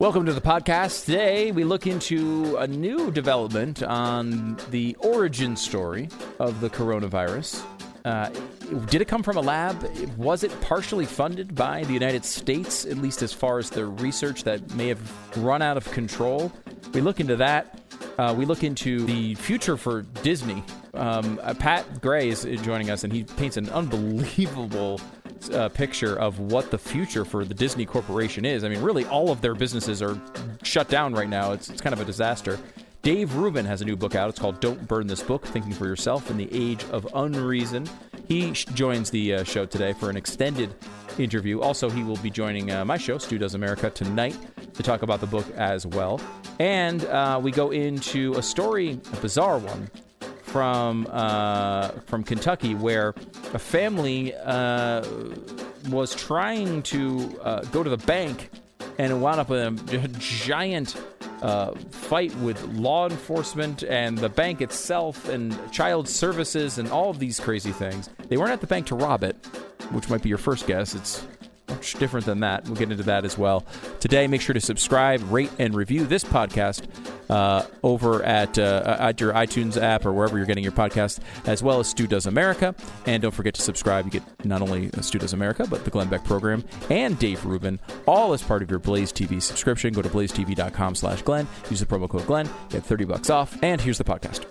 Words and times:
Welcome 0.00 0.24
to 0.24 0.32
the 0.32 0.40
podcast. 0.40 1.04
Today, 1.04 1.52
we 1.52 1.62
look 1.62 1.86
into 1.86 2.56
a 2.56 2.66
new 2.66 3.10
development 3.10 3.82
on 3.82 4.56
the 4.70 4.96
origin 5.00 5.56
story 5.56 6.08
of 6.38 6.62
the 6.62 6.70
coronavirus. 6.70 7.62
Uh, 8.06 8.30
did 8.86 9.02
it 9.02 9.08
come 9.08 9.22
from 9.22 9.36
a 9.36 9.42
lab? 9.42 9.86
Was 10.16 10.42
it 10.42 10.58
partially 10.62 11.04
funded 11.04 11.54
by 11.54 11.84
the 11.84 11.92
United 11.92 12.24
States, 12.24 12.86
at 12.86 12.96
least 12.96 13.20
as 13.20 13.34
far 13.34 13.58
as 13.58 13.68
the 13.68 13.84
research 13.84 14.44
that 14.44 14.74
may 14.74 14.88
have 14.88 15.36
run 15.36 15.60
out 15.60 15.76
of 15.76 15.84
control? 15.90 16.50
We 16.94 17.02
look 17.02 17.20
into 17.20 17.36
that. 17.36 17.78
Uh, 18.16 18.34
we 18.34 18.46
look 18.46 18.64
into 18.64 19.04
the 19.04 19.34
future 19.34 19.76
for 19.76 20.00
Disney. 20.22 20.64
Um, 20.94 21.38
uh, 21.42 21.52
Pat 21.52 22.00
Gray 22.00 22.30
is 22.30 22.44
joining 22.62 22.88
us, 22.88 23.04
and 23.04 23.12
he 23.12 23.24
paints 23.24 23.58
an 23.58 23.68
unbelievable 23.68 24.98
uh, 25.48 25.70
picture 25.70 26.16
of 26.16 26.38
what 26.38 26.70
the 26.70 26.76
future 26.76 27.24
for 27.24 27.44
the 27.46 27.54
Disney 27.54 27.86
Corporation 27.86 28.44
is. 28.44 28.64
I 28.64 28.68
mean, 28.68 28.82
really, 28.82 29.06
all 29.06 29.30
of 29.30 29.40
their 29.40 29.54
businesses 29.54 30.02
are 30.02 30.20
shut 30.62 30.88
down 30.88 31.14
right 31.14 31.28
now. 31.28 31.52
It's, 31.52 31.70
it's 31.70 31.80
kind 31.80 31.94
of 31.94 32.00
a 32.00 32.04
disaster. 32.04 32.58
Dave 33.02 33.34
Rubin 33.34 33.64
has 33.64 33.80
a 33.80 33.86
new 33.86 33.96
book 33.96 34.14
out. 34.14 34.28
It's 34.28 34.38
called 34.38 34.60
Don't 34.60 34.86
Burn 34.86 35.06
This 35.06 35.22
Book 35.22 35.46
Thinking 35.46 35.72
for 35.72 35.86
Yourself 35.86 36.30
in 36.30 36.36
the 36.36 36.48
Age 36.52 36.84
of 36.90 37.06
Unreason. 37.14 37.88
He 38.28 38.52
sh- 38.52 38.66
joins 38.66 39.10
the 39.10 39.36
uh, 39.36 39.44
show 39.44 39.64
today 39.64 39.94
for 39.94 40.10
an 40.10 40.18
extended 40.18 40.74
interview. 41.18 41.62
Also, 41.62 41.88
he 41.88 42.02
will 42.02 42.18
be 42.18 42.28
joining 42.28 42.70
uh, 42.70 42.84
my 42.84 42.98
show, 42.98 43.16
Stu 43.16 43.38
Does 43.38 43.54
America, 43.54 43.88
tonight 43.88 44.36
to 44.74 44.82
talk 44.82 45.00
about 45.00 45.20
the 45.20 45.26
book 45.26 45.46
as 45.56 45.86
well. 45.86 46.20
And 46.58 47.06
uh, 47.06 47.40
we 47.42 47.52
go 47.52 47.70
into 47.70 48.34
a 48.34 48.42
story, 48.42 49.00
a 49.14 49.16
bizarre 49.16 49.56
one, 49.56 49.90
from 50.50 51.06
uh, 51.10 51.88
from 52.06 52.24
Kentucky, 52.24 52.74
where 52.74 53.14
a 53.54 53.58
family 53.58 54.34
uh, 54.34 55.04
was 55.88 56.14
trying 56.14 56.82
to 56.82 57.40
uh, 57.42 57.60
go 57.72 57.82
to 57.82 57.90
the 57.90 57.96
bank 57.98 58.50
and 58.98 59.12
it 59.12 59.16
wound 59.16 59.40
up 59.40 59.50
in 59.50 59.78
a 59.88 60.08
giant 60.18 61.00
uh, 61.42 61.72
fight 61.90 62.34
with 62.36 62.62
law 62.74 63.08
enforcement 63.08 63.82
and 63.84 64.18
the 64.18 64.28
bank 64.28 64.60
itself 64.60 65.28
and 65.28 65.58
child 65.72 66.08
services 66.08 66.78
and 66.78 66.90
all 66.90 67.10
of 67.10 67.18
these 67.18 67.40
crazy 67.40 67.72
things. 67.72 68.10
They 68.28 68.36
weren't 68.36 68.50
at 68.50 68.60
the 68.60 68.66
bank 68.66 68.86
to 68.88 68.94
rob 68.94 69.24
it, 69.24 69.36
which 69.92 70.10
might 70.10 70.22
be 70.22 70.28
your 70.28 70.38
first 70.38 70.66
guess. 70.66 70.94
It's 70.94 71.26
much 71.68 71.94
different 71.94 72.26
than 72.26 72.40
that. 72.40 72.64
We'll 72.64 72.74
get 72.74 72.90
into 72.90 73.04
that 73.04 73.24
as 73.24 73.38
well. 73.38 73.64
Today, 74.00 74.26
make 74.26 74.42
sure 74.42 74.54
to 74.54 74.60
subscribe, 74.60 75.22
rate, 75.32 75.50
and 75.58 75.74
review 75.74 76.04
this 76.04 76.24
podcast 76.24 76.86
uh, 77.30 77.64
over 77.82 78.22
at, 78.22 78.58
uh, 78.58 78.96
at 78.98 79.20
your 79.20 79.32
iTunes 79.32 79.80
app 79.80 80.04
or 80.04 80.12
wherever 80.12 80.36
you're 80.36 80.46
getting 80.46 80.64
your 80.64 80.72
podcast, 80.72 81.20
as 81.46 81.62
well 81.62 81.80
as 81.80 81.88
Stu 81.88 82.06
Does 82.06 82.26
America. 82.26 82.74
And 83.06 83.22
don't 83.22 83.34
forget 83.34 83.54
to 83.54 83.62
subscribe. 83.62 84.04
You 84.04 84.10
get 84.10 84.22
not 84.44 84.60
only 84.60 84.90
Stu 85.00 85.18
Does 85.18 85.32
America, 85.32 85.66
but 85.68 85.84
the 85.84 85.90
Glenn 85.90 86.08
Beck 86.08 86.24
program 86.24 86.64
and 86.90 87.18
Dave 87.18 87.44
Rubin, 87.46 87.78
all 88.06 88.32
as 88.32 88.42
part 88.42 88.62
of 88.62 88.70
your 88.70 88.80
Blaze 88.80 89.12
TV 89.12 89.40
subscription. 89.40 89.94
Go 89.94 90.02
to 90.02 90.08
blazetv.com 90.08 90.94
slash 90.94 91.22
Glenn. 91.22 91.46
Use 91.70 91.80
the 91.80 91.86
promo 91.86 92.08
code 92.08 92.26
Glenn. 92.26 92.48
Get 92.68 92.84
30 92.84 93.04
bucks 93.04 93.30
off. 93.30 93.56
And 93.62 93.80
here's 93.80 93.98
the 93.98 94.04
podcast. 94.04 94.44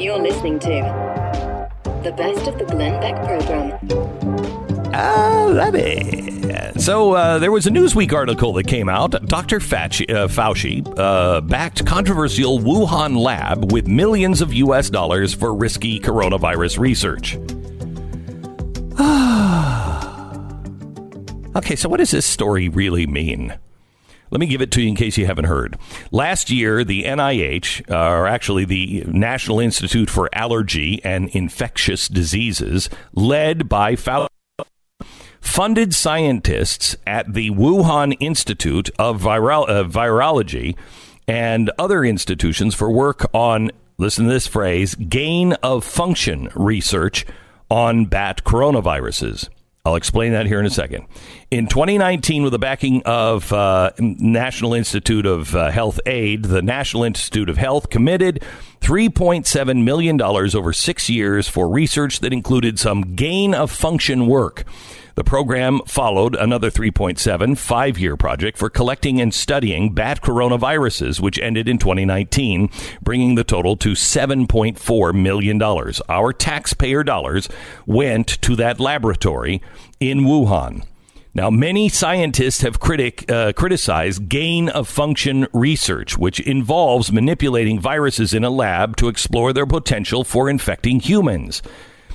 You're 0.00 0.18
listening 0.18 0.58
to 0.60 1.66
the 2.02 2.12
best 2.12 2.46
of 2.46 2.58
the 2.58 2.64
Glenn 2.64 3.00
Beck 3.00 3.16
program. 3.26 4.65
Ah, 4.92 5.46
love 5.50 5.74
it. 5.74 6.80
So 6.80 7.12
uh, 7.12 7.38
there 7.38 7.50
was 7.50 7.66
a 7.66 7.70
Newsweek 7.70 8.12
article 8.12 8.52
that 8.54 8.66
came 8.66 8.88
out. 8.88 9.10
Dr. 9.26 9.58
Fauci, 9.58 10.08
uh, 10.10 10.28
Fauci 10.28 10.86
uh, 10.98 11.40
backed 11.40 11.84
controversial 11.86 12.58
Wuhan 12.58 13.16
lab 13.16 13.72
with 13.72 13.86
millions 13.86 14.40
of 14.40 14.52
U.S. 14.52 14.90
dollars 14.90 15.34
for 15.34 15.54
risky 15.54 15.98
coronavirus 15.98 16.78
research. 16.78 17.36
okay, 21.56 21.76
so 21.76 21.88
what 21.88 21.98
does 21.98 22.10
this 22.10 22.26
story 22.26 22.68
really 22.68 23.06
mean? 23.06 23.56
Let 24.30 24.40
me 24.40 24.46
give 24.46 24.60
it 24.60 24.70
to 24.72 24.82
you 24.82 24.88
in 24.88 24.96
case 24.96 25.16
you 25.16 25.26
haven't 25.26 25.44
heard. 25.44 25.78
Last 26.10 26.50
year, 26.50 26.84
the 26.84 27.04
NIH, 27.04 27.90
uh, 27.90 28.10
or 28.10 28.26
actually 28.26 28.64
the 28.64 29.04
National 29.06 29.60
Institute 29.60 30.10
for 30.10 30.28
Allergy 30.32 31.00
and 31.04 31.28
Infectious 31.30 32.08
Diseases, 32.08 32.90
led 33.12 33.68
by 33.68 33.94
Fauci, 33.94 34.26
funded 35.46 35.94
scientists 35.94 36.96
at 37.06 37.32
the 37.32 37.50
Wuhan 37.50 38.16
Institute 38.20 38.90
of 38.98 39.26
uh, 39.26 39.30
Virology 39.30 40.76
and 41.26 41.70
other 41.78 42.04
institutions 42.04 42.74
for 42.74 42.90
work 42.90 43.24
on, 43.32 43.70
listen 43.96 44.26
to 44.26 44.32
this 44.32 44.46
phrase, 44.46 44.94
gain 44.94 45.54
of 45.54 45.84
function 45.84 46.50
research 46.54 47.24
on 47.70 48.06
bat 48.06 48.42
coronaviruses. 48.44 49.48
I'll 49.84 49.96
explain 49.96 50.32
that 50.32 50.46
here 50.46 50.60
in 50.60 50.66
a 50.66 50.70
second. 50.70 51.06
In 51.48 51.68
2019, 51.68 52.42
with 52.42 52.50
the 52.50 52.58
backing 52.58 53.02
of 53.04 53.52
uh, 53.52 53.92
National 54.00 54.74
Institute 54.74 55.26
of 55.26 55.54
uh, 55.54 55.70
Health 55.70 56.00
Aid, 56.04 56.46
the 56.46 56.60
National 56.60 57.04
Institute 57.04 57.48
of 57.48 57.56
Health 57.56 57.88
committed 57.88 58.42
$3.7 58.80 59.84
million 59.84 60.20
over 60.20 60.72
six 60.72 61.08
years 61.08 61.46
for 61.46 61.68
research 61.68 62.18
that 62.18 62.32
included 62.32 62.80
some 62.80 63.14
gain 63.14 63.54
of 63.54 63.70
function 63.70 64.26
work. 64.26 64.64
The 65.14 65.22
program 65.22 65.82
followed 65.86 66.34
another 66.34 66.68
3.7 66.68 67.56
five 67.56 67.96
year 67.96 68.16
project 68.16 68.58
for 68.58 68.68
collecting 68.68 69.20
and 69.20 69.32
studying 69.32 69.94
bat 69.94 70.22
coronaviruses, 70.22 71.20
which 71.20 71.38
ended 71.38 71.68
in 71.68 71.78
2019, 71.78 72.70
bringing 73.02 73.36
the 73.36 73.44
total 73.44 73.76
to 73.76 73.92
$7.4 73.92 75.14
million. 75.14 75.62
Our 75.62 76.32
taxpayer 76.32 77.04
dollars 77.04 77.48
went 77.86 78.26
to 78.42 78.56
that 78.56 78.80
laboratory 78.80 79.62
in 80.00 80.22
Wuhan. 80.22 80.82
Now, 81.36 81.50
many 81.50 81.90
scientists 81.90 82.62
have 82.62 82.80
critic, 82.80 83.30
uh, 83.30 83.52
criticized 83.52 84.26
gain 84.26 84.70
of 84.70 84.88
function 84.88 85.46
research, 85.52 86.16
which 86.16 86.40
involves 86.40 87.12
manipulating 87.12 87.78
viruses 87.78 88.32
in 88.32 88.42
a 88.42 88.48
lab 88.48 88.96
to 88.96 89.08
explore 89.08 89.52
their 89.52 89.66
potential 89.66 90.24
for 90.24 90.48
infecting 90.48 90.98
humans. 90.98 91.60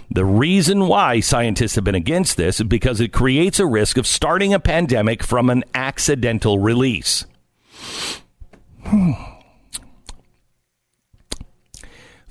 The 0.09 0.25
reason 0.25 0.87
why 0.87 1.19
scientists 1.19 1.75
have 1.75 1.83
been 1.83 1.93
against 1.93 2.35
this 2.35 2.59
is 2.59 2.65
because 2.65 2.99
it 2.99 3.13
creates 3.13 3.59
a 3.59 3.67
risk 3.67 3.95
of 3.97 4.07
starting 4.07 4.55
a 4.55 4.59
pandemic 4.59 5.21
from 5.21 5.51
an 5.51 5.65
accidental 5.75 6.57
release. 6.57 7.23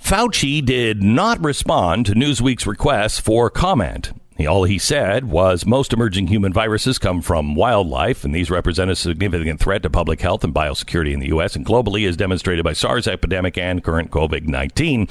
Fauci 0.02 0.64
did 0.64 1.04
not 1.04 1.38
respond 1.44 2.06
to 2.06 2.14
Newsweek's 2.14 2.66
request 2.66 3.20
for 3.20 3.48
comment. 3.48 4.10
All 4.46 4.64
he 4.64 4.78
said 4.78 5.24
was 5.24 5.66
most 5.66 5.92
emerging 5.92 6.26
human 6.26 6.52
viruses 6.52 6.98
come 6.98 7.20
from 7.20 7.54
wildlife, 7.54 8.24
and 8.24 8.34
these 8.34 8.50
represent 8.50 8.90
a 8.90 8.96
significant 8.96 9.60
threat 9.60 9.82
to 9.82 9.90
public 9.90 10.20
health 10.20 10.44
and 10.44 10.54
biosecurity 10.54 11.12
in 11.12 11.20
the 11.20 11.28
U.S. 11.28 11.56
and 11.56 11.64
globally, 11.64 12.08
as 12.08 12.16
demonstrated 12.16 12.64
by 12.64 12.72
SARS 12.72 13.06
epidemic 13.06 13.56
and 13.58 13.84
current 13.84 14.10
COVID 14.10 14.46
19. 14.46 15.08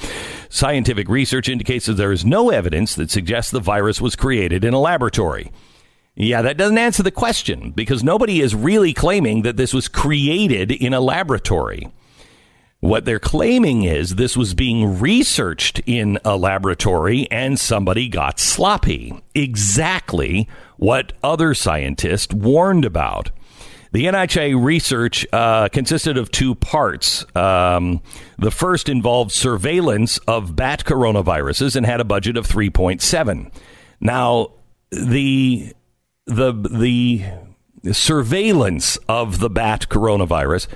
Scientific 0.48 1.08
research 1.08 1.48
indicates 1.48 1.86
that 1.86 1.94
there 1.94 2.12
is 2.12 2.24
no 2.24 2.50
evidence 2.50 2.94
that 2.94 3.10
suggests 3.10 3.50
the 3.50 3.60
virus 3.60 4.00
was 4.00 4.16
created 4.16 4.64
in 4.64 4.74
a 4.74 4.80
laboratory. 4.80 5.50
Yeah, 6.14 6.42
that 6.42 6.56
doesn't 6.56 6.78
answer 6.78 7.02
the 7.02 7.10
question 7.10 7.70
because 7.70 8.02
nobody 8.02 8.40
is 8.40 8.54
really 8.54 8.92
claiming 8.92 9.42
that 9.42 9.56
this 9.56 9.72
was 9.72 9.88
created 9.88 10.70
in 10.70 10.92
a 10.92 11.00
laboratory. 11.00 11.88
What 12.80 13.04
they're 13.04 13.18
claiming 13.18 13.84
is 13.84 14.14
this 14.14 14.38
was 14.38 14.54
being 14.54 14.98
researched 14.98 15.82
in 15.84 16.18
a 16.24 16.36
laboratory 16.36 17.30
and 17.30 17.60
somebody 17.60 18.08
got 18.08 18.40
sloppy. 18.40 19.22
Exactly 19.34 20.48
what 20.78 21.12
other 21.22 21.52
scientists 21.52 22.32
warned 22.32 22.86
about. 22.86 23.30
The 23.92 24.06
NIH 24.06 24.64
research 24.64 25.26
uh, 25.32 25.68
consisted 25.68 26.16
of 26.16 26.30
two 26.30 26.54
parts. 26.54 27.26
Um, 27.36 28.00
the 28.38 28.50
first 28.50 28.88
involved 28.88 29.32
surveillance 29.32 30.16
of 30.26 30.56
bat 30.56 30.84
coronaviruses 30.84 31.76
and 31.76 31.84
had 31.84 32.00
a 32.00 32.04
budget 32.04 32.36
of 32.38 32.46
3.7. 32.46 33.52
Now, 34.00 34.54
the 34.90 35.74
the 36.26 36.52
the 37.82 37.92
surveillance 37.92 38.96
of 39.08 39.40
the 39.40 39.50
bat 39.50 39.86
coronavirus 39.90 40.68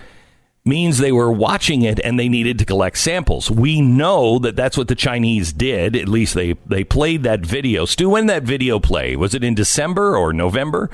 means 0.65 0.97
they 0.97 1.13
were 1.13 1.31
watching 1.31 1.83
it 1.83 2.01
and 2.01 2.19
they 2.19 2.29
needed 2.29 2.59
to 2.59 2.65
collect 2.65 2.97
samples. 2.97 3.51
We 3.51 3.83
know 3.83 4.39
that 4.39 4.57
that's 4.57 4.79
what 4.79 4.89
the 4.89 4.95
Chinese 4.95 5.53
did. 5.53 5.95
At 5.95 6.09
least 6.09 6.35
they 6.35 6.55
they 6.67 6.85
played 6.85 7.23
that 7.25 7.41
video. 7.41 7.85
Stu, 7.85 8.09
when 8.09 8.27
that 8.27 8.45
video 8.45 8.81
play? 8.81 9.17
Was 9.17 9.35
it 9.35 9.45
in 9.45 9.55
December 9.55 10.17
or 10.17 10.33
November? 10.33 10.91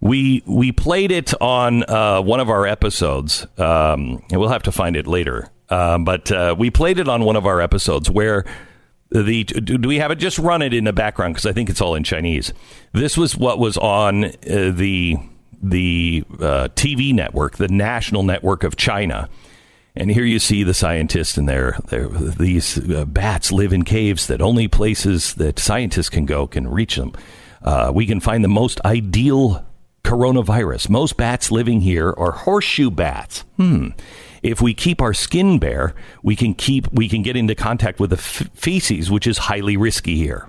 We 0.00 0.42
we 0.46 0.72
played 0.72 1.10
it 1.10 1.34
on 1.40 1.82
uh, 1.84 2.22
one 2.22 2.40
of 2.40 2.48
our 2.48 2.66
episodes, 2.66 3.46
um, 3.58 4.22
and 4.30 4.40
we'll 4.40 4.48
have 4.48 4.62
to 4.64 4.72
find 4.72 4.96
it 4.96 5.06
later. 5.06 5.50
Um, 5.68 6.04
but 6.04 6.30
uh, 6.30 6.54
we 6.56 6.70
played 6.70 6.98
it 6.98 7.08
on 7.08 7.24
one 7.24 7.36
of 7.36 7.44
our 7.44 7.60
episodes 7.60 8.10
where 8.10 8.44
the 9.10 9.44
do 9.44 9.88
we 9.88 9.98
have 9.98 10.10
it? 10.10 10.16
Just 10.16 10.38
run 10.38 10.62
it 10.62 10.72
in 10.72 10.84
the 10.84 10.92
background 10.92 11.34
because 11.34 11.46
I 11.46 11.52
think 11.52 11.68
it's 11.68 11.80
all 11.80 11.94
in 11.94 12.02
Chinese. 12.02 12.52
This 12.92 13.16
was 13.16 13.36
what 13.36 13.58
was 13.58 13.76
on 13.76 14.24
uh, 14.24 14.30
the 14.72 15.16
the 15.62 16.24
uh, 16.34 16.68
TV 16.74 17.14
network, 17.14 17.56
the 17.56 17.68
national 17.68 18.22
network 18.22 18.64
of 18.64 18.76
China. 18.76 19.28
And 19.94 20.10
here 20.10 20.24
you 20.24 20.38
see 20.38 20.62
the 20.62 20.74
scientists 20.74 21.38
and 21.38 21.48
their, 21.48 21.78
their 21.88 22.08
these 22.08 22.78
uh, 22.90 23.06
bats 23.06 23.50
live 23.50 23.72
in 23.72 23.82
caves 23.82 24.26
that 24.26 24.42
only 24.42 24.68
places 24.68 25.34
that 25.34 25.58
scientists 25.58 26.10
can 26.10 26.26
go 26.26 26.46
can 26.46 26.68
reach 26.68 26.96
them. 26.96 27.12
Uh, 27.62 27.90
we 27.94 28.06
can 28.06 28.20
find 28.20 28.44
the 28.44 28.48
most 28.48 28.80
ideal 28.84 29.66
coronavirus. 30.04 30.88
Most 30.88 31.16
bats 31.16 31.50
living 31.50 31.80
here 31.80 32.14
are 32.16 32.30
horseshoe 32.30 32.90
bats. 32.90 33.40
Hmm. 33.56 33.88
If 34.42 34.60
we 34.60 34.74
keep 34.74 35.00
our 35.00 35.12
skin 35.12 35.58
bare, 35.58 35.94
we 36.22 36.36
can 36.36 36.54
keep 36.54 36.92
we 36.92 37.08
can 37.08 37.22
get 37.22 37.36
into 37.36 37.54
contact 37.54 37.98
with 37.98 38.10
the 38.10 38.16
f- 38.16 38.48
feces, 38.54 39.10
which 39.10 39.26
is 39.26 39.38
highly 39.38 39.76
risky 39.76 40.16
here. 40.16 40.48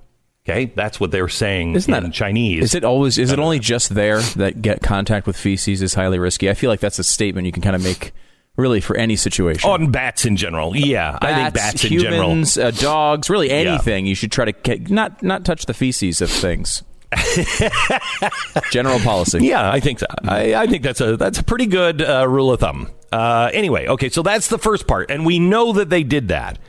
Okay, 0.50 0.72
that's 0.76 0.98
what 0.98 1.12
they're 1.12 1.28
saying 1.28 1.76
Isn't 1.76 1.94
in 1.94 2.04
that 2.04 2.14
Chinese. 2.14 2.64
Is 2.64 2.76
it 2.76 2.86
always? 2.86 3.18
Is 3.18 3.34
it 3.34 3.40
only 3.40 3.60
just 3.60 3.94
there 3.94 4.22
that 4.22 4.62
get 4.62 4.82
contact 4.82 5.28
with 5.28 5.36
feces 5.36 5.82
is 5.82 5.94
highly 5.94 6.20
risky? 6.20 6.50
I 6.50 6.54
feel 6.54 6.70
like 6.70 6.80
that's 6.80 7.00
a 7.00 7.04
statement 7.04 7.48
you 7.48 7.52
can 7.52 7.62
kind 7.62 7.76
of 7.76 7.84
make, 7.84 8.14
really, 8.56 8.80
for 8.80 8.96
any 8.96 9.18
situation. 9.18 9.70
on 9.70 9.92
bats 9.92 10.24
in 10.26 10.38
general? 10.38 10.74
Yeah, 10.74 11.18
I 11.22 11.34
think 11.34 11.54
bats 11.54 11.84
in 11.84 12.00
general. 12.00 12.30
humans, 12.30 12.58
uh, 12.58 12.72
dogs, 12.72 13.30
really 13.30 13.50
anything. 13.50 14.06
You 14.06 14.16
should 14.16 14.32
try 14.32 14.46
to 14.46 14.54
get, 14.54 14.90
not 14.90 15.22
not 15.22 15.44
touch 15.44 15.66
the 15.66 15.74
feces 15.74 16.22
of 16.22 16.30
things. 16.30 16.84
General 18.72 19.00
policy. 19.00 19.40
Yeah, 19.46 19.72
I 19.72 19.80
think 19.80 20.00
so. 20.00 20.08
I, 20.24 20.56
I 20.56 20.68
think 20.68 20.84
that's 20.84 21.00
a 21.02 21.18
that's 21.18 21.40
a 21.40 21.44
pretty 21.44 21.66
good 21.66 22.02
uh, 22.02 22.28
rule 22.28 22.52
of 22.52 22.60
thumb. 22.60 22.90
Uh, 23.12 23.50
anyway, 23.54 23.88
okay, 23.88 24.10
so 24.10 24.22
that's 24.22 24.48
the 24.50 24.58
first 24.58 24.88
part, 24.88 25.10
and 25.12 25.26
we 25.26 25.40
know 25.40 25.74
that 25.74 25.90
they 25.90 26.04
did 26.04 26.28
that. 26.30 26.60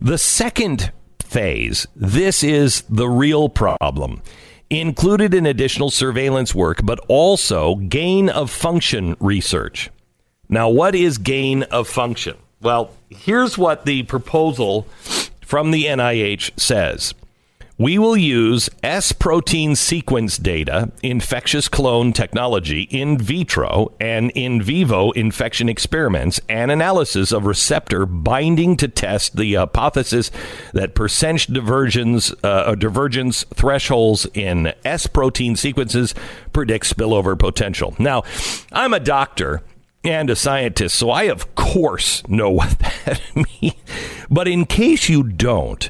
The 0.00 0.18
second 0.18 0.92
phase, 1.30 1.86
this 1.94 2.42
is 2.42 2.82
the 2.88 3.08
real 3.08 3.48
problem. 3.48 4.22
Included 4.68 5.32
in 5.32 5.46
additional 5.46 5.90
surveillance 5.90 6.54
work, 6.54 6.80
but 6.84 6.98
also 7.08 7.76
gain 7.76 8.28
of 8.28 8.50
function 8.50 9.16
research. 9.20 9.90
Now, 10.48 10.68
what 10.68 10.94
is 10.94 11.18
gain 11.18 11.62
of 11.64 11.88
function? 11.88 12.36
Well, 12.60 12.90
here's 13.08 13.56
what 13.56 13.86
the 13.86 14.02
proposal 14.04 14.86
from 15.44 15.70
the 15.70 15.86
NIH 15.86 16.58
says. 16.58 17.14
We 17.80 17.98
will 17.98 18.14
use 18.14 18.68
S 18.82 19.10
protein 19.12 19.74
sequence 19.74 20.36
data, 20.36 20.92
infectious 21.02 21.66
clone 21.66 22.12
technology, 22.12 22.82
in 22.82 23.16
vitro 23.16 23.94
and 23.98 24.30
in 24.32 24.60
vivo 24.60 25.12
infection 25.12 25.66
experiments, 25.70 26.42
and 26.46 26.70
analysis 26.70 27.32
of 27.32 27.46
receptor 27.46 28.04
binding 28.04 28.76
to 28.76 28.88
test 28.88 29.34
the 29.38 29.54
hypothesis 29.54 30.30
that 30.74 30.94
percent 30.94 31.50
divergence, 31.50 32.34
uh, 32.44 32.74
divergence 32.74 33.44
thresholds 33.54 34.26
in 34.34 34.74
S 34.84 35.06
protein 35.06 35.56
sequences 35.56 36.14
predict 36.52 36.84
spillover 36.84 37.38
potential. 37.38 37.96
Now, 37.98 38.24
I'm 38.72 38.92
a 38.92 39.00
doctor 39.00 39.62
and 40.04 40.28
a 40.28 40.36
scientist, 40.36 40.96
so 40.96 41.08
I, 41.08 41.22
of 41.22 41.54
course, 41.54 42.28
know 42.28 42.50
what 42.50 42.78
that 43.06 43.22
means. 43.34 43.74
But 44.28 44.48
in 44.48 44.66
case 44.66 45.08
you 45.08 45.22
don't, 45.22 45.88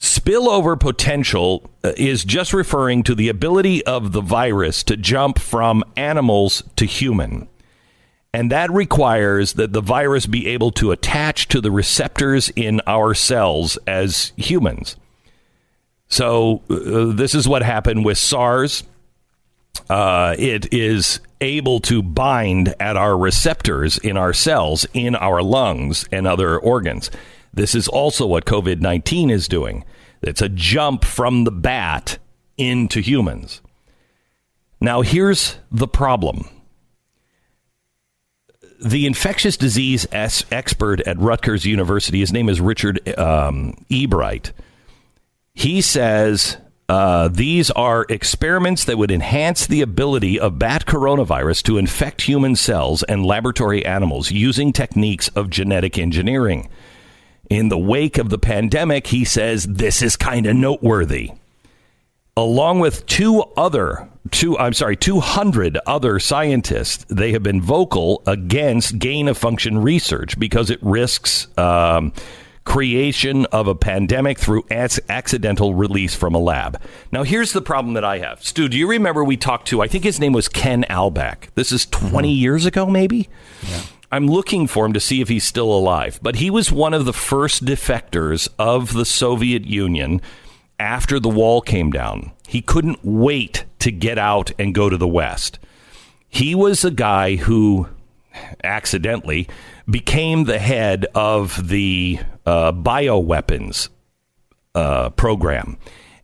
Spillover 0.00 0.80
potential 0.80 1.70
uh, 1.84 1.92
is 1.96 2.24
just 2.24 2.54
referring 2.54 3.02
to 3.02 3.14
the 3.14 3.28
ability 3.28 3.84
of 3.84 4.12
the 4.12 4.22
virus 4.22 4.82
to 4.84 4.96
jump 4.96 5.38
from 5.38 5.84
animals 5.94 6.62
to 6.76 6.86
human. 6.86 7.48
And 8.32 8.50
that 8.50 8.70
requires 8.70 9.54
that 9.54 9.72
the 9.72 9.82
virus 9.82 10.26
be 10.26 10.46
able 10.46 10.70
to 10.72 10.92
attach 10.92 11.48
to 11.48 11.60
the 11.60 11.70
receptors 11.70 12.48
in 12.56 12.80
our 12.86 13.12
cells 13.12 13.76
as 13.86 14.32
humans. 14.36 14.96
So, 16.08 16.62
uh, 16.70 17.14
this 17.14 17.34
is 17.34 17.46
what 17.46 17.62
happened 17.62 18.04
with 18.04 18.18
SARS. 18.18 18.84
Uh, 19.88 20.34
it 20.38 20.72
is 20.72 21.20
able 21.40 21.80
to 21.80 22.02
bind 22.02 22.74
at 22.80 22.96
our 22.96 23.18
receptors 23.18 23.98
in 23.98 24.16
our 24.16 24.32
cells, 24.32 24.86
in 24.94 25.14
our 25.16 25.42
lungs, 25.42 26.06
and 26.10 26.26
other 26.26 26.58
organs. 26.58 27.10
This 27.52 27.74
is 27.74 27.88
also 27.88 28.26
what 28.26 28.44
COVID 28.44 28.80
19 28.80 29.30
is 29.30 29.48
doing. 29.48 29.84
It's 30.22 30.42
a 30.42 30.48
jump 30.48 31.04
from 31.04 31.44
the 31.44 31.50
bat 31.50 32.18
into 32.56 33.00
humans. 33.00 33.62
Now, 34.80 35.02
here's 35.02 35.56
the 35.70 35.88
problem 35.88 36.48
the 38.82 39.06
infectious 39.06 39.56
disease 39.56 40.06
expert 40.12 41.00
at 41.02 41.18
Rutgers 41.18 41.66
University, 41.66 42.20
his 42.20 42.32
name 42.32 42.48
is 42.48 42.60
Richard 42.60 43.06
um, 43.18 43.74
Ebright. 43.90 44.52
He 45.52 45.82
says 45.82 46.56
uh, 46.88 47.28
these 47.28 47.70
are 47.72 48.06
experiments 48.08 48.84
that 48.84 48.96
would 48.96 49.10
enhance 49.10 49.66
the 49.66 49.82
ability 49.82 50.40
of 50.40 50.58
bat 50.58 50.86
coronavirus 50.86 51.62
to 51.64 51.76
infect 51.76 52.22
human 52.22 52.56
cells 52.56 53.02
and 53.02 53.26
laboratory 53.26 53.84
animals 53.84 54.30
using 54.30 54.72
techniques 54.72 55.28
of 55.28 55.50
genetic 55.50 55.98
engineering. 55.98 56.68
In 57.50 57.68
the 57.68 57.78
wake 57.78 58.16
of 58.16 58.30
the 58.30 58.38
pandemic, 58.38 59.08
he 59.08 59.24
says 59.24 59.66
this 59.66 60.00
is 60.02 60.16
kind 60.16 60.46
of 60.46 60.56
noteworthy. 60.56 61.32
Along 62.36 62.78
with 62.78 63.04
two 63.06 63.42
other 63.56 64.08
two 64.30 64.58
I'm 64.58 64.72
sorry, 64.72 64.96
200 64.96 65.78
other 65.86 66.18
scientists, 66.18 67.04
they 67.08 67.32
have 67.32 67.42
been 67.42 67.60
vocal 67.60 68.22
against 68.26 68.98
gain 68.98 69.28
of 69.28 69.36
function 69.36 69.78
research 69.78 70.38
because 70.38 70.70
it 70.70 70.78
risks 70.82 71.48
um, 71.58 72.12
creation 72.64 73.46
of 73.46 73.66
a 73.66 73.74
pandemic 73.74 74.38
through 74.38 74.64
ac- 74.70 75.02
accidental 75.08 75.74
release 75.74 76.14
from 76.14 76.34
a 76.34 76.38
lab. 76.38 76.80
Now, 77.10 77.22
here's 77.22 77.52
the 77.52 77.62
problem 77.62 77.94
that 77.94 78.04
I 78.04 78.18
have. 78.18 78.44
Stu, 78.44 78.68
do 78.68 78.76
you 78.76 78.88
remember 78.88 79.24
we 79.24 79.36
talked 79.36 79.66
to, 79.68 79.82
I 79.82 79.88
think 79.88 80.04
his 80.04 80.20
name 80.20 80.32
was 80.32 80.48
Ken 80.48 80.84
Alibek. 80.88 81.48
This 81.54 81.72
is 81.72 81.86
20 81.86 82.30
years 82.30 82.66
ago, 82.66 82.86
maybe? 82.86 83.28
Yeah. 83.62 83.82
I'm 84.10 84.26
looking 84.26 84.66
for 84.66 84.84
him 84.84 84.92
to 84.92 85.00
see 85.00 85.20
if 85.20 85.28
he's 85.28 85.44
still 85.44 85.72
alive. 85.72 86.18
But 86.22 86.36
he 86.36 86.50
was 86.50 86.72
one 86.72 86.94
of 86.94 87.04
the 87.04 87.12
first 87.12 87.64
defectors 87.64 88.48
of 88.58 88.92
the 88.92 89.04
Soviet 89.04 89.64
Union 89.64 90.20
after 90.78 91.20
the 91.20 91.28
wall 91.28 91.60
came 91.60 91.90
down. 91.90 92.32
He 92.48 92.62
couldn't 92.62 93.04
wait 93.04 93.64
to 93.80 93.92
get 93.92 94.18
out 94.18 94.50
and 94.58 94.74
go 94.74 94.88
to 94.88 94.96
the 94.96 95.06
West. 95.06 95.58
He 96.28 96.54
was 96.54 96.84
a 96.84 96.90
guy 96.90 97.36
who 97.36 97.88
accidentally 98.64 99.48
became 99.88 100.44
the 100.44 100.58
head 100.58 101.06
of 101.14 101.68
the 101.68 102.20
uh, 102.46 102.72
bioweapons 102.72 103.88
uh, 104.74 105.10
program. 105.10 105.76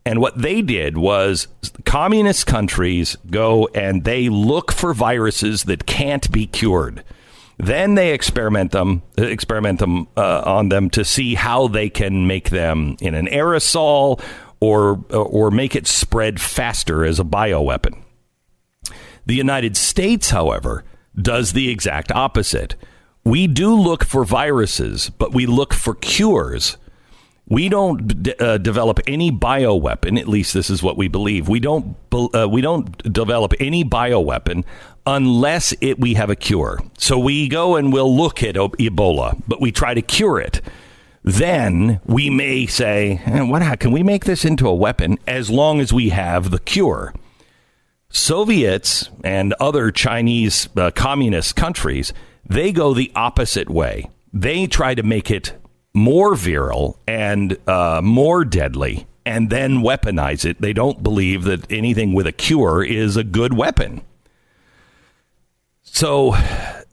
And 0.05 0.19
what 0.19 0.41
they 0.41 0.61
did 0.61 0.97
was 0.97 1.47
communist 1.83 2.47
countries 2.47 3.17
go 3.29 3.67
and 3.75 4.05
they 4.05 4.29
look 4.29 4.71
for 4.71 4.93
viruses 4.93 5.63
that 5.63 5.85
can't 5.85 6.31
be 6.31 6.47
cured. 6.47 7.03
Then 7.57 7.95
they 7.95 8.13
experiment 8.13 8.71
them, 8.71 9.01
experiment 9.17 9.79
them 9.79 10.07
uh, 10.15 10.43
on 10.45 10.69
them 10.69 10.89
to 10.91 11.03
see 11.03 11.35
how 11.35 11.67
they 11.67 11.89
can 11.89 12.27
make 12.27 12.51
them 12.51 12.97
in 13.01 13.15
an 13.15 13.25
aerosol 13.27 14.21
or 14.59 15.03
or 15.09 15.49
make 15.51 15.75
it 15.75 15.87
spread 15.87 16.39
faster 16.39 17.03
as 17.03 17.19
a 17.19 17.23
bioweapon. 17.23 18.03
The 19.25 19.35
United 19.35 19.75
States, 19.75 20.29
however, 20.29 20.83
does 21.19 21.53
the 21.53 21.69
exact 21.69 22.11
opposite. 22.11 22.75
We 23.23 23.47
do 23.47 23.75
look 23.75 24.05
for 24.05 24.23
viruses, 24.23 25.09
but 25.09 25.33
we 25.33 25.45
look 25.45 25.73
for 25.73 25.95
cures. 25.95 26.77
We 27.49 27.69
don't 27.69 28.23
d- 28.23 28.35
uh, 28.39 28.57
develop 28.57 28.99
any 29.07 29.31
bioweapon. 29.31 30.19
At 30.19 30.27
least 30.27 30.53
this 30.53 30.69
is 30.69 30.83
what 30.83 30.97
we 30.97 31.07
believe. 31.07 31.47
We 31.47 31.59
don't. 31.59 31.95
Uh, 32.11 32.47
we 32.49 32.61
don't 32.61 32.97
develop 33.11 33.53
any 33.59 33.83
bioweapon 33.83 34.63
unless 35.07 35.73
it, 35.81 35.97
we 35.97 36.13
have 36.15 36.29
a 36.29 36.35
cure. 36.35 36.79
So 36.97 37.17
we 37.17 37.47
go 37.47 37.77
and 37.77 37.91
we'll 37.91 38.15
look 38.15 38.43
at 38.43 38.55
Ebola, 38.55 39.41
but 39.47 39.61
we 39.61 39.71
try 39.71 39.95
to 39.95 40.01
cure 40.01 40.39
it. 40.39 40.61
Then 41.23 41.99
we 42.05 42.29
may 42.29 42.67
say, 42.67 43.21
eh, 43.25 43.41
"What? 43.41 43.79
Can 43.79 43.91
we 43.91 44.03
make 44.03 44.25
this 44.25 44.45
into 44.45 44.67
a 44.67 44.75
weapon?" 44.75 45.17
As 45.25 45.49
long 45.49 45.79
as 45.79 45.91
we 45.91 46.09
have 46.09 46.51
the 46.51 46.59
cure. 46.59 47.13
Soviets 48.09 49.09
and 49.23 49.53
other 49.59 49.91
Chinese 49.91 50.69
uh, 50.77 50.91
communist 50.91 51.55
countries, 51.55 52.13
they 52.47 52.71
go 52.71 52.93
the 52.93 53.11
opposite 53.15 53.69
way. 53.69 54.09
They 54.31 54.67
try 54.67 54.95
to 54.95 55.03
make 55.03 55.29
it 55.31 55.53
more 55.93 56.35
virile 56.35 56.99
and 57.07 57.57
uh, 57.67 58.01
more 58.03 58.45
deadly 58.45 59.07
and 59.25 59.49
then 59.49 59.79
weaponize 59.79 60.45
it. 60.45 60.61
They 60.61 60.71
don't 60.71 61.03
believe 61.03 61.43
that 61.43 61.69
anything 61.69 62.13
with 62.13 62.27
a 62.27 62.31
cure 62.31 62.81
is 62.81 63.17
a 63.17 63.23
good 63.25 63.53
weapon. 63.53 64.01
So, 65.91 66.35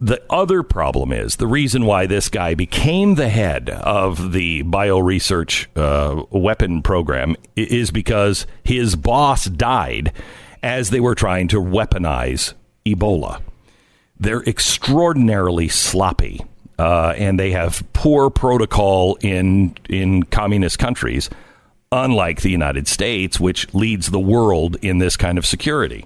the 0.01 0.23
other 0.29 0.63
problem 0.63 1.13
is 1.13 1.37
the 1.37 1.47
reason 1.47 1.87
why 1.87 2.07
this 2.07 2.29
guy 2.29 2.55
became 2.55 3.15
the 3.15 3.29
head 3.29 3.71
of 3.71 4.33
the 4.33 4.63
bioresearch 4.65 5.67
uh, 5.77 6.25
weapon 6.31 6.83
program 6.83 7.37
is 7.57 7.91
because 7.91 8.47
his 8.65 8.97
boss 8.97 9.45
died 9.47 10.13
as 10.63 10.91
they 10.91 11.01
were 11.01 11.15
trying 11.15 11.49
to 11.49 11.61
weaponize 11.61 12.55
Ebola. 12.85 13.41
They're 14.19 14.43
extraordinarily 14.43 15.69
sloppy. 15.69 16.45
Uh, 16.77 17.15
and 17.17 17.39
they 17.39 17.53
have 17.53 17.85
poor 17.93 18.31
protocol 18.31 19.17
in 19.21 19.77
in 19.89 20.25
communist 20.25 20.77
countries, 20.77 21.31
unlike 21.93 22.41
the 22.41 22.51
United 22.51 22.89
States, 22.89 23.39
which 23.39 23.73
leads 23.73 24.11
the 24.11 24.19
world 24.19 24.77
in 24.83 24.99
this 24.99 25.17
kind 25.17 25.39
of 25.39 25.47
security. 25.47 26.05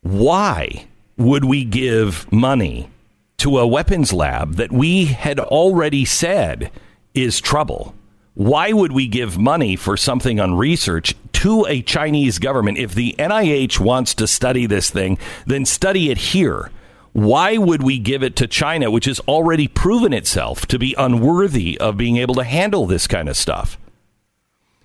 Why 0.00 0.86
would 1.22 1.44
we 1.44 1.64
give 1.64 2.30
money 2.32 2.90
to 3.38 3.58
a 3.58 3.66
weapons 3.66 4.12
lab 4.12 4.54
that 4.54 4.72
we 4.72 5.06
had 5.06 5.38
already 5.40 6.04
said 6.04 6.70
is 7.14 7.40
trouble. 7.40 7.94
Why 8.34 8.72
would 8.72 8.92
we 8.92 9.08
give 9.08 9.38
money 9.38 9.76
for 9.76 9.96
something 9.96 10.40
on 10.40 10.54
research 10.54 11.14
to 11.34 11.66
a 11.66 11.82
Chinese 11.82 12.38
government? 12.38 12.78
If 12.78 12.94
the 12.94 13.14
NIH 13.18 13.78
wants 13.78 14.14
to 14.14 14.26
study 14.26 14.66
this 14.66 14.90
thing, 14.90 15.18
then 15.46 15.64
study 15.64 16.10
it 16.10 16.18
here. 16.18 16.70
Why 17.12 17.56
would 17.58 17.82
we 17.82 17.98
give 17.98 18.22
it 18.22 18.36
to 18.36 18.46
China, 18.46 18.90
which 18.90 19.04
has 19.04 19.20
already 19.20 19.68
proven 19.68 20.12
itself 20.12 20.66
to 20.66 20.78
be 20.78 20.94
unworthy 20.96 21.78
of 21.78 21.96
being 21.96 22.16
able 22.16 22.34
to 22.36 22.44
handle 22.44 22.86
this 22.86 23.06
kind 23.06 23.28
of 23.28 23.36
stuff? 23.36 23.76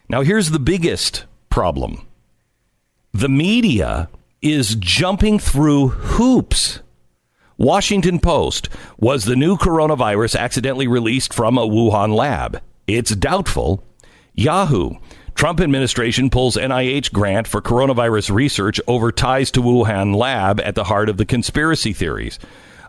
Now, 0.09 0.21
here's 0.21 0.51
the 0.51 0.59
biggest 0.59 1.25
problem 1.49 2.05
the 3.13 3.29
media 3.29 4.09
is 4.41 4.75
jumping 4.75 5.39
through 5.39 5.89
hoops. 5.89 6.81
Washington 7.57 8.19
Post 8.19 8.69
was 8.99 9.25
the 9.25 9.35
new 9.35 9.57
coronavirus 9.57 10.39
accidentally 10.39 10.87
released 10.87 11.33
from 11.33 11.57
a 11.57 11.65
Wuhan 11.65 12.15
lab. 12.15 12.61
It's 12.85 13.15
doubtful. 13.15 13.83
Yahoo. 14.35 14.91
Trump 15.33 15.59
administration 15.59 16.29
pulls 16.29 16.55
NIH 16.55 17.11
grant 17.13 17.47
for 17.47 17.61
coronavirus 17.61 18.31
research 18.33 18.79
over 18.87 19.11
ties 19.11 19.51
to 19.51 19.61
Wuhan 19.61 20.15
lab 20.15 20.59
at 20.61 20.75
the 20.75 20.83
heart 20.83 21.09
of 21.09 21.17
the 21.17 21.25
conspiracy 21.25 21.93
theories. 21.93 22.39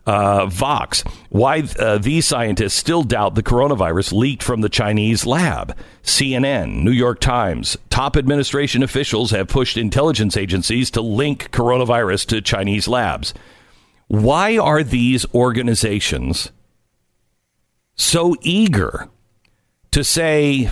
Uh, 0.08 0.46
Vox, 0.46 1.04
why 1.28 1.62
uh, 1.78 1.98
these 1.98 2.24
scientists 2.24 2.72
still 2.72 3.02
doubt 3.02 3.34
the 3.34 3.42
coronavirus 3.42 4.14
leaked 4.14 4.42
from 4.42 4.62
the 4.62 4.70
Chinese 4.70 5.26
lab. 5.26 5.76
CNN, 6.02 6.82
New 6.82 6.92
York 6.92 7.20
Times, 7.20 7.76
top 7.90 8.16
administration 8.16 8.82
officials 8.82 9.32
have 9.32 9.48
pushed 9.48 9.76
intelligence 9.76 10.34
agencies 10.34 10.90
to 10.92 11.02
link 11.02 11.50
coronavirus 11.50 12.26
to 12.28 12.40
Chinese 12.40 12.88
labs. 12.88 13.34
Why 14.06 14.56
are 14.56 14.82
these 14.82 15.26
organizations 15.34 16.52
so 17.94 18.34
eager 18.40 19.10
to 19.90 20.02
say 20.02 20.70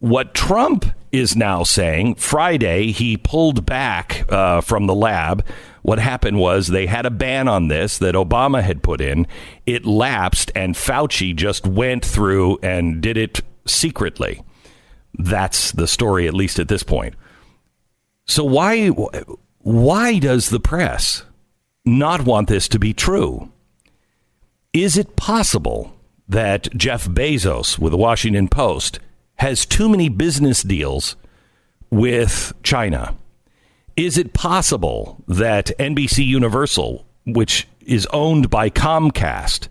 what 0.00 0.34
Trump 0.34 0.84
is 1.10 1.34
now 1.34 1.62
saying? 1.62 2.16
Friday, 2.16 2.92
he 2.92 3.16
pulled 3.16 3.64
back 3.64 4.30
uh, 4.30 4.60
from 4.60 4.86
the 4.86 4.94
lab. 4.94 5.42
What 5.84 5.98
happened 5.98 6.38
was 6.38 6.68
they 6.68 6.86
had 6.86 7.04
a 7.04 7.10
ban 7.10 7.46
on 7.46 7.68
this 7.68 7.98
that 7.98 8.14
Obama 8.14 8.62
had 8.62 8.82
put 8.82 9.02
in. 9.02 9.26
It 9.66 9.84
lapsed, 9.84 10.50
and 10.54 10.74
Fauci 10.74 11.36
just 11.36 11.66
went 11.66 12.02
through 12.02 12.58
and 12.62 13.02
did 13.02 13.18
it 13.18 13.42
secretly. 13.66 14.42
That's 15.18 15.72
the 15.72 15.86
story, 15.86 16.26
at 16.26 16.32
least 16.32 16.58
at 16.58 16.68
this 16.68 16.82
point. 16.82 17.16
So 18.24 18.44
why 18.44 18.88
why 19.58 20.18
does 20.20 20.48
the 20.48 20.58
press 20.58 21.26
not 21.84 22.24
want 22.24 22.48
this 22.48 22.66
to 22.68 22.78
be 22.78 22.94
true? 22.94 23.52
Is 24.72 24.96
it 24.96 25.16
possible 25.16 25.94
that 26.26 26.74
Jeff 26.74 27.06
Bezos 27.06 27.78
with 27.78 27.90
the 27.90 27.98
Washington 27.98 28.48
Post 28.48 29.00
has 29.34 29.66
too 29.66 29.90
many 29.90 30.08
business 30.08 30.62
deals 30.62 31.16
with 31.90 32.54
China? 32.62 33.18
Is 33.96 34.18
it 34.18 34.32
possible 34.32 35.22
that 35.28 35.70
NBC 35.78 36.26
Universal, 36.26 37.06
which 37.26 37.68
is 37.86 38.06
owned 38.12 38.50
by 38.50 38.68
Comcast, 38.68 39.68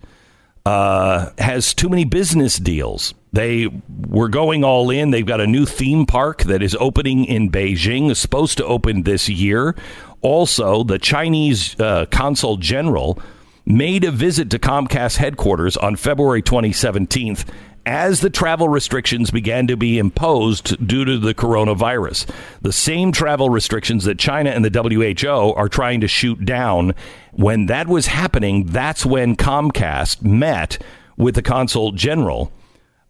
uh, 0.65 1.31
has 1.39 1.73
too 1.73 1.89
many 1.89 2.05
business 2.05 2.57
deals? 2.57 3.13
They 3.33 3.67
were 4.07 4.29
going 4.29 4.63
all 4.63 4.89
in. 4.89 5.11
They've 5.11 5.25
got 5.25 5.41
a 5.41 5.47
new 5.47 5.65
theme 5.65 6.05
park 6.05 6.43
that 6.43 6.63
is 6.63 6.75
opening 6.79 7.25
in 7.25 7.51
Beijing, 7.51 8.11
is 8.11 8.19
supposed 8.19 8.57
to 8.59 8.65
open 8.65 9.03
this 9.03 9.27
year. 9.27 9.75
Also, 10.21 10.83
the 10.83 10.99
Chinese 10.99 11.77
uh, 11.79 12.05
consul 12.09 12.55
general 12.57 13.19
made 13.65 14.05
a 14.05 14.11
visit 14.11 14.49
to 14.51 14.59
Comcast 14.59 15.17
headquarters 15.17 15.75
on 15.75 15.95
February 15.95 16.41
2017 16.41 17.37
as 17.85 18.21
the 18.21 18.29
travel 18.29 18.69
restrictions 18.69 19.29
began 19.31 19.67
to 19.67 19.75
be 19.75 19.97
imposed 19.97 20.87
due 20.87 21.03
to 21.03 21.17
the 21.17 21.33
coronavirus. 21.33 22.29
The 22.61 22.71
same 22.71 23.11
travel 23.11 23.49
restrictions 23.49 24.05
that 24.05 24.17
China 24.17 24.51
and 24.51 24.63
the 24.63 24.69
WHO 24.69 25.53
are 25.53 25.67
trying 25.67 26.01
to 26.01 26.07
shoot 26.07 26.45
down. 26.45 26.95
When 27.33 27.65
that 27.65 27.87
was 27.87 28.07
happening, 28.07 28.67
that's 28.67 29.05
when 29.05 29.35
Comcast 29.35 30.21
met 30.21 30.81
with 31.17 31.35
the 31.35 31.41
consul 31.41 31.91
general 31.91 32.51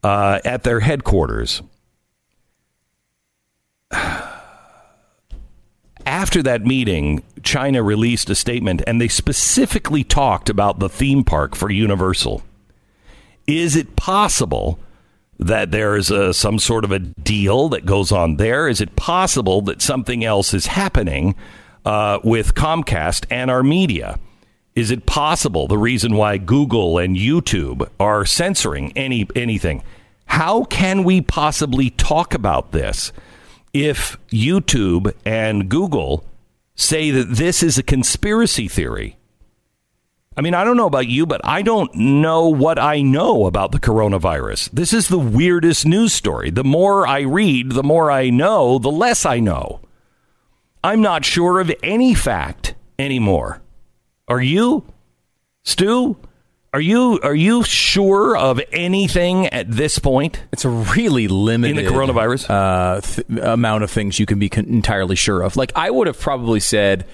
uh, 0.04 0.40
at 0.44 0.64
their 0.64 0.80
headquarters. 0.80 1.62
After 6.06 6.44
that 6.44 6.66
meeting, 6.66 7.24
China 7.44 7.82
released 7.82 8.30
a 8.30 8.36
statement 8.36 8.82
and 8.86 9.00
they 9.00 9.08
specifically 9.08 10.04
talked 10.04 10.50
about 10.50 10.80
the 10.80 10.90
theme 10.90 11.24
park 11.24 11.56
for 11.56 11.70
Universal. 11.72 12.44
Is 13.48 13.76
it 13.76 13.96
possible 13.96 14.80
that 15.40 15.72
there 15.72 15.96
is 15.96 16.10
a, 16.12 16.34
some 16.34 16.60
sort 16.60 16.86
of 16.86 16.92
a 16.92 17.00
deal 17.00 17.70
that 17.70 17.86
goes 17.86 18.12
on 18.12 18.38
there? 18.38 18.68
Is 18.68 18.82
it 18.82 18.96
possible 18.96 19.62
that 19.64 19.82
something 19.82 20.24
else 20.24 20.54
is 20.54 20.68
happening 20.68 21.36
uh, 21.86 22.20
with 22.24 22.56
Comcast 22.56 23.26
and 23.30 23.52
our 23.52 23.64
media? 23.64 24.20
Is 24.76 24.90
it 24.90 25.06
possible 25.06 25.68
the 25.68 25.78
reason 25.78 26.16
why 26.16 26.38
Google 26.38 26.98
and 26.98 27.16
YouTube 27.16 27.88
are 28.00 28.26
censoring 28.26 28.92
any 28.96 29.28
anything? 29.36 29.84
How 30.26 30.64
can 30.64 31.04
we 31.04 31.22
possibly 31.22 31.92
talk 31.92 32.34
about 32.34 32.72
this 32.72 33.12
if 33.72 34.18
YouTube 34.30 35.14
and 35.26 35.70
Google 35.70 36.26
say 36.76 37.12
that 37.12 37.36
this 37.36 37.62
is 37.62 37.78
a 37.78 37.84
conspiracy 37.84 38.68
theory? 38.68 39.18
I 40.36 40.42
mean, 40.42 40.54
I 40.54 40.64
don't 40.64 40.78
know 40.78 40.88
about 40.88 41.08
you, 41.08 41.26
but 41.26 41.42
I 41.44 41.62
don't 41.62 41.94
know 41.94 42.48
what 42.48 42.80
I 42.80 43.02
know 43.02 43.46
about 43.46 43.72
the 43.72 43.80
coronavirus. 43.80 44.72
This 44.72 44.94
is 44.94 45.08
the 45.08 45.20
weirdest 45.20 45.86
news 45.86 46.14
story. 46.14 46.50
The 46.50 46.64
more 46.64 47.08
I 47.08 47.22
read, 47.22 47.72
the 47.72 47.84
more 47.84 48.10
I 48.10 48.30
know, 48.30 48.80
the 48.80 48.92
less 48.92 49.26
I 49.26 49.40
know. 49.40 49.80
I'm 50.84 51.02
not 51.02 51.24
sure 51.24 51.60
of 51.60 51.72
any 51.84 52.14
fact 52.14 52.74
anymore. 52.98 53.62
Are 54.28 54.42
you? 54.42 54.86
Stu? 55.64 56.18
Are 56.74 56.82
you 56.82 57.20
are 57.22 57.36
you 57.36 57.62
sure 57.64 58.36
of 58.36 58.60
anything 58.72 59.46
at 59.48 59.70
this 59.70 60.00
point? 60.00 60.42
It's 60.52 60.66
a 60.66 60.70
really 60.70 61.28
limited 61.28 61.78
in 61.78 61.86
the 61.86 61.92
coronavirus 61.92 62.50
uh, 62.50 63.02
th- 63.02 63.44
amount 63.44 63.84
of 63.84 63.92
things 63.92 64.20
you 64.20 64.26
can 64.26 64.40
be 64.40 64.50
con- 64.50 64.66
entirely 64.66 65.16
sure 65.16 65.44
of. 65.44 65.56
Like 65.56 65.72
I 65.76 65.92
would 65.92 66.08
have 66.08 66.20
probably 66.20 66.60
said 66.60 67.06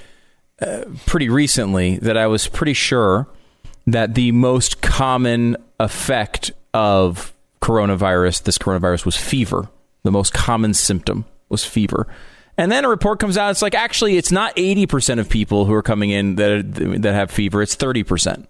pretty 1.05 1.29
recently 1.29 1.97
that 1.99 2.17
I 2.17 2.27
was 2.27 2.47
pretty 2.47 2.73
sure 2.73 3.27
that 3.87 4.15
the 4.15 4.31
most 4.31 4.81
common 4.81 5.57
effect 5.79 6.51
of 6.73 7.33
coronavirus, 7.61 8.43
this 8.43 8.57
coronavirus, 8.57 9.05
was 9.05 9.15
fever. 9.15 9.69
The 10.03 10.11
most 10.11 10.33
common 10.33 10.73
symptom 10.73 11.25
was 11.49 11.65
fever. 11.65 12.07
And 12.57 12.71
then 12.71 12.83
a 12.85 12.89
report 12.89 13.19
comes 13.19 13.37
out. 13.37 13.51
It's 13.51 13.61
like 13.61 13.75
actually, 13.75 14.17
it's 14.17 14.31
not 14.31 14.53
eighty 14.57 14.85
percent 14.85 15.19
of 15.19 15.29
people 15.29 15.65
who 15.65 15.73
are 15.73 15.81
coming 15.81 16.09
in 16.09 16.35
that 16.35 17.01
that 17.01 17.13
have 17.13 17.31
fever. 17.31 17.61
It's 17.61 17.75
thirty 17.75 18.03
percent. 18.03 18.49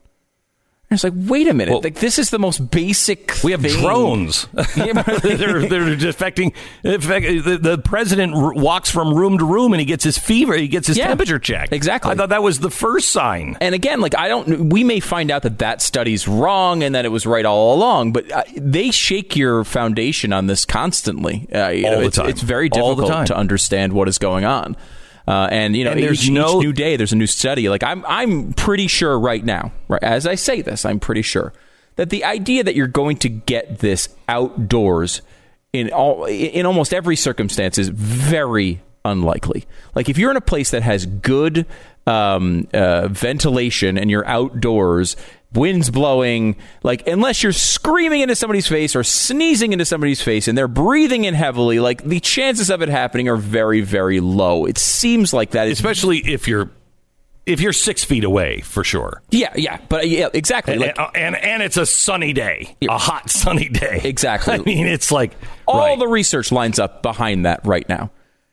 It's 0.91 1.03
like, 1.03 1.13
wait 1.15 1.47
a 1.47 1.53
minute! 1.53 1.71
Well, 1.71 1.81
like 1.83 1.99
this 1.99 2.17
is 2.17 2.31
the 2.31 2.39
most 2.39 2.71
basic. 2.71 3.31
We 3.43 3.51
have 3.51 3.61
thing. 3.61 3.79
drones. 3.79 4.47
they're 4.75 5.67
they're 5.67 6.09
affecting. 6.09 6.51
The, 6.81 7.59
the 7.61 7.77
president 7.77 8.33
walks 8.35 8.89
from 8.89 9.13
room 9.13 9.37
to 9.37 9.45
room 9.45 9.71
and 9.73 9.79
he 9.79 9.85
gets 9.85 10.03
his 10.03 10.17
fever. 10.17 10.55
He 10.55 10.67
gets 10.67 10.87
his 10.87 10.97
yeah, 10.97 11.05
temperature 11.05 11.37
checked. 11.37 11.73
Exactly. 11.73 12.11
I 12.11 12.15
thought 12.15 12.29
that 12.29 12.41
was 12.41 12.59
the 12.59 12.71
first 12.71 13.11
sign. 13.11 13.55
And 13.61 13.75
again, 13.75 14.01
like 14.01 14.17
I 14.17 14.27
don't. 14.27 14.71
We 14.71 14.83
may 14.83 14.99
find 14.99 15.29
out 15.29 15.43
that 15.43 15.59
that 15.59 15.83
study's 15.83 16.27
wrong 16.27 16.81
and 16.81 16.95
that 16.95 17.05
it 17.05 17.09
was 17.09 17.27
right 17.27 17.45
all 17.45 17.75
along, 17.75 18.13
but 18.13 18.31
uh, 18.31 18.43
they 18.55 18.89
shake 18.89 19.35
your 19.35 19.63
foundation 19.63 20.33
on 20.33 20.47
this 20.47 20.65
constantly. 20.65 21.47
Uh, 21.53 21.65
all 21.65 21.73
know, 21.73 21.99
the 21.99 22.05
it's, 22.07 22.17
time. 22.17 22.29
It's 22.29 22.41
very 22.41 22.67
difficult 22.67 23.27
to 23.27 23.37
understand 23.37 23.93
what 23.93 24.07
is 24.07 24.17
going 24.17 24.43
on. 24.43 24.75
Uh, 25.29 25.47
and 25.51 25.77
you 25.77 25.83
know, 25.83 25.91
and 25.91 26.01
there's 26.01 26.23
each, 26.23 26.31
no, 26.31 26.57
each 26.57 26.65
new 26.65 26.73
day 26.73 26.95
there's 26.95 27.13
a 27.13 27.15
new 27.15 27.27
study. 27.27 27.69
Like 27.69 27.83
I'm, 27.83 28.03
I'm 28.07 28.53
pretty 28.53 28.87
sure 28.87 29.17
right 29.19 29.45
now, 29.45 29.71
right 29.87 30.03
as 30.03 30.25
I 30.25 30.33
say 30.33 30.63
this, 30.63 30.85
I'm 30.85 30.99
pretty 30.99 31.21
sure 31.21 31.53
that 31.97 32.09
the 32.09 32.25
idea 32.25 32.63
that 32.63 32.73
you're 32.73 32.87
going 32.87 33.17
to 33.17 33.29
get 33.29 33.77
this 33.77 34.09
outdoors 34.27 35.21
in 35.71 35.91
all 35.91 36.25
in 36.25 36.65
almost 36.65 36.95
every 36.95 37.15
circumstance 37.15 37.77
is 37.77 37.89
very 37.89 38.81
unlikely. 39.05 39.65
Like 39.93 40.09
if 40.09 40.17
you're 40.17 40.31
in 40.31 40.37
a 40.37 40.41
place 40.41 40.71
that 40.71 40.81
has 40.81 41.05
good 41.05 41.67
um, 42.07 42.67
uh, 42.73 43.07
ventilation 43.09 43.99
and 43.99 44.09
you're 44.09 44.25
outdoors 44.25 45.15
winds 45.53 45.89
blowing, 45.89 46.55
like 46.83 47.07
unless 47.07 47.43
you're 47.43 47.51
screaming 47.51 48.21
into 48.21 48.35
somebody's 48.35 48.67
face 48.67 48.95
or 48.95 49.03
sneezing 49.03 49.73
into 49.73 49.85
somebody's 49.85 50.21
face 50.21 50.47
and 50.47 50.57
they're 50.57 50.67
breathing 50.67 51.25
in 51.25 51.33
heavily, 51.33 51.79
like 51.79 52.03
the 52.03 52.19
chances 52.19 52.69
of 52.69 52.81
it 52.81 52.89
happening 52.89 53.27
are 53.29 53.37
very, 53.37 53.81
very 53.81 54.19
low. 54.19 54.65
It 54.65 54.77
seems 54.77 55.33
like 55.33 55.51
that, 55.51 55.67
especially 55.67 56.19
if 56.19 56.47
you're 56.47 56.69
if 57.45 57.61
you're 57.61 57.73
six 57.73 58.03
feet 58.03 58.23
away, 58.23 58.61
for 58.61 58.83
sure. 58.83 59.23
Yeah, 59.31 59.51
yeah, 59.55 59.79
but 59.89 60.07
yeah, 60.07 60.29
exactly. 60.33 60.73
And, 60.73 60.81
like, 60.81 60.97
and, 61.15 61.35
and 61.35 61.63
it's 61.63 61.77
a 61.77 61.85
sunny 61.85 62.31
day, 62.31 62.75
a 62.87 62.97
hot 62.99 63.31
sunny 63.31 63.69
day. 63.69 64.01
Exactly. 64.03 64.53
I 64.55 64.57
mean, 64.59 64.85
it's 64.85 65.11
like 65.11 65.33
all 65.67 65.79
right. 65.79 65.97
the 65.97 66.07
research 66.07 66.51
lines 66.51 66.77
up 66.77 67.01
behind 67.01 67.45
that 67.45 67.65
right 67.65 67.87
now. 67.89 68.11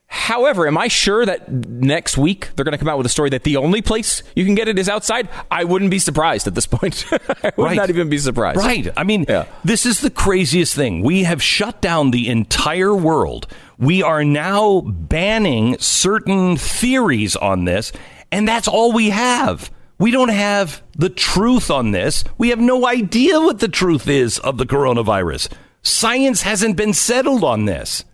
However, 0.08 0.66
am 0.68 0.78
I 0.78 0.88
sure 0.88 1.26
that 1.26 1.50
next 1.50 2.16
week 2.16 2.50
they're 2.54 2.64
going 2.64 2.72
to 2.72 2.78
come 2.78 2.88
out 2.88 2.96
with 2.96 3.06
a 3.06 3.10
story 3.10 3.28
that 3.30 3.42
the 3.42 3.56
only 3.56 3.82
place 3.82 4.22
you 4.36 4.44
can 4.44 4.54
get 4.54 4.68
it 4.68 4.78
is 4.78 4.88
outside? 4.88 5.28
I 5.50 5.64
wouldn't 5.64 5.90
be 5.90 5.98
surprised 5.98 6.46
at 6.46 6.54
this 6.54 6.66
point. 6.66 7.04
I 7.12 7.52
would 7.56 7.64
Right. 7.64 7.76
not 7.76 7.90
even 7.90 8.08
be 8.08 8.18
surprised. 8.18 8.58
Right. 8.58 8.88
I 8.96 9.02
mean, 9.02 9.26
Yeah. 9.28 9.46
this 9.64 9.84
is 9.84 10.00
the 10.00 10.10
craziest 10.10 10.74
thing. 10.74 11.02
We 11.02 11.24
have 11.24 11.42
shut 11.42 11.80
down 11.82 12.12
the 12.12 12.28
entire 12.28 12.94
world. 12.94 13.46
We 13.78 14.02
are 14.02 14.24
now 14.24 14.80
banning 14.82 15.76
certain 15.80 16.56
theories 16.56 17.34
on 17.36 17.64
this, 17.64 17.92
and 18.30 18.46
that's 18.46 18.68
all 18.68 18.92
we 18.92 19.10
have. 19.10 19.70
We 19.98 20.10
don't 20.12 20.28
have 20.30 20.82
the 20.96 21.08
truth 21.10 21.70
on 21.70 21.90
this. 21.90 22.22
We 22.38 22.50
have 22.50 22.60
no 22.60 22.86
idea 22.86 23.40
what 23.40 23.58
the 23.58 23.68
truth 23.68 24.08
is 24.08 24.38
of 24.38 24.56
the 24.58 24.66
coronavirus. 24.66 25.48
Science 25.82 26.42
hasn't 26.42 26.76
been 26.76 26.92
settled 26.92 27.42
on 27.44 27.64
this. 27.64 28.04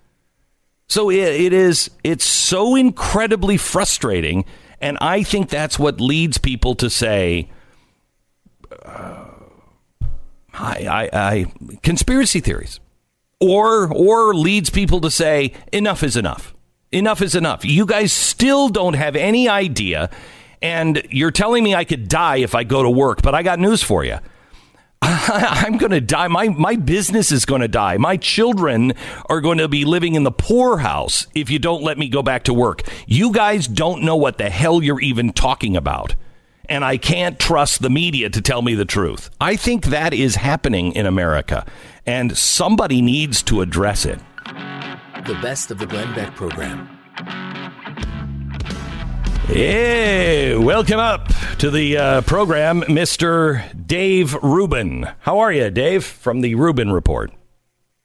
So 0.93 1.09
it, 1.09 1.17
it 1.17 1.53
is 1.55 1.91
it's 2.05 2.27
so 2.27 2.77
incredibly 2.77 3.57
frustrating 3.57 4.45
and 4.79 4.99
I 5.01 5.23
think 5.23 5.49
that's 5.49 5.79
what 5.79 6.03
leads 6.03 6.37
people 6.37 6.75
to 6.75 6.91
say 6.91 7.49
uh, 8.85 9.25
I, 10.53 10.87
I, 10.87 11.09
I 11.13 11.77
conspiracy 11.83 12.41
theories, 12.41 12.79
or 13.41 13.91
or 13.91 14.35
leads 14.35 14.69
people 14.69 15.01
to 15.01 15.11
say 15.11 15.55
enough 15.73 16.03
is 16.03 16.15
enough. 16.15 16.55
Enough 16.91 17.23
is 17.23 17.35
enough. 17.35 17.65
You 17.65 17.87
guys 17.87 18.13
still 18.13 18.69
don't 18.69 18.93
have 18.93 19.17
any 19.17 19.49
idea, 19.49 20.11
and 20.61 21.03
you're 21.09 21.31
telling 21.31 21.65
me 21.65 21.75
I 21.75 21.85
could 21.85 22.07
die 22.07 22.41
if 22.41 22.55
I 22.55 22.65
go 22.65 22.83
to 22.83 22.91
work. 22.91 23.23
But 23.23 23.35
I 23.35 23.43
got 23.43 23.59
news 23.59 23.83
for 23.83 24.05
you. 24.05 24.19
I'm 25.05 25.79
going 25.79 25.91
to 25.91 26.01
die. 26.01 26.29
My 26.29 26.49
my 26.49 26.77
business 26.77 27.33
is 27.33 27.45
going 27.45 27.61
to 27.61 27.69
die. 27.69 27.97
My 27.97 28.17
children 28.17 28.93
are 29.29 29.41
going 29.41 29.59
to 29.59 29.67
be 29.67 29.85
living 29.85 30.15
in 30.15 30.23
the 30.23 30.31
poorhouse 30.31 31.27
if 31.35 31.51
you 31.51 31.59
don't 31.59 31.83
let 31.83 31.99
me 31.99 32.09
go 32.09 32.23
back 32.23 32.45
to 32.45 32.55
work. 32.55 32.83
You 33.07 33.33
guys 33.33 33.67
don't 33.67 34.05
know 34.05 34.15
what 34.15 34.39
the 34.39 34.49
hell 34.49 34.81
you're 34.81 35.01
even 35.01 35.33
talking 35.33 35.77
about. 35.77 36.15
And 36.69 36.85
I 36.85 36.99
can't 36.99 37.37
trust 37.41 37.83
the 37.83 37.91
media 37.91 38.31
to 38.31 38.41
tell 38.41 38.63
me 38.63 38.77
the 38.77 38.85
truth. 38.85 39.29
I 39.41 39.57
think 39.57 39.87
that 39.87 40.15
is 40.15 40.37
happening 40.37 40.93
in 40.93 41.07
America, 41.07 41.67
and 42.07 42.39
somebody 42.39 43.03
needs 43.03 43.43
to 43.45 43.61
address 43.61 44.07
it. 44.07 44.21
The 45.27 45.39
best 45.43 45.73
of 45.73 45.79
the 45.79 45.87
Glenn 45.87 46.15
Beck 46.15 46.37
program. 46.37 46.89
Hey, 49.47 50.57
welcome 50.57 51.01
up 51.01 51.29
to 51.59 51.69
the 51.71 51.97
uh, 51.99 52.21
program, 52.23 52.83
Mr. 52.83 53.63
Dave 53.87 54.35
Rubin. 54.43 55.09
How 55.21 55.41
are 55.41 55.53
you, 55.53 55.69
Dave, 55.69 56.05
from 56.05 56.41
the 56.41 56.55
Rubin 56.55 56.93
Report? 56.93 57.33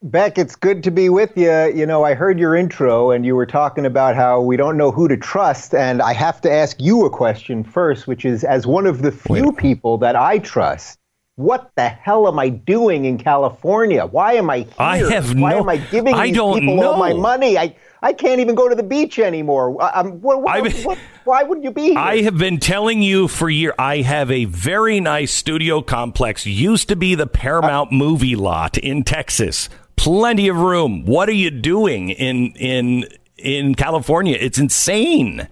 Beck, 0.02 0.38
it's 0.38 0.56
good 0.56 0.84
to 0.84 0.92
be 0.92 1.10
with 1.10 1.38
you. 1.38 1.72
You 1.74 1.86
know, 1.86 2.04
I 2.04 2.16
heard 2.16 2.40
your 2.40 2.56
intro 2.56 3.12
and 3.12 3.26
you 3.26 3.36
were 3.36 3.46
talking 3.46 3.86
about 3.86 4.16
how 4.16 4.42
we 4.42 4.58
don't 4.58 4.78
know 4.78 4.92
who 4.92 5.08
to 5.08 5.16
trust. 5.16 5.74
And 5.76 6.02
I 6.02 6.14
have 6.14 6.42
to 6.42 6.52
ask 6.52 6.78
you 6.80 7.06
a 7.06 7.10
question 7.10 7.64
first, 7.64 8.08
which 8.08 8.26
is 8.26 8.44
as 8.44 8.66
one 8.66 8.88
of 8.88 9.04
the 9.04 9.12
few 9.12 9.52
people 9.52 9.98
that 10.00 10.16
I 10.16 10.40
trust, 10.40 10.98
what 11.36 11.72
the 11.76 11.88
hell 11.88 12.28
am 12.28 12.40
I 12.40 12.50
doing 12.50 13.06
in 13.06 13.20
California? 13.20 14.08
Why 14.08 14.34
am 14.34 14.50
I 14.50 14.58
here? 14.60 14.74
I 14.80 14.98
have 14.98 15.40
Why 15.40 15.52
no- 15.52 15.60
am 15.60 15.70
I 15.70 15.78
giving 15.78 16.16
I 16.16 16.28
these 16.28 16.36
don't 16.36 16.60
people 16.60 16.84
all 16.84 16.98
my 16.98 17.14
money? 17.14 17.58
I, 17.58 17.76
I 18.02 18.14
can't 18.14 18.40
even 18.40 18.56
go 18.56 18.70
to 18.70 18.76
the 18.76 18.84
beach 18.84 19.18
anymore. 19.20 19.82
I- 19.82 20.04
what, 20.04 20.42
what, 20.42 20.74
what, 20.84 20.98
why 21.24 21.44
would 21.44 21.64
you 21.64 21.72
be 21.72 21.90
here? 21.90 21.98
I 22.00 22.22
have 22.22 22.38
been 22.38 22.60
telling 22.60 23.02
you 23.02 23.28
for 23.28 23.50
years. 23.50 23.74
I 23.80 23.98
have 24.02 24.30
a 24.32 24.46
very 24.46 25.00
nice 25.00 25.34
studio 25.34 25.82
complex. 25.82 26.46
Used 26.46 26.90
to 26.90 26.96
be 26.96 27.16
the 27.16 27.28
Paramount 27.28 27.92
movie 27.92 28.36
lot 28.36 28.78
in 28.78 29.04
Texas. 29.04 29.68
Plenty 29.96 30.48
of 30.48 30.58
room. 30.58 31.06
What 31.06 31.28
are 31.28 31.34
you 31.34 31.50
doing 31.50 32.10
in 32.12 32.52
in 32.54 33.08
in 33.38 33.76
California? 33.76 34.38
It's 34.40 34.60
insane. 34.60 35.48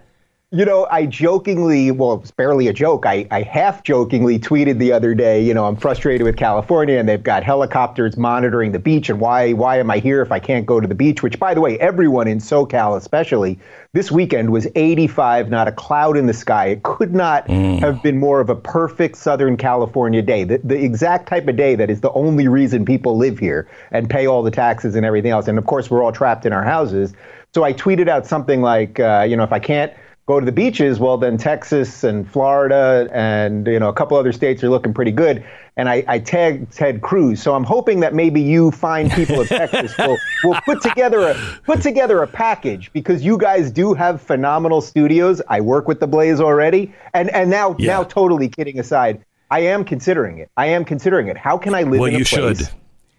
You 0.52 0.64
know, 0.64 0.86
I 0.92 1.06
jokingly, 1.06 1.90
well, 1.90 2.12
it 2.12 2.20
was 2.20 2.30
barely 2.30 2.68
a 2.68 2.72
joke. 2.72 3.04
I, 3.04 3.26
I 3.32 3.42
half 3.42 3.82
jokingly 3.82 4.38
tweeted 4.38 4.78
the 4.78 4.92
other 4.92 5.12
day, 5.12 5.42
you 5.42 5.52
know, 5.52 5.64
I'm 5.64 5.74
frustrated 5.74 6.24
with 6.24 6.36
California 6.36 6.98
and 6.98 7.08
they've 7.08 7.20
got 7.20 7.42
helicopters 7.42 8.16
monitoring 8.16 8.70
the 8.70 8.78
beach. 8.78 9.08
And 9.08 9.18
why, 9.18 9.54
why 9.54 9.80
am 9.80 9.90
I 9.90 9.98
here 9.98 10.22
if 10.22 10.30
I 10.30 10.38
can't 10.38 10.64
go 10.64 10.78
to 10.78 10.86
the 10.86 10.94
beach? 10.94 11.20
Which, 11.20 11.40
by 11.40 11.52
the 11.52 11.60
way, 11.60 11.76
everyone 11.80 12.28
in 12.28 12.38
SoCal, 12.38 12.96
especially 12.96 13.58
this 13.92 14.12
weekend, 14.12 14.52
was 14.52 14.68
85, 14.76 15.50
not 15.50 15.66
a 15.66 15.72
cloud 15.72 16.16
in 16.16 16.26
the 16.26 16.32
sky. 16.32 16.66
It 16.66 16.84
could 16.84 17.12
not 17.12 17.50
have 17.50 18.00
been 18.04 18.20
more 18.20 18.38
of 18.38 18.48
a 18.48 18.54
perfect 18.54 19.16
Southern 19.16 19.56
California 19.56 20.22
day. 20.22 20.44
The, 20.44 20.58
the 20.62 20.80
exact 20.80 21.28
type 21.28 21.48
of 21.48 21.56
day 21.56 21.74
that 21.74 21.90
is 21.90 22.02
the 22.02 22.12
only 22.12 22.46
reason 22.46 22.84
people 22.84 23.16
live 23.16 23.40
here 23.40 23.68
and 23.90 24.08
pay 24.08 24.28
all 24.28 24.44
the 24.44 24.52
taxes 24.52 24.94
and 24.94 25.04
everything 25.04 25.32
else. 25.32 25.48
And 25.48 25.58
of 25.58 25.66
course, 25.66 25.90
we're 25.90 26.04
all 26.04 26.12
trapped 26.12 26.46
in 26.46 26.52
our 26.52 26.62
houses. 26.62 27.14
So 27.52 27.64
I 27.64 27.72
tweeted 27.72 28.06
out 28.06 28.28
something 28.28 28.62
like, 28.62 29.00
uh, 29.00 29.26
you 29.28 29.36
know, 29.36 29.42
if 29.42 29.52
I 29.52 29.58
can't 29.58 29.92
go 30.26 30.40
to 30.40 30.46
the 30.46 30.52
beaches, 30.52 30.98
well, 30.98 31.16
then 31.16 31.38
Texas 31.38 32.02
and 32.04 32.28
Florida 32.30 33.08
and 33.12 33.66
you 33.66 33.78
know 33.78 33.88
a 33.88 33.92
couple 33.92 34.16
other 34.16 34.32
states 34.32 34.62
are 34.64 34.68
looking 34.68 34.92
pretty 34.92 35.12
good. 35.12 35.44
And 35.78 35.90
I, 35.90 36.02
I 36.08 36.18
tagged 36.20 36.72
Ted 36.72 37.02
Cruz, 37.02 37.42
so 37.42 37.54
I'm 37.54 37.62
hoping 37.64 38.00
that 38.00 38.14
maybe 38.14 38.40
you 38.40 38.70
find 38.70 39.10
people 39.12 39.40
of 39.42 39.48
Texas 39.48 39.92
will 39.98 40.16
will 40.44 40.58
put 40.64 40.80
together 40.82 41.20
a 41.28 41.34
put 41.64 41.82
together 41.82 42.22
a 42.22 42.26
package 42.26 42.90
because 42.94 43.22
you 43.24 43.36
guys 43.36 43.70
do 43.70 43.92
have 43.92 44.22
phenomenal 44.22 44.80
studios. 44.80 45.42
I 45.48 45.60
work 45.60 45.86
with 45.86 46.00
the 46.00 46.06
Blaze 46.06 46.40
already, 46.40 46.94
and 47.14 47.28
and 47.30 47.50
now 47.50 47.76
Yeah. 47.78 47.92
now 47.98 48.04
totally 48.04 48.48
kidding 48.48 48.78
aside, 48.78 49.22
I 49.50 49.60
am 49.60 49.84
considering 49.84 50.38
it. 50.38 50.50
I 50.56 50.66
am 50.68 50.84
considering 50.84 51.28
it. 51.28 51.36
How 51.36 51.58
can 51.58 51.74
I 51.74 51.82
live 51.82 52.00
Well, 52.00 52.08
in 52.08 52.14
a 52.14 52.18
you 52.18 52.24
should. 52.24 52.58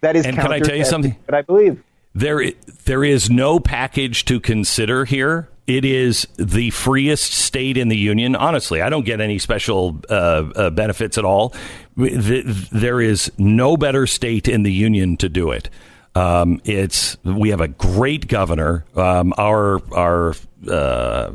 that 0.01 0.15
is 0.15 0.25
And 0.25 0.35
can 0.35 0.51
I 0.51 0.59
tell 0.59 0.75
you 0.75 0.83
something? 0.85 1.15
That 1.27 1.35
I 1.35 1.43
believe. 1.43 1.81
there 2.15 2.41
there 2.85 3.03
is 3.03 3.29
no 3.29 3.59
package 3.59 4.25
to 4.25 4.39
consider 4.39 5.05
here. 5.05 5.47
It 5.67 5.83
is 5.83 6.27
the 6.37 6.69
freest 6.69 7.33
state 7.33 7.77
in 7.77 7.89
the 7.89 7.97
union. 7.97 8.35
Honestly, 8.35 8.81
I 8.81 8.89
don't 8.89 9.05
get 9.05 9.19
any 9.19 9.37
special 9.37 9.99
uh, 10.09 10.13
uh, 10.55 10.69
benefits 10.69 11.17
at 11.17 11.25
all. 11.25 11.53
There 11.97 13.01
is 13.01 13.31
no 13.37 13.75
better 13.75 14.07
state 14.07 14.47
in 14.47 14.63
the 14.63 14.71
union 14.71 15.17
to 15.17 15.29
do 15.29 15.51
it. 15.51 15.69
Um, 16.15 16.61
it's 16.63 17.17
we 17.23 17.49
have 17.49 17.61
a 17.61 17.67
great 17.67 18.27
governor. 18.27 18.85
Um, 18.95 19.33
our 19.37 19.81
our 19.93 20.35
uh, 20.71 21.31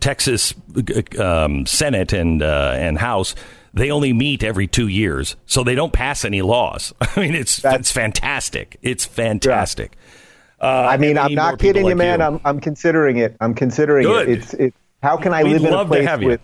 Texas 0.00 0.54
um, 1.18 1.66
Senate 1.66 2.12
and 2.12 2.42
uh, 2.42 2.72
and 2.76 2.98
House 2.98 3.34
they 3.76 3.90
only 3.90 4.14
meet 4.14 4.42
every 4.42 4.66
two 4.66 4.88
years, 4.88 5.36
so 5.44 5.62
they 5.62 5.74
don't 5.74 5.92
pass 5.92 6.24
any 6.24 6.40
laws. 6.40 6.94
I 7.00 7.20
mean, 7.20 7.34
it's 7.34 7.62
it's 7.62 7.92
fantastic. 7.92 8.78
It's 8.80 9.04
fantastic. 9.04 9.96
I 10.60 10.96
mean, 10.96 11.18
I'm 11.18 11.34
not 11.34 11.58
kidding 11.58 11.82
people 11.84 11.90
you, 11.90 11.96
like 11.96 12.18
man. 12.18 12.20
you. 12.20 12.26
I'm 12.26 12.40
I'm 12.44 12.60
considering 12.60 13.18
it. 13.18 13.36
I'm 13.40 13.54
considering 13.54 14.06
Good. 14.06 14.28
it. 14.28 14.38
It's 14.38 14.54
it. 14.54 14.74
How 15.02 15.16
can 15.16 15.32
I 15.34 15.42
We'd 15.42 15.60
live 15.60 15.64
in 15.64 15.72
a 15.74 15.84
place 15.84 16.18
with? 16.20 16.40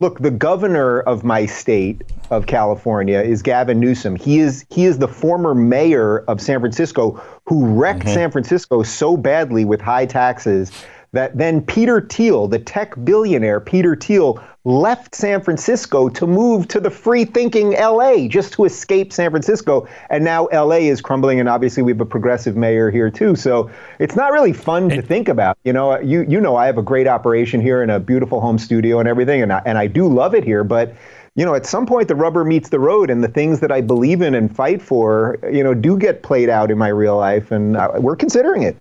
Look, 0.00 0.18
the 0.18 0.32
governor 0.32 1.00
of 1.00 1.22
my 1.22 1.46
state 1.46 2.02
of 2.30 2.46
California 2.46 3.20
is 3.20 3.40
Gavin 3.40 3.78
Newsom. 3.78 4.16
He 4.16 4.40
is 4.40 4.66
he 4.68 4.84
is 4.84 4.98
the 4.98 5.06
former 5.08 5.54
mayor 5.54 6.18
of 6.26 6.40
San 6.40 6.58
Francisco 6.60 7.22
who 7.46 7.66
wrecked 7.66 8.00
Mm-hmm. 8.00 8.14
San 8.14 8.30
Francisco 8.32 8.82
so 8.82 9.16
badly 9.16 9.64
with 9.64 9.80
high 9.80 10.06
taxes 10.06 10.72
that 11.12 11.36
then 11.36 11.60
Peter 11.60 12.00
Thiel, 12.00 12.48
the 12.48 12.58
tech 12.58 12.94
billionaire 13.04 13.60
Peter 13.60 13.94
Thiel, 13.94 14.42
left 14.64 15.14
San 15.14 15.42
Francisco 15.42 16.08
to 16.08 16.26
move 16.26 16.68
to 16.68 16.80
the 16.80 16.90
free 16.90 17.24
thinking 17.24 17.72
LA 17.72 18.28
just 18.28 18.52
to 18.54 18.64
escape 18.64 19.12
San 19.12 19.30
Francisco. 19.30 19.86
And 20.08 20.24
now 20.24 20.48
LA 20.52 20.76
is 20.76 21.00
crumbling, 21.00 21.40
and 21.40 21.48
obviously 21.48 21.82
we 21.82 21.92
have 21.92 22.00
a 22.00 22.06
progressive 22.06 22.56
mayor 22.56 22.90
here 22.90 23.10
too. 23.10 23.34
So 23.34 23.70
it's 23.98 24.16
not 24.16 24.32
really 24.32 24.52
fun 24.52 24.88
to 24.90 25.02
think 25.02 25.28
about. 25.28 25.58
You 25.64 25.72
know, 25.72 25.98
you 26.00 26.22
you 26.28 26.40
know 26.40 26.56
I 26.56 26.66
have 26.66 26.78
a 26.78 26.82
great 26.82 27.06
operation 27.06 27.60
here 27.60 27.82
and 27.82 27.90
a 27.90 28.00
beautiful 28.00 28.40
home 28.40 28.58
studio 28.58 28.98
and 28.98 29.08
everything, 29.08 29.42
and 29.42 29.52
I, 29.52 29.62
and 29.66 29.76
I 29.76 29.86
do 29.86 30.08
love 30.08 30.34
it 30.34 30.44
here, 30.44 30.64
but. 30.64 30.94
You 31.34 31.46
know, 31.46 31.54
at 31.54 31.64
some 31.64 31.86
point 31.86 32.08
the 32.08 32.14
rubber 32.14 32.44
meets 32.44 32.68
the 32.68 32.78
road, 32.78 33.08
and 33.08 33.24
the 33.24 33.28
things 33.28 33.60
that 33.60 33.72
I 33.72 33.80
believe 33.80 34.20
in 34.20 34.34
and 34.34 34.54
fight 34.54 34.82
for, 34.82 35.38
you 35.50 35.64
know, 35.64 35.72
do 35.72 35.96
get 35.96 36.22
played 36.22 36.50
out 36.50 36.70
in 36.70 36.76
my 36.76 36.88
real 36.88 37.16
life, 37.16 37.50
and 37.50 37.74
uh, 37.74 37.92
we're 37.96 38.16
considering 38.16 38.64
it. 38.64 38.76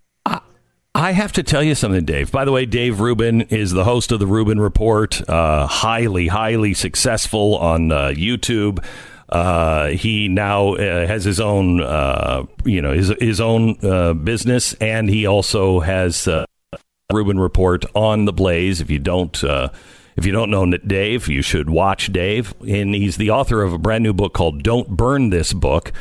I 0.93 1.13
have 1.13 1.32
to 1.34 1.43
tell 1.43 1.63
you 1.63 1.73
something, 1.73 2.04
Dave. 2.04 2.32
By 2.32 2.43
the 2.43 2.51
way, 2.51 2.65
Dave 2.65 2.99
Rubin 2.99 3.41
is 3.41 3.71
the 3.71 3.86
host 3.86 4.12
of 4.12 4.19
the 4.19 4.27
Rubin 4.27 4.60
Report. 4.60 5.27
Uh, 5.30 5.65
highly, 5.65 6.27
highly 6.27 6.73
successful 6.73 7.58
on 7.58 7.91
uh, 7.91 8.08
YouTube. 8.10 8.84
Uh, 9.30 9.88
he 9.88 10.27
now 10.27 10.73
uh, 10.73 11.08
has 11.08 11.23
his 11.23 11.39
own, 11.39 11.82
uh, 11.82 12.45
you 12.65 12.82
know, 12.82 12.91
his 12.91 13.08
his 13.21 13.39
own 13.39 13.77
uh, 13.82 14.13
business, 14.13 14.73
and 14.73 15.10
he 15.10 15.25
also 15.25 15.80
has 15.80 16.27
Rubin 17.13 17.39
Report 17.39 17.86
on 17.95 18.25
the 18.25 18.34
Blaze. 18.34 18.82
If 18.82 18.89
you 18.89 18.99
don't, 18.99 19.41
if 19.43 20.25
you 20.25 20.34
don't 20.34 20.51
know 20.51 20.69
Dave, 20.69 21.30
you 21.30 21.41
should 21.41 21.69
watch 21.69 22.12
Dave. 22.12 22.54
And 22.67 22.93
he's 22.93 23.15
the 23.15 23.30
author 23.30 23.63
of 23.63 23.71
a 23.71 23.77
brand 23.77 24.04
new 24.04 24.13
book 24.13 24.34
called 24.34 24.62
"Don't 24.62 24.89
Burn 24.89 25.30
This 25.30 25.54
Book." 25.54 25.93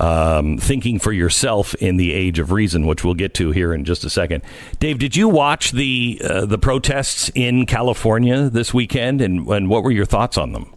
Um, 0.00 0.56
thinking 0.56 0.98
for 0.98 1.12
yourself 1.12 1.74
in 1.74 1.98
the 1.98 2.14
age 2.14 2.38
of 2.38 2.52
reason, 2.52 2.86
which 2.86 3.04
we'll 3.04 3.12
get 3.12 3.34
to 3.34 3.50
here 3.50 3.74
in 3.74 3.84
just 3.84 4.02
a 4.02 4.08
second. 4.08 4.42
Dave, 4.78 4.98
did 4.98 5.14
you 5.14 5.28
watch 5.28 5.72
the 5.72 6.22
uh, 6.24 6.46
the 6.46 6.56
protests 6.56 7.30
in 7.34 7.66
California 7.66 8.48
this 8.48 8.72
weekend, 8.72 9.20
and, 9.20 9.46
and 9.46 9.68
what 9.68 9.84
were 9.84 9.90
your 9.90 10.06
thoughts 10.06 10.38
on 10.38 10.52
them? 10.52 10.74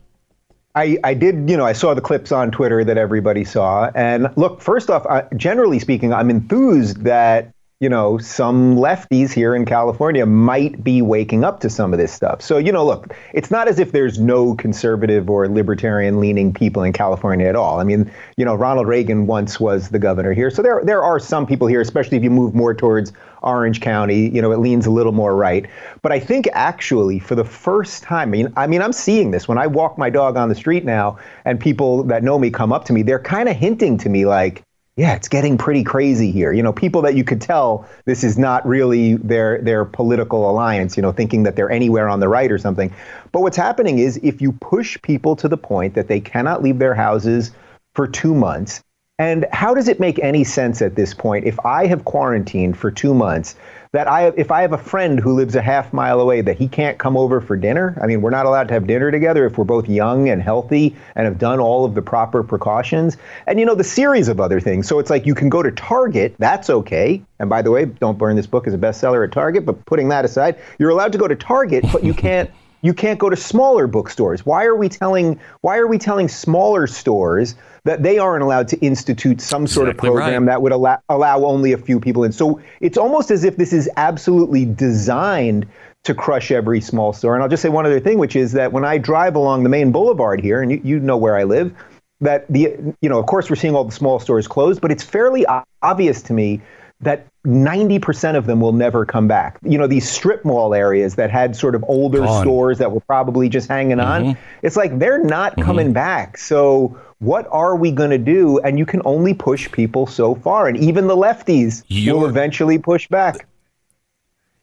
I, 0.75 0.97
I 1.03 1.13
did, 1.13 1.49
you 1.49 1.55
know, 1.55 1.65
I 1.65 1.73
saw 1.73 1.93
the 1.93 2.01
clips 2.01 2.31
on 2.31 2.51
Twitter 2.51 2.83
that 2.83 2.97
everybody 2.97 3.45
saw. 3.45 3.91
And 3.95 4.27
look, 4.35 4.59
first 4.59 4.89
off, 4.89 5.05
generally 5.37 5.79
speaking, 5.79 6.11
I'm 6.11 6.29
enthused 6.29 7.03
that, 7.03 7.53
you 7.83 7.89
know, 7.89 8.17
some 8.17 8.77
lefties 8.77 9.33
here 9.33 9.53
in 9.53 9.65
California 9.65 10.25
might 10.25 10.81
be 10.85 11.01
waking 11.01 11.43
up 11.43 11.59
to 11.59 11.69
some 11.69 11.91
of 11.91 11.99
this 11.99 12.13
stuff. 12.13 12.41
So, 12.41 12.57
you 12.57 12.71
know, 12.71 12.85
look, 12.85 13.13
it's 13.33 13.51
not 13.51 13.67
as 13.67 13.77
if 13.77 13.91
there's 13.91 14.19
no 14.19 14.55
conservative 14.55 15.29
or 15.29 15.49
libertarian 15.49 16.21
leaning 16.21 16.53
people 16.53 16.81
in 16.83 16.93
California 16.93 17.45
at 17.45 17.57
all. 17.57 17.81
I 17.81 17.83
mean, 17.83 18.09
you 18.37 18.45
know, 18.45 18.55
Ronald 18.55 18.87
Reagan 18.87 19.27
once 19.27 19.59
was 19.59 19.89
the 19.89 19.99
governor 19.99 20.31
here. 20.31 20.49
So 20.49 20.61
there 20.61 20.81
there 20.85 21.03
are 21.03 21.19
some 21.19 21.45
people 21.45 21.67
here, 21.67 21.81
especially 21.81 22.15
if 22.15 22.23
you 22.23 22.29
move 22.29 22.55
more 22.55 22.73
towards 22.73 23.11
Orange 23.41 23.81
County, 23.81 24.29
you 24.29 24.41
know, 24.41 24.53
it 24.53 24.59
leans 24.59 24.85
a 24.85 24.91
little 24.91 25.11
more 25.11 25.35
right. 25.35 25.65
But 26.01 26.13
I 26.13 26.21
think 26.21 26.47
actually 26.53 27.19
for 27.19 27.35
the 27.35 27.43
first 27.43 28.01
time, 28.01 28.29
I 28.29 28.31
mean, 28.31 28.53
I 28.55 28.65
mean, 28.65 28.81
I'm 28.81 28.93
seeing 28.93 29.31
this 29.31 29.45
when 29.45 29.57
I 29.57 29.67
walk 29.67 29.97
my 29.97 30.09
dog 30.09 30.37
on 30.37 30.47
the 30.47 30.55
street 30.55 30.85
now 30.85 31.19
and 31.43 31.59
people 31.59 32.05
that 32.05 32.23
know 32.23 32.39
me 32.39 32.49
come 32.49 32.71
up 32.71 32.85
to 32.85 32.93
me, 32.93 33.01
they're 33.01 33.19
kind 33.19 33.49
of 33.49 33.57
hinting 33.57 33.97
to 33.97 34.07
me 34.07 34.25
like, 34.25 34.63
yeah, 34.95 35.15
it's 35.15 35.27
getting 35.27 35.57
pretty 35.57 35.83
crazy 35.83 36.29
here. 36.29 36.53
You 36.53 36.61
know, 36.61 36.71
people 36.71 37.01
that 37.01 37.15
you 37.15 37.23
could 37.23 37.41
tell 37.41 37.87
this 38.05 38.23
is 38.23 38.37
not 38.37 38.65
really 38.67 39.15
their 39.15 39.59
their 39.61 39.85
political 39.85 40.49
alliance, 40.49 40.95
you 40.95 41.01
know, 41.01 41.11
thinking 41.11 41.43
that 41.43 41.55
they're 41.55 41.71
anywhere 41.71 42.07
on 42.07 42.19
the 42.19 42.29
right 42.29 42.51
or 42.51 42.59
something. 42.59 42.93
But 43.31 43.41
what's 43.41 43.57
happening 43.57 43.97
is 43.97 44.19
if 44.21 44.41
you 44.41 44.51
push 44.51 45.01
people 45.01 45.35
to 45.37 45.47
the 45.47 45.57
point 45.57 45.95
that 45.95 46.07
they 46.07 46.19
cannot 46.19 46.61
leave 46.61 46.77
their 46.77 46.93
houses 46.93 47.51
for 47.95 48.07
2 48.07 48.35
months, 48.35 48.81
and 49.17 49.47
how 49.51 49.73
does 49.73 49.87
it 49.87 49.99
make 49.99 50.19
any 50.19 50.43
sense 50.43 50.81
at 50.81 50.95
this 50.95 51.13
point 51.13 51.45
if 51.45 51.59
I 51.65 51.87
have 51.87 52.05
quarantined 52.05 52.77
for 52.77 52.91
2 52.91 53.15
months 53.15 53.55
that 53.93 54.07
I 54.07 54.33
if 54.35 54.51
I 54.51 54.61
have 54.61 54.73
a 54.73 54.77
friend 54.77 55.19
who 55.19 55.33
lives 55.33 55.55
a 55.55 55.61
half 55.61 55.93
mile 55.93 56.19
away 56.19 56.41
that 56.41 56.57
he 56.57 56.67
can't 56.67 56.97
come 56.97 57.15
over 57.15 57.39
for 57.39 57.55
dinner. 57.55 57.97
I 58.01 58.07
mean, 58.07 58.21
we're 58.21 58.31
not 58.31 58.47
allowed 58.47 58.67
to 58.69 58.73
have 58.73 58.87
dinner 58.87 59.11
together 59.11 59.45
if 59.45 59.57
we're 59.57 59.65
both 59.65 59.87
young 59.87 60.29
and 60.29 60.41
healthy 60.41 60.95
and 61.15 61.25
have 61.25 61.37
done 61.37 61.59
all 61.59 61.85
of 61.85 61.93
the 61.93 62.01
proper 62.01 62.43
precautions. 62.43 63.17
And 63.45 63.59
you 63.59 63.65
know, 63.65 63.75
the 63.75 63.83
series 63.83 64.27
of 64.27 64.39
other 64.39 64.59
things. 64.59 64.87
So 64.87 64.97
it's 64.97 65.11
like 65.11 65.27
you 65.27 65.35
can 65.35 65.47
go 65.47 65.61
to 65.61 65.71
Target, 65.71 66.35
that's 66.39 66.71
okay. 66.71 67.21
And 67.37 67.49
by 67.49 67.61
the 67.61 67.69
way, 67.69 67.85
don't 67.85 68.17
burn 68.17 68.35
this 68.35 68.47
book 68.47 68.65
as 68.65 68.73
a 68.73 68.79
bestseller 68.79 69.25
at 69.25 69.31
Target, 69.31 69.63
but 69.63 69.85
putting 69.85 70.09
that 70.09 70.25
aside, 70.25 70.57
you're 70.79 70.89
allowed 70.89 71.11
to 71.11 71.19
go 71.19 71.27
to 71.27 71.35
Target, 71.35 71.85
but 71.93 72.03
you 72.03 72.15
can't 72.15 72.49
you 72.81 72.93
can't 72.93 73.19
go 73.19 73.29
to 73.29 73.35
smaller 73.35 73.85
bookstores. 73.85 74.45
Why 74.45 74.65
are 74.65 74.75
we 74.75 74.89
telling 74.89 75.39
why 75.61 75.77
are 75.77 75.87
we 75.87 75.99
telling 75.99 76.27
smaller 76.27 76.87
stores 76.87 77.53
that 77.85 78.01
they 78.01 78.17
aren't 78.17 78.43
allowed 78.43 78.67
to 78.69 78.77
institute 78.79 79.41
some 79.41 79.67
sort 79.67 79.89
Exactly 79.89 80.09
of 80.09 80.13
program 80.13 80.43
right. 80.43 80.53
that 80.53 80.61
would 80.61 80.71
allow, 80.71 80.99
allow 81.09 81.43
only 81.45 81.73
a 81.73 81.77
few 81.77 81.99
people 81.99 82.23
in. 82.23 82.31
So 82.31 82.61
it's 82.79 82.97
almost 82.97 83.29
as 83.29 83.43
if 83.43 83.57
this 83.57 83.73
is 83.73 83.89
absolutely 83.97 84.65
designed 84.65 85.67
to 86.03 86.13
crush 86.13 86.51
every 86.51 86.81
small 86.81 87.13
store. 87.13 87.33
And 87.33 87.43
I'll 87.43 87.49
just 87.49 87.61
say 87.61 87.69
one 87.69 87.85
other 87.85 87.99
thing, 87.99 88.17
which 88.19 88.35
is 88.35 88.53
that 88.53 88.71
when 88.71 88.85
I 88.85 88.97
drive 88.97 89.35
along 89.35 89.63
the 89.63 89.69
main 89.69 89.91
boulevard 89.91 90.41
here, 90.41 90.61
and 90.61 90.71
you, 90.71 90.81
you 90.83 90.99
know 90.99 91.17
where 91.17 91.37
I 91.37 91.43
live, 91.43 91.73
that 92.21 92.45
the 92.47 92.77
you 93.01 93.09
know 93.09 93.19
of 93.19 93.25
course 93.25 93.49
we're 93.49 93.57
seeing 93.57 93.75
all 93.75 93.83
the 93.83 93.91
small 93.91 94.19
stores 94.19 94.47
closed, 94.47 94.79
but 94.81 94.91
it's 94.91 95.03
fairly 95.03 95.45
obvious 95.81 96.21
to 96.23 96.33
me 96.33 96.61
that 97.03 97.27
90% 97.45 98.35
of 98.35 98.45
them 98.45 98.61
will 98.61 98.73
never 98.73 99.05
come 99.05 99.27
back. 99.27 99.59
You 99.63 99.77
know, 99.77 99.87
these 99.87 100.09
strip 100.09 100.45
mall 100.45 100.73
areas 100.73 101.15
that 101.15 101.29
had 101.29 101.55
sort 101.55 101.75
of 101.75 101.83
older 101.87 102.19
Gone. 102.19 102.41
stores 102.41 102.77
that 102.77 102.91
were 102.91 103.01
probably 103.01 103.49
just 103.49 103.67
hanging 103.67 103.99
on, 103.99 104.23
mm-hmm. 104.23 104.41
it's 104.61 104.77
like 104.77 104.97
they're 104.97 105.23
not 105.23 105.53
mm-hmm. 105.53 105.63
coming 105.63 105.93
back. 105.93 106.37
So 106.37 106.99
what 107.19 107.47
are 107.51 107.75
we 107.75 107.91
going 107.91 108.11
to 108.11 108.17
do? 108.17 108.59
And 108.59 108.79
you 108.79 108.85
can 108.85 109.01
only 109.05 109.33
push 109.33 109.71
people 109.71 110.07
so 110.07 110.35
far. 110.35 110.67
And 110.67 110.77
even 110.77 111.07
the 111.07 111.15
lefties 111.15 111.83
will 111.89 111.97
You're- 111.97 112.29
eventually 112.29 112.77
push 112.77 113.07
back. 113.07 113.47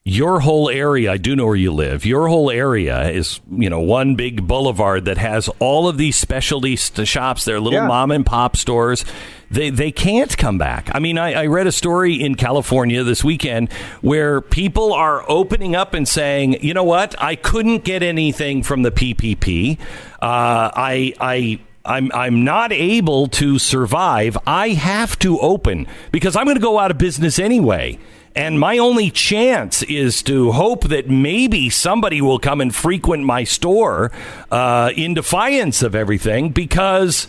Your 0.03 0.41
whole 0.41 0.71
area, 0.71 1.13
I 1.13 1.19
do 1.19 1.37
know 1.37 1.45
where 1.45 1.55
you 1.55 1.73
live. 1.73 2.07
Your 2.07 2.27
whole 2.27 2.51
area 2.51 3.11
is, 3.11 3.39
you 3.51 3.69
know, 3.69 3.81
one 3.81 4.15
big 4.15 4.47
boulevard 4.47 5.05
that 5.05 5.19
has 5.19 5.51
all 5.59 5.89
of 5.89 5.99
these 5.99 6.17
specialty 6.17 6.75
shops. 6.77 7.45
They're 7.45 7.61
little 7.61 7.81
Yeah. 7.81 7.87
mom 7.87 8.11
and 8.11 8.25
pop 8.25 8.57
stores. 8.57 9.05
They 9.51 9.71
they 9.71 9.91
can't 9.91 10.37
come 10.37 10.59
back. 10.59 10.91
I 10.95 11.01
mean, 11.01 11.19
I, 11.19 11.33
I 11.33 11.47
read 11.47 11.67
a 11.67 11.73
story 11.73 12.23
in 12.23 12.37
California 12.37 13.03
this 13.03 13.25
weekend 13.25 13.73
where 14.01 14.41
people 14.41 14.93
are 14.93 15.29
opening 15.29 15.75
up 15.75 15.93
and 15.93 16.07
saying, 16.07 16.63
you 16.63 16.73
know 16.73 16.85
what, 16.85 17.21
I 17.21 17.35
couldn't 17.35 17.83
get 17.83 18.03
anything 18.03 18.63
from 18.63 18.83
the 18.83 18.91
PPP. 18.91 19.79
Uh, 20.21 20.71
I 20.75 21.15
I. 21.21 21.61
I'm 21.83 22.13
I'm 22.13 22.45
not 22.45 22.73
able 22.73 23.27
to 23.29 23.59
survive. 23.59 24.37
I 24.47 24.69
have 24.69 25.19
to 25.21 25.41
open 25.41 25.87
because 26.13 26.37
I'm 26.37 26.45
going 26.45 26.59
to 26.59 26.63
go 26.63 26.79
out 26.79 26.91
of 26.91 26.99
business 26.99 27.39
anyway. 27.39 27.99
And 28.37 28.61
my 28.61 28.77
only 28.77 29.11
chance 29.11 29.83
is 29.85 30.23
to 30.25 30.53
hope 30.53 30.85
that 30.89 31.09
maybe 31.09 31.71
somebody 31.71 32.21
will 32.21 32.39
come 32.39 32.61
and 32.61 32.73
frequent 32.73 33.25
my 33.25 33.45
store 33.45 34.13
uh, 34.51 34.93
in 34.95 35.15
defiance 35.15 35.83
of 35.83 35.95
everything 35.95 36.51
because 36.51 37.29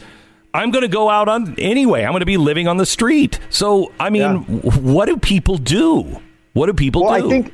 I'm 0.54 0.72
going 0.72 0.84
to 0.84 0.88
go 0.90 1.10
out 1.10 1.30
on 1.30 1.56
anyway. 1.58 2.04
I'm 2.04 2.12
going 2.12 2.20
to 2.22 2.26
be 2.26 2.38
living 2.38 2.68
on 2.68 2.78
the 2.78 2.86
street. 2.86 3.40
So, 3.50 3.92
I 4.00 4.10
mean, 4.10 4.22
Yeah. 4.22 4.40
what 4.80 5.06
do 5.06 5.18
people 5.18 5.58
do? 5.58 6.20
What 6.54 6.66
do 6.66 6.74
people 6.74 7.06
Well, 7.06 7.20
do? 7.22 7.28
I 7.28 7.30
think, 7.30 7.54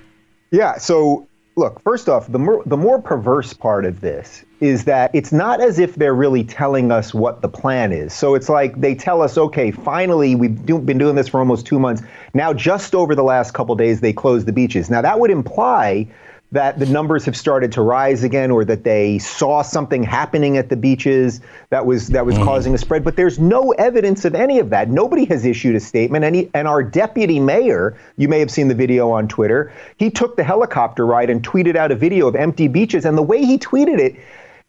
yeah. 0.52 0.78
So, 0.78 1.28
look, 1.56 1.82
first 1.84 2.10
off, 2.10 2.32
the 2.32 2.40
more 2.40 2.64
the 2.66 2.78
more 2.78 3.00
perverse 3.02 3.54
part 3.54 3.86
of 3.86 4.02
this 4.02 4.44
is 4.60 4.86
that 4.86 5.12
it's 5.14 5.32
not 5.32 5.62
as 5.62 5.78
if 5.78 5.96
they're 5.96 6.16
really 6.16 6.44
telling 6.44 6.92
us 6.92 7.14
what 7.14 7.44
the 7.44 7.48
plan 7.48 7.92
is. 7.92 8.12
So 8.12 8.34
it's 8.34 8.50
like 8.50 8.82
they 8.82 8.96
tell 8.96 9.22
us, 9.22 9.38
okay, 9.38 9.70
finally, 9.70 10.34
we've 10.34 10.66
do, 10.66 10.80
been 10.80 10.98
doing 10.98 11.14
this 11.16 11.28
for 11.28 11.40
almost 11.40 11.68
two 11.68 11.78
months. 11.78 12.02
Now, 12.34 12.54
just 12.54 12.96
over 12.96 13.14
the 13.14 13.24
last 13.24 13.54
couple 13.54 13.76
days, 13.76 14.02
they 14.02 14.14
closed 14.14 14.48
the 14.48 14.52
beaches. 14.52 14.90
Now, 14.90 15.04
that 15.04 15.20
would 15.20 15.30
imply 15.30 16.08
that 16.52 16.80
the 16.80 16.86
numbers 16.86 17.26
have 17.26 17.36
started 17.36 17.72
to 17.74 17.82
rise 17.82 18.24
again 18.24 18.52
or 18.52 18.64
that 18.64 18.84
they 18.84 19.20
saw 19.20 19.62
something 19.62 20.02
happening 20.02 20.58
at 20.58 20.70
the 20.70 20.78
beaches 20.78 21.42
that 21.70 21.86
was 21.86 22.08
that 22.08 22.26
was 22.26 22.36
mm. 22.36 22.44
causing 22.46 22.74
a 22.74 22.78
spread. 22.78 23.04
But 23.04 23.18
there's 23.18 23.38
no 23.38 23.72
evidence 23.74 24.24
of 24.24 24.34
any 24.34 24.60
of 24.60 24.70
that. 24.70 24.90
Nobody 24.90 25.26
has 25.26 25.46
issued 25.46 25.76
a 25.76 25.80
statement. 25.80 26.24
And, 26.24 26.36
he, 26.36 26.50
and 26.54 26.68
our 26.68 26.82
deputy 26.82 27.40
mayor 27.40 27.98
you 28.16 28.30
may 28.30 28.40
have 28.40 28.50
seen 28.50 28.68
the 28.70 28.76
video 28.76 29.12
on 29.12 29.28
twitter 29.28 29.72
he 29.98 30.10
took 30.10 30.38
the 30.38 30.44
helicopter 30.44 31.06
ride 31.06 31.30
and 31.30 31.44
tweeted 31.44 31.76
out 31.76 31.92
a 31.92 31.96
video 31.96 32.28
of 32.28 32.36
empty 32.36 32.68
beaches. 32.68 33.06
And 33.06 33.18
the 33.18 33.24
way 33.24 33.44
he 33.44 33.58
tweeted 33.58 34.00
it 34.00 34.16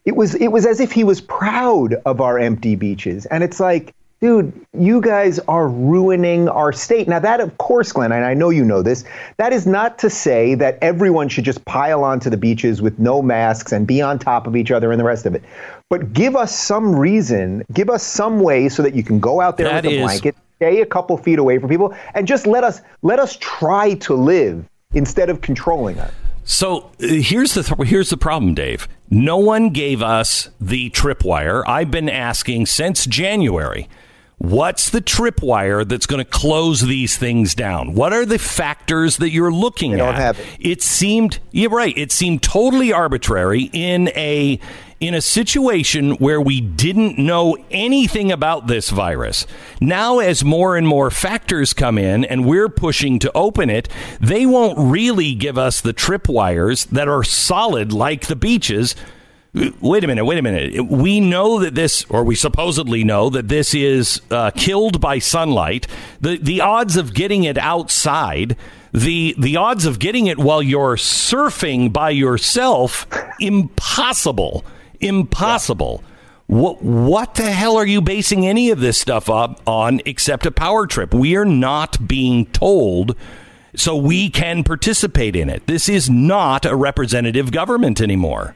it 0.05 0.15
was 0.15 0.35
it 0.35 0.49
was 0.49 0.65
as 0.65 0.79
if 0.79 0.91
he 0.91 1.03
was 1.03 1.21
proud 1.21 1.93
of 2.05 2.19
our 2.19 2.39
empty 2.39 2.75
beaches. 2.75 3.25
And 3.27 3.43
it's 3.43 3.59
like 3.59 3.93
dude 4.21 4.53
you 4.77 4.99
guys 4.99 5.39
are 5.47 5.67
ruining 5.67 6.49
our 6.49 6.73
state 6.73 7.07
now 7.07 7.19
that 7.19 7.39
of 7.39 7.57
course 7.57 7.91
glenn 7.91 8.11
and 8.11 8.25
i 8.25 8.33
know 8.33 8.49
you 8.49 8.65
know 8.65 8.81
this 8.81 9.03
that 9.37 9.53
is 9.53 9.65
not 9.65 9.97
to 9.97 10.09
say 10.09 10.55
that 10.55 10.77
everyone 10.81 11.29
should 11.29 11.45
just 11.45 11.63
pile 11.65 12.03
onto 12.03 12.29
the 12.29 12.37
beaches 12.37 12.81
with 12.81 12.97
no 12.99 13.21
masks 13.21 13.71
and 13.71 13.87
be 13.87 14.01
on 14.01 14.19
top 14.19 14.45
of 14.45 14.55
each 14.55 14.71
other 14.71 14.91
and 14.91 14.99
the 14.99 15.03
rest 15.03 15.25
of 15.25 15.35
it 15.35 15.43
but 15.89 16.11
give 16.13 16.35
us 16.35 16.53
some 16.57 16.95
reason 16.95 17.63
give 17.73 17.89
us 17.89 18.03
some 18.03 18.39
way 18.39 18.67
so 18.67 18.83
that 18.83 18.93
you 18.93 19.03
can 19.03 19.19
go 19.19 19.41
out 19.41 19.57
there 19.57 19.67
That 19.67 19.83
with 19.83 19.93
a 19.93 20.01
blanket 20.01 20.35
stay 20.57 20.81
a 20.81 20.85
couple 20.85 21.17
feet 21.17 21.39
away 21.39 21.57
from 21.57 21.69
people 21.69 21.95
and 22.13 22.27
just 22.27 22.45
let 22.45 22.63
us 22.63 22.81
let 23.01 23.19
us 23.19 23.37
try 23.39 23.93
to 23.95 24.15
live 24.15 24.65
instead 24.93 25.29
of 25.29 25.41
controlling 25.41 25.97
us 25.99 26.11
So 26.43 26.77
uh, 27.01 27.07
here's 27.07 27.53
the 27.53 27.63
th- 27.63 27.87
here's 27.87 28.09
the 28.09 28.17
problem, 28.17 28.55
Dave. 28.55 28.87
No 29.11 29.37
one 29.37 29.69
gave 29.69 30.01
us 30.01 30.49
the 30.59 30.89
tripwire. 30.89 31.63
I've 31.67 31.91
been 31.91 32.09
asking 32.09 32.65
since 32.65 33.05
January. 33.05 33.87
What's 34.39 34.89
the 34.89 35.01
tripwire 35.01 35.85
that's 35.85 36.05
going 36.05 36.23
to 36.23 36.29
close 36.29 36.79
these 36.79 37.17
things 37.17 37.53
down? 37.53 37.93
What 37.93 38.13
are 38.13 38.25
the 38.25 38.39
factors 38.39 39.17
that 39.17 39.31
you're 39.31 39.51
looking 39.51 39.97
don't 39.97 40.15
at? 40.15 40.15
have 40.15 40.39
it. 40.39 40.47
It 40.59 40.81
seemed 40.81 41.39
you're 41.51 41.69
right. 41.69 41.95
It 41.97 42.13
seemed 42.13 42.41
totally 42.41 42.93
arbitrary 42.93 43.69
in 43.73 44.07
a 44.15 44.59
in 45.01 45.13
a 45.13 45.21
situation 45.21 46.11
where 46.17 46.39
we 46.39 46.61
didn't 46.61 47.17
know 47.17 47.57
anything 47.69 48.31
about 48.31 48.67
this 48.67 48.89
virus. 48.89 49.45
Now, 49.81 50.19
as 50.19 50.43
more 50.43 50.75
and 50.77 50.87
more 50.87 51.09
factors 51.09 51.73
come 51.73 51.97
in 51.97 52.25
and 52.25 52.45
we're 52.45 52.69
pushing 52.69 53.19
to 53.19 53.31
open 53.35 53.69
it, 53.69 53.89
they 54.19 54.45
won't 54.45 54.77
really 54.77 55.35
give 55.35 55.57
us 55.57 55.81
the 55.81 55.93
tripwires 55.93 56.87
that 56.89 57.07
are 57.07 57.23
solid 57.23 57.91
like 57.93 58.27
the 58.27 58.35
beaches. 58.35 58.95
Wait 59.53 60.03
a 60.03 60.07
minute, 60.07 60.25
wait 60.25 60.37
a 60.37 60.43
minute. 60.43 60.85
We 60.85 61.19
know 61.19 61.59
that 61.59 61.73
this, 61.73 62.05
or 62.09 62.23
we 62.23 62.35
supposedly 62.35 63.03
know 63.03 63.31
that 63.31 63.47
this 63.47 63.73
is 63.73 64.21
uh, 64.29 64.51
killed 64.51 65.01
by 65.01 65.17
sunlight. 65.17 65.87
The 66.21 66.37
the 66.37 66.61
odds 66.61 66.95
of 66.95 67.15
getting 67.15 67.45
it 67.45 67.57
outside, 67.57 68.55
the 68.93 69.33
the 69.39 69.57
odds 69.57 69.85
of 69.85 69.97
getting 69.97 70.27
it 70.27 70.37
while 70.37 70.61
you're 70.61 70.97
surfing 70.97 71.91
by 71.91 72.11
yourself, 72.11 73.07
impossible, 73.39 74.63
impossible. 74.99 76.03
What 76.45 76.83
what 76.83 77.33
the 77.33 77.51
hell 77.51 77.75
are 77.75 77.87
you 77.87 78.01
basing 78.01 78.45
any 78.45 78.69
of 78.69 78.79
this 78.79 78.99
stuff 78.99 79.31
up 79.31 79.61
on 79.67 79.99
except 80.05 80.45
a 80.45 80.51
power 80.51 80.85
trip? 80.85 81.11
We 81.11 81.35
are 81.35 81.45
not 81.45 82.07
being 82.07 82.45
told 82.47 83.15
so 83.75 83.95
we 83.95 84.29
can 84.29 84.63
participate 84.63 85.35
in 85.35 85.49
it. 85.49 85.65
This 85.65 85.89
is 85.89 86.07
not 86.07 86.65
a 86.65 86.75
representative 86.75 87.51
government 87.51 87.99
anymore. 87.99 88.55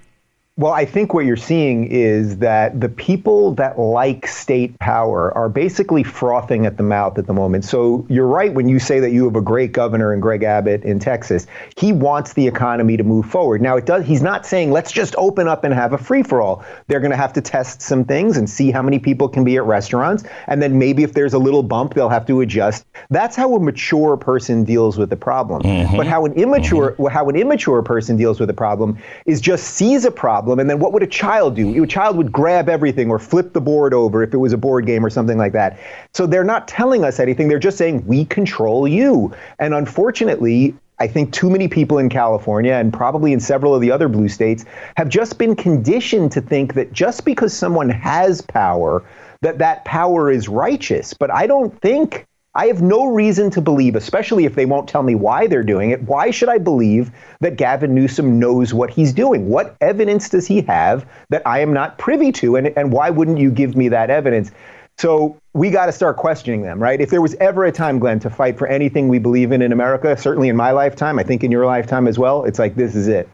Well, 0.55 0.71
I 0.71 0.85
think 0.85 1.15
what 1.15 1.25
you're 1.25 1.35
seeing 1.35 1.87
is 1.87 2.37
that 2.37 2.79
the 2.79 2.87
people 2.87 3.55
that 3.55 3.79
like 3.79 4.27
state 4.27 4.77
power 4.77 5.35
are 5.35 5.49
basically 5.49 6.03
frothing 6.03 6.67
at 6.67 6.77
the 6.77 6.83
mouth 6.83 7.17
at 7.17 7.25
the 7.25 7.33
moment. 7.33 7.65
So 7.65 8.05
you're 8.07 8.27
right 8.27 8.53
when 8.53 8.69
you 8.69 8.77
say 8.77 8.99
that 8.99 9.11
you 9.11 9.25
have 9.25 9.35
a 9.35 9.41
great 9.41 9.71
governor 9.71 10.13
in 10.13 10.19
Greg 10.19 10.43
Abbott 10.43 10.83
in 10.83 10.99
Texas. 10.99 11.47
He 11.75 11.91
wants 11.91 12.33
the 12.33 12.45
economy 12.45 12.97
to 12.97 13.03
move 13.03 13.25
forward. 13.25 13.63
Now 13.63 13.77
it 13.77 13.87
does 13.87 14.05
he's 14.05 14.21
not 14.21 14.45
saying 14.45 14.69
let's 14.69 14.91
just 14.91 15.15
open 15.17 15.47
up 15.47 15.63
and 15.63 15.73
have 15.73 15.91
a 15.91 15.97
free 15.97 16.21
for 16.21 16.39
all. 16.39 16.63
They're 16.85 16.99
going 16.99 17.09
to 17.09 17.17
have 17.17 17.33
to 17.33 17.41
test 17.41 17.81
some 17.81 18.05
things 18.05 18.37
and 18.37 18.47
see 18.47 18.69
how 18.69 18.83
many 18.83 18.99
people 18.99 19.27
can 19.27 19.43
be 19.43 19.57
at 19.57 19.63
restaurants 19.63 20.23
and 20.45 20.61
then 20.61 20.77
maybe 20.77 21.01
if 21.01 21.13
there's 21.13 21.33
a 21.33 21.39
little 21.39 21.63
bump 21.63 21.95
they'll 21.95 22.09
have 22.09 22.27
to 22.27 22.41
adjust. 22.41 22.85
That's 23.09 23.35
how 23.35 23.55
a 23.55 23.59
mature 23.59 24.17
person 24.17 24.65
deals 24.65 24.99
with 24.99 25.09
the 25.09 25.17
problem. 25.17 25.63
Mm-hmm. 25.63 25.97
But 25.97 26.05
how 26.05 26.25
an 26.25 26.33
immature 26.33 26.91
mm-hmm. 26.91 27.07
how 27.07 27.27
an 27.27 27.37
immature 27.37 27.81
person 27.81 28.17
deals 28.17 28.39
with 28.39 28.49
the 28.49 28.53
problem 28.53 28.99
is 29.25 29.41
just 29.41 29.63
sees 29.63 30.05
a 30.05 30.11
problem 30.11 30.42
problem. 30.43 30.59
And 30.59 30.69
then 30.69 30.79
what 30.79 30.91
would 30.91 31.03
a 31.03 31.07
child 31.07 31.55
do? 31.55 31.83
A 31.83 31.87
child 31.87 32.17
would 32.17 32.31
grab 32.31 32.67
everything 32.67 33.09
or 33.09 33.17
flip 33.17 33.53
the 33.53 33.61
board 33.61 33.93
over 33.93 34.23
if 34.23 34.33
it 34.33 34.37
was 34.37 34.51
a 34.51 34.57
board 34.57 34.85
game 34.85 35.05
or 35.05 35.09
something 35.09 35.37
like 35.37 35.53
that. 35.53 35.79
So 36.13 36.27
they're 36.27 36.43
not 36.43 36.67
telling 36.67 37.05
us 37.05 37.19
anything. 37.19 37.47
They're 37.47 37.59
just 37.59 37.77
saying, 37.77 38.05
we 38.05 38.25
control 38.25 38.85
you. 38.85 39.33
And 39.59 39.73
unfortunately, 39.73 40.75
I 40.99 41.07
think 41.07 41.31
too 41.31 41.49
many 41.49 41.69
people 41.69 41.97
in 41.97 42.09
California 42.09 42.73
and 42.73 42.93
probably 42.93 43.31
in 43.31 43.39
several 43.39 43.73
of 43.73 43.81
the 43.81 43.89
other 43.91 44.09
blue 44.09 44.27
states 44.27 44.65
have 44.97 45.07
just 45.07 45.37
been 45.37 45.55
conditioned 45.55 46.33
to 46.33 46.41
think 46.41 46.73
that 46.73 46.91
just 46.91 47.23
because 47.23 47.53
someone 47.53 47.89
has 47.89 48.41
power, 48.41 49.03
that 49.41 49.59
that 49.59 49.85
power 49.85 50.29
is 50.29 50.49
righteous. 50.49 51.13
But 51.13 51.31
I 51.31 51.47
don't 51.47 51.79
think 51.81 52.27
I 52.55 52.67
have 52.67 52.83
no 52.83 53.07
reason 53.07 53.49
to 53.51 53.61
believe, 53.61 53.95
especially 53.95 54.45
if 54.45 54.53
they 54.53 54.65
won't 54.65 54.87
tell 54.87 55.01
me 55.01 55.15
why 55.15 55.47
they're 55.47 55.63
doing 55.63 55.89
it, 55.89 56.03
why 56.03 56.29
should 56.29 56.49
I 56.49 56.59
believe 56.59 57.11
that 57.39 57.57
Gavin 57.57 57.95
Newsom 57.95 58.37
knows 58.37 58.75
what 58.75 58.91
he's 58.91 59.11
doing? 59.11 59.49
What 59.49 59.75
evidence 59.81 60.29
does 60.29 60.45
he 60.45 60.61
have 60.61 61.03
that 61.29 61.41
I 61.47 61.61
am 61.61 61.73
not 61.73 61.97
privy 61.97 62.31
to? 62.33 62.55
And, 62.55 62.67
and 62.77 62.91
why 62.91 63.09
wouldn't 63.09 63.39
you 63.39 63.49
give 63.49 63.75
me 63.75 63.89
that 63.89 64.11
evidence? 64.11 64.51
So 64.99 65.35
we 65.53 65.71
got 65.71 65.87
to 65.87 65.91
start 65.91 66.17
questioning 66.17 66.61
them, 66.61 66.81
right? 66.81 67.01
If 67.01 67.09
there 67.09 67.21
was 67.21 67.33
ever 67.35 67.65
a 67.65 67.71
time, 67.71 67.97
Glenn, 67.97 68.19
to 68.19 68.29
fight 68.29 68.59
for 68.59 68.67
anything 68.67 69.07
we 69.07 69.17
believe 69.17 69.51
in 69.51 69.63
in 69.63 69.71
America, 69.71 70.15
certainly 70.15 70.49
in 70.49 70.55
my 70.55 70.69
lifetime, 70.69 71.17
I 71.17 71.23
think 71.23 71.43
in 71.43 71.51
your 71.51 71.65
lifetime 71.65 72.07
as 72.07 72.19
well, 72.19 72.43
it's 72.45 72.59
like 72.59 72.75
this 72.75 72.93
is 72.93 73.07
it. 73.07 73.27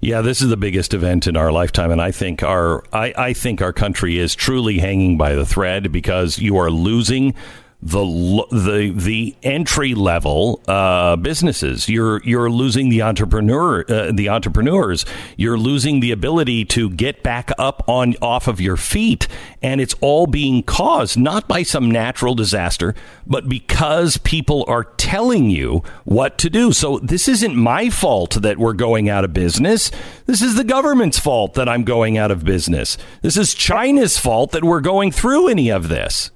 Yeah, 0.00 0.20
this 0.20 0.40
is 0.40 0.48
the 0.48 0.56
biggest 0.56 0.94
event 0.94 1.26
in 1.26 1.36
our 1.36 1.50
lifetime, 1.50 1.90
and 1.90 2.02
I 2.02 2.10
think 2.10 2.42
our 2.42 2.84
I, 2.92 3.14
I 3.16 3.32
think 3.32 3.62
our 3.62 3.72
country 3.72 4.18
is 4.18 4.34
truly 4.34 4.78
hanging 4.78 5.16
by 5.16 5.34
the 5.34 5.46
thread 5.46 5.90
because 5.90 6.38
you 6.38 6.58
are 6.58 6.70
losing 6.70 7.34
the 7.82 8.04
the 8.50 8.92
the 8.94 9.34
entry 9.42 9.94
level 9.94 10.60
uh, 10.68 11.16
businesses. 11.16 11.88
You're 11.88 12.22
you're 12.24 12.50
losing 12.50 12.90
the 12.90 13.02
entrepreneur 13.02 13.84
uh, 13.88 14.12
the 14.12 14.28
entrepreneurs. 14.28 15.06
You're 15.36 15.58
losing 15.58 16.00
the 16.00 16.12
ability 16.12 16.66
to 16.66 16.90
get 16.90 17.22
back 17.22 17.50
up 17.58 17.82
on 17.88 18.16
off 18.20 18.48
of 18.48 18.60
your 18.60 18.76
feet, 18.76 19.28
and 19.62 19.80
it's 19.80 19.94
all 20.00 20.26
being 20.26 20.62
caused 20.62 21.18
not 21.18 21.48
by 21.48 21.62
some 21.62 21.90
natural 21.90 22.34
disaster, 22.34 22.94
but 23.26 23.48
because 23.48 24.18
people 24.18 24.64
are 24.68 24.84
telling 24.84 25.48
you 25.48 25.82
what 26.04 26.36
to 26.38 26.50
do. 26.50 26.72
So 26.72 26.98
this 26.98 27.28
isn't 27.28 27.56
my 27.56 27.88
fault 27.88 28.42
that 28.42 28.58
we're 28.58 28.74
going 28.74 29.08
out 29.08 29.24
of 29.24 29.32
business. 29.32 29.90
This 30.26 30.42
is 30.42 30.54
the 30.54 30.64
government's 30.64 31.18
fault 31.18 31.54
that 31.54 31.68
I'm 31.68 31.84
going 31.84 32.18
out 32.18 32.30
of 32.30 32.44
business. 32.44 32.98
This 33.22 33.38
is 33.38 33.54
China's 33.54 34.18
fault 34.18 34.52
that 34.52 34.64
we're 34.64 34.80
going 34.80 35.12
through 35.12 35.48
any 35.48 35.70
of 35.70 35.88
this. 35.88 36.30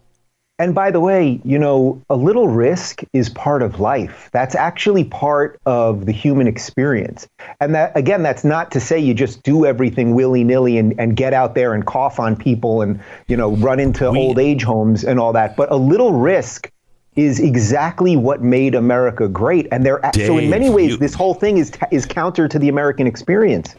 And 0.61 0.73
by 0.73 0.93
the 0.93 1.01
way, 1.01 1.40
you 1.45 1.59
know, 1.59 2.01
a 2.09 2.14
little 2.14 2.47
risk 2.47 3.03
is 3.12 3.29
part 3.29 3.61
of 3.61 3.81
life. 3.81 4.31
That's 4.33 4.55
actually 4.55 5.03
part 5.03 5.61
of 5.67 6.07
the 6.07 6.12
human 6.12 6.47
experience. 6.47 7.27
And 7.61 7.75
that, 7.75 7.97
again, 7.97 8.23
that's 8.23 8.45
not 8.45 8.71
to 8.71 8.81
say 8.81 8.97
you 8.97 9.14
just 9.14 9.43
do 9.43 9.67
everything 9.67 10.14
willy 10.14 10.45
nilly 10.45 10.79
and, 10.79 10.95
and 10.97 11.17
get 11.17 11.35
out 11.35 11.57
there 11.57 11.75
and 11.75 11.85
cough 11.85 12.21
on 12.21 12.37
people 12.37 12.83
and, 12.83 13.01
you 13.27 13.37
know, 13.37 13.57
run 13.57 13.81
into 13.81 14.09
we, 14.12 14.19
old 14.19 14.38
age 14.38 14.62
homes 14.62 15.03
and 15.03 15.19
all 15.19 15.33
that. 15.33 15.57
But 15.57 15.73
a 15.73 15.77
little 15.77 16.12
risk 16.12 16.71
is 17.17 17.40
exactly 17.40 18.17
what 18.17 18.40
made 18.40 18.77
America 18.77 19.27
great. 19.27 19.67
And 19.73 19.85
there, 19.85 20.01
so 20.14 20.38
in 20.38 20.51
many 20.51 20.71
ways, 20.71 20.90
you, 20.93 20.97
this 20.99 21.14
whole 21.14 21.35
thing 21.35 21.59
is, 21.59 21.73
is 21.90 22.07
counter 22.07 22.47
to 22.47 22.61
the 22.61 22.69
American 22.69 23.09
experience. 23.09 23.75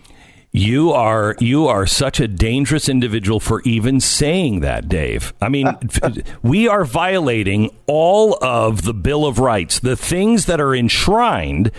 You 0.55 0.93
are 0.93 1.35
you 1.39 1.67
are 1.67 1.85
such 1.85 2.21
a 2.21 2.29
dangerous 2.29 2.87
individual 2.87 3.41
for 3.41 3.61
even 3.65 3.99
saying 3.99 4.61
that, 4.61 4.87
Dave. 4.87 5.33
I 5.41 5.49
mean, 5.49 5.67
we 6.43 6.69
are 6.69 6.85
violating 6.85 7.75
all 7.87 8.41
of 8.41 8.83
the 8.83 8.93
Bill 8.93 9.25
of 9.25 9.37
Rights, 9.37 9.79
the 9.79 9.97
things 9.97 10.45
that 10.45 10.61
are 10.61 10.73
enshrined 10.73 11.71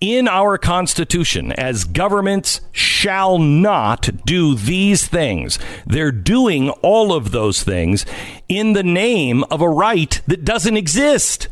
in 0.00 0.26
our 0.26 0.58
Constitution 0.58 1.52
as 1.52 1.84
governments 1.84 2.60
shall 2.72 3.38
not 3.38 4.26
do 4.26 4.56
these 4.56 5.06
things. 5.06 5.60
They're 5.86 6.10
doing 6.10 6.70
all 6.82 7.12
of 7.12 7.30
those 7.30 7.62
things 7.62 8.04
in 8.48 8.72
the 8.72 8.82
name 8.82 9.44
of 9.44 9.60
a 9.60 9.68
right 9.68 10.20
that 10.26 10.44
doesn't 10.44 10.76
exist. 10.76 11.46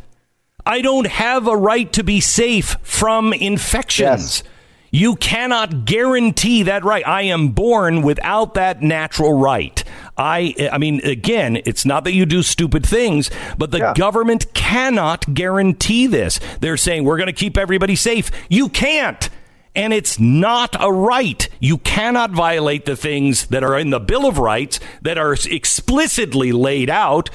I 0.65 0.81
don't 0.81 1.07
have 1.07 1.47
a 1.47 1.55
right 1.55 1.91
to 1.93 2.03
be 2.03 2.19
safe 2.19 2.75
from 2.83 3.31
infections. 3.31 4.41
Yes. 4.41 4.52
You 4.93 5.15
cannot 5.15 5.85
guarantee 5.85 6.61
that 6.63 6.83
right. 6.85 7.05
I 7.05 7.23
am 7.23 7.49
born 7.49 8.03
without 8.03 8.53
that 8.53 8.83
natural 8.83 9.33
right. 9.33 9.83
I 10.15 10.69
I 10.71 10.77
mean 10.77 11.03
again, 11.03 11.57
it's 11.65 11.83
not 11.83 12.03
that 12.03 12.13
you 12.13 12.27
do 12.27 12.43
stupid 12.43 12.85
things, 12.85 13.31
but 13.57 13.71
the 13.71 13.79
yeah. 13.79 13.93
government 13.95 14.53
cannot 14.53 15.33
guarantee 15.33 16.05
this. 16.05 16.39
They're 16.61 16.77
saying 16.77 17.05
we're 17.05 17.17
going 17.17 17.25
to 17.25 17.33
keep 17.33 17.57
everybody 17.57 17.95
safe. 17.95 18.29
You 18.49 18.69
can't. 18.69 19.31
And 19.75 19.93
it's 19.93 20.19
not 20.19 20.75
a 20.79 20.91
right. 20.91 21.49
You 21.59 21.79
cannot 21.79 22.29
violate 22.29 22.85
the 22.85 22.95
things 22.95 23.47
that 23.47 23.63
are 23.63 23.75
in 23.75 23.89
the 23.89 23.99
Bill 23.99 24.27
of 24.27 24.37
Rights 24.37 24.79
that 25.01 25.17
are 25.17 25.35
explicitly 25.49 26.51
laid 26.51 26.91
out 26.91 27.31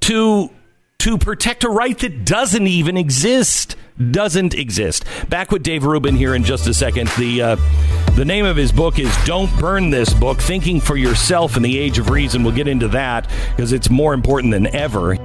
to 0.00 0.48
to 1.00 1.18
protect 1.18 1.62
a 1.62 1.68
right 1.68 1.98
that 1.98 2.24
doesn't 2.24 2.66
even 2.66 2.96
exist 2.96 3.76
doesn't 4.10 4.54
exist. 4.54 5.04
Back 5.28 5.50
with 5.50 5.62
Dave 5.62 5.84
Rubin 5.84 6.16
here 6.16 6.34
in 6.34 6.44
just 6.44 6.66
a 6.66 6.74
second. 6.74 7.08
The 7.18 7.42
uh, 7.42 7.56
the 8.14 8.24
name 8.24 8.44
of 8.44 8.56
his 8.56 8.72
book 8.72 8.98
is 8.98 9.14
"Don't 9.24 9.54
Burn 9.58 9.90
This 9.90 10.12
Book: 10.12 10.38
Thinking 10.38 10.80
for 10.80 10.96
Yourself 10.96 11.56
in 11.56 11.62
the 11.62 11.78
Age 11.78 11.98
of 11.98 12.10
Reason." 12.10 12.42
We'll 12.42 12.54
get 12.54 12.68
into 12.68 12.88
that 12.88 13.28
because 13.50 13.72
it's 13.72 13.90
more 13.90 14.14
important 14.14 14.52
than 14.52 14.66
ever. 14.74 15.16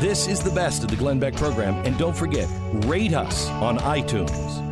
This 0.00 0.28
is 0.28 0.42
the 0.42 0.50
best 0.50 0.84
of 0.84 0.90
the 0.90 0.96
Glenn 0.96 1.18
Beck 1.18 1.34
program, 1.36 1.74
and 1.86 1.96
don't 1.96 2.16
forget, 2.16 2.48
rate 2.84 3.14
us 3.14 3.48
on 3.48 3.78
iTunes. 3.78 4.65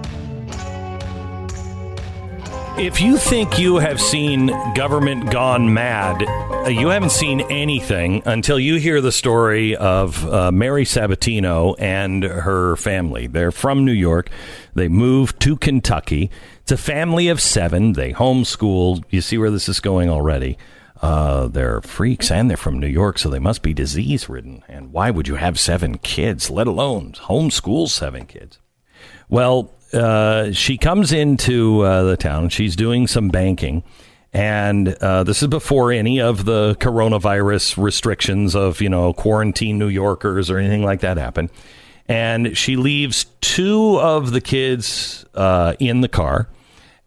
If 2.77 3.01
you 3.01 3.19
think 3.19 3.57
you 3.57 3.77
have 3.77 4.01
seen 4.01 4.49
government 4.75 5.31
gone 5.31 5.73
mad, 5.73 6.25
uh, 6.27 6.69
you 6.69 6.89
haven't 6.89 7.13
seen 7.13 7.43
anything 7.43 8.21
until 8.27 8.59
you 8.59 8.81
hear 8.81 9.01
the 9.01 9.13
story 9.13 9.77
of 9.77 10.27
uh, 10.27 10.51
Mary 10.51 10.85
Sabbatino 10.85 11.77
and 11.79 12.25
her 12.25 12.75
family. 12.75 13.29
They're 13.29 13.53
from 13.53 13.85
New 13.85 13.93
York. 13.93 14.29
They 14.75 14.89
moved 14.89 15.39
to 15.43 15.57
Kentucky. 15.57 16.33
It's 16.63 16.73
a 16.73 16.77
family 16.77 17.29
of 17.29 17.41
seven. 17.41 17.93
They 17.93 18.13
homeschool. 18.13 19.05
You 19.09 19.21
see 19.21 19.39
where 19.39 19.53
this 19.53 19.69
is 19.69 19.79
going 19.79 20.11
already. 20.11 20.59
Uh, 21.01 21.47
they're 21.47 21.81
freaks 21.81 22.29
and 22.29 22.51
they're 22.51 22.57
from 22.57 22.81
New 22.81 22.89
York, 22.89 23.21
so 23.21 23.31
they 23.31 23.39
must 23.39 23.63
be 23.63 23.73
disease 23.73 24.29
ridden. 24.29 24.65
And 24.67 24.93
why 24.93 25.13
would 25.13 25.29
you 25.29 25.37
have 25.37 25.61
seven 25.61 25.99
kids, 25.99 26.51
let 26.51 26.67
alone 26.67 27.13
homeschool 27.13 27.89
seven 27.89 28.27
kids? 28.27 28.59
Well, 29.29 29.71
uh, 29.95 30.53
she 30.53 30.77
comes 30.77 31.13
into 31.13 31.81
uh, 31.81 32.03
the 32.05 32.17
town. 32.17 32.49
She's 32.49 32.77
doing 32.77 33.07
some 33.07 33.29
banking. 33.29 33.83
And 34.33 34.89
uh, 34.95 35.23
this 35.23 35.43
is 35.43 35.49
before 35.49 35.93
any 35.93 36.21
of 36.21 36.45
the 36.45 36.75
coronavirus 36.81 37.81
restrictions 37.81 38.57
of, 38.57 38.81
you 38.81 38.89
know, 38.89 39.13
quarantine 39.13 39.79
New 39.79 39.89
Yorkers 39.89 40.51
or 40.51 40.59
anything 40.59 40.83
like 40.83 41.01
that 41.01 41.17
happen. 41.17 41.51
And 42.09 42.57
she 42.59 42.75
leaves 42.75 43.27
two 43.41 43.99
of 44.01 44.33
the 44.33 44.41
kids 44.41 45.25
uh, 45.35 45.75
in 45.79 46.01
the 46.01 46.09
car, 46.09 46.49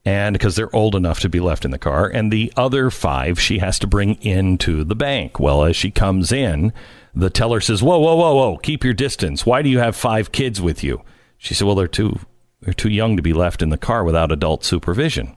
and 0.05 0.33
because 0.33 0.55
they're 0.55 0.73
old 0.75 0.95
enough 0.95 1.19
to 1.19 1.29
be 1.29 1.41
left 1.41 1.65
in 1.65 1.71
the 1.71 1.77
car, 1.77 2.07
and 2.07 2.31
the 2.31 2.51
other 2.55 2.89
five 2.89 3.39
she 3.39 3.59
has 3.59 3.77
to 3.79 3.87
bring 3.87 4.15
into 4.23 4.83
the 4.85 4.95
bank. 4.95 5.39
Well, 5.39 5.65
as 5.65 5.75
she 5.75 5.91
comes 5.91 6.31
in, 6.31 6.73
the 7.13 7.29
teller 7.29 7.59
says, 7.59 7.83
Whoa, 7.83 7.99
whoa, 7.99 8.15
whoa, 8.15 8.35
whoa, 8.35 8.57
keep 8.57 8.83
your 8.83 8.93
distance. 8.93 9.45
Why 9.45 9.61
do 9.61 9.69
you 9.69 9.79
have 9.79 9.95
five 9.95 10.31
kids 10.31 10.61
with 10.61 10.83
you? 10.83 11.01
She 11.37 11.53
said, 11.53 11.67
Well, 11.67 11.75
they're 11.75 11.87
too 11.87 12.19
they're 12.61 12.73
too 12.73 12.89
young 12.89 13.15
to 13.17 13.23
be 13.23 13.33
left 13.33 13.61
in 13.61 13.69
the 13.69 13.77
car 13.77 14.03
without 14.03 14.31
adult 14.31 14.63
supervision. 14.63 15.35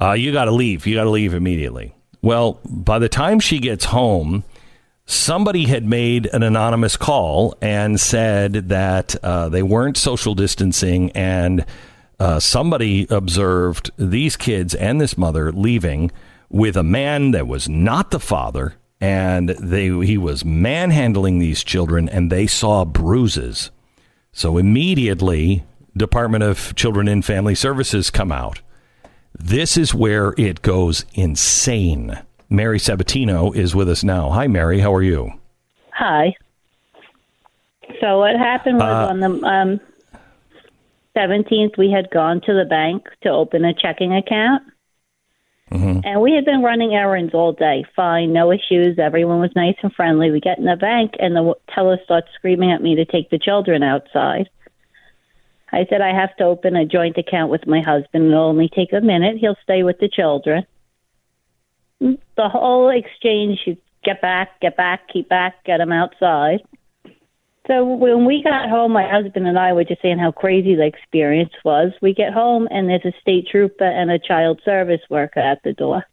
Uh, 0.00 0.12
you 0.12 0.32
got 0.32 0.46
to 0.46 0.50
leave. 0.50 0.86
You 0.86 0.96
got 0.96 1.04
to 1.04 1.10
leave 1.10 1.34
immediately. 1.34 1.94
Well, 2.20 2.60
by 2.64 2.98
the 2.98 3.08
time 3.08 3.40
she 3.40 3.58
gets 3.58 3.86
home, 3.86 4.44
somebody 5.06 5.64
had 5.64 5.84
made 5.84 6.26
an 6.26 6.42
anonymous 6.42 6.96
call 6.96 7.56
and 7.60 8.00
said 8.00 8.68
that 8.68 9.14
uh, 9.24 9.48
they 9.48 9.62
weren't 9.62 9.96
social 9.96 10.34
distancing 10.34 11.10
and 11.12 11.64
uh, 12.20 12.38
somebody 12.38 13.06
observed 13.10 13.90
these 13.96 14.36
kids 14.36 14.74
and 14.74 15.00
this 15.00 15.18
mother 15.18 15.50
leaving 15.52 16.10
with 16.48 16.76
a 16.76 16.82
man 16.82 17.32
that 17.32 17.46
was 17.46 17.68
not 17.68 18.10
the 18.10 18.20
father 18.20 18.74
and 19.00 19.48
they 19.48 19.86
he 20.06 20.16
was 20.16 20.44
manhandling 20.44 21.40
these 21.40 21.64
children 21.64 22.08
and 22.08 22.30
they 22.30 22.46
saw 22.46 22.84
bruises 22.84 23.72
so 24.32 24.56
immediately 24.58 25.64
Department 25.96 26.42
of 26.44 26.74
Children 26.74 27.08
and 27.08 27.24
Family 27.24 27.54
Services 27.54 28.10
come 28.10 28.32
out. 28.32 28.60
This 29.38 29.76
is 29.76 29.94
where 29.94 30.34
it 30.38 30.62
goes 30.62 31.04
insane. 31.14 32.18
Mary 32.48 32.78
Sabbatino 32.78 33.54
is 33.56 33.74
with 33.74 33.88
us 33.88 34.04
now. 34.04 34.30
Hi, 34.30 34.46
Mary. 34.46 34.80
How 34.80 34.94
are 34.94 35.02
you? 35.02 35.32
Hi. 35.94 36.34
So 38.00 38.18
what 38.18 38.36
happened 38.36 38.78
was 38.78 39.08
Uh, 39.08 39.10
on 39.10 39.20
the 39.20 39.46
um, 39.46 39.80
17th, 41.16 41.76
we 41.78 41.90
had 41.90 42.10
gone 42.10 42.40
to 42.42 42.52
the 42.52 42.64
bank 42.64 43.06
to 43.22 43.30
open 43.30 43.64
a 43.64 43.74
checking 43.74 44.14
account. 44.14 44.62
And 46.04 46.20
we 46.20 46.32
had 46.34 46.44
been 46.44 46.62
running 46.62 46.94
errands 46.94 47.32
all 47.32 47.52
day. 47.52 47.84
Fine, 47.96 48.34
no 48.34 48.52
issues. 48.52 48.98
Everyone 48.98 49.40
was 49.40 49.50
nice 49.56 49.76
and 49.82 49.90
friendly. 49.94 50.30
We 50.30 50.38
get 50.40 50.58
in 50.58 50.66
the 50.66 50.76
bank, 50.76 51.12
and 51.18 51.34
the 51.34 51.54
teller 51.74 51.98
starts 52.04 52.28
screaming 52.34 52.70
at 52.72 52.82
me 52.82 52.94
to 52.96 53.06
take 53.06 53.30
the 53.30 53.38
children 53.38 53.82
outside. 53.82 54.50
I 55.72 55.86
said, 55.88 56.02
I 56.02 56.14
have 56.14 56.36
to 56.36 56.44
open 56.44 56.76
a 56.76 56.84
joint 56.84 57.16
account 57.16 57.50
with 57.50 57.66
my 57.66 57.80
husband. 57.80 58.26
It'll 58.26 58.44
only 58.44 58.68
take 58.68 58.92
a 58.92 59.00
minute. 59.00 59.38
He'll 59.38 59.56
stay 59.62 59.82
with 59.82 59.98
the 59.98 60.08
children. 60.08 60.66
Mm, 62.02 62.18
the 62.36 62.48
whole 62.48 62.90
exchange, 62.90 63.60
you 63.64 63.78
get 64.04 64.20
back, 64.20 64.60
get 64.60 64.76
back, 64.76 65.08
keep 65.10 65.28
back, 65.28 65.64
get 65.64 65.78
them 65.78 65.92
outside. 65.92 66.60
So 67.68 67.84
when 67.84 68.26
we 68.26 68.42
got 68.42 68.68
home, 68.68 68.92
my 68.92 69.08
husband 69.08 69.46
and 69.46 69.58
I 69.58 69.72
were 69.72 69.84
just 69.84 70.02
saying 70.02 70.18
how 70.18 70.32
crazy 70.32 70.74
the 70.74 70.84
experience 70.84 71.52
was. 71.64 71.92
We 72.02 72.12
get 72.12 72.32
home 72.32 72.66
and 72.70 72.88
there's 72.88 73.04
a 73.04 73.20
state 73.20 73.46
trooper 73.50 73.84
and 73.84 74.10
a 74.10 74.18
child 74.18 74.60
service 74.64 75.00
worker 75.08 75.40
at 75.40 75.62
the 75.62 75.72
door. 75.72 76.04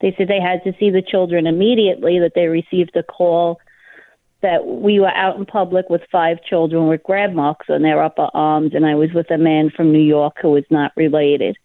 They 0.00 0.14
said 0.16 0.28
they 0.28 0.40
had 0.40 0.62
to 0.62 0.78
see 0.78 0.90
the 0.90 1.02
children 1.02 1.48
immediately, 1.48 2.20
that 2.20 2.32
they 2.36 2.46
received 2.46 2.96
a 2.96 3.02
call 3.02 3.58
that 4.40 4.66
we 4.66 5.00
were 5.00 5.14
out 5.14 5.36
in 5.36 5.46
public 5.46 5.90
with 5.90 6.02
five 6.12 6.38
children 6.44 6.86
with 6.86 7.02
grab 7.02 7.32
marks 7.32 7.66
on 7.68 7.82
their 7.82 8.02
upper 8.02 8.28
arms, 8.34 8.72
and 8.74 8.86
I 8.86 8.94
was 8.94 9.12
with 9.12 9.30
a 9.30 9.38
man 9.38 9.70
from 9.74 9.92
New 9.92 9.98
York 9.98 10.36
who 10.40 10.50
was 10.50 10.64
not 10.70 10.92
related. 10.96 11.56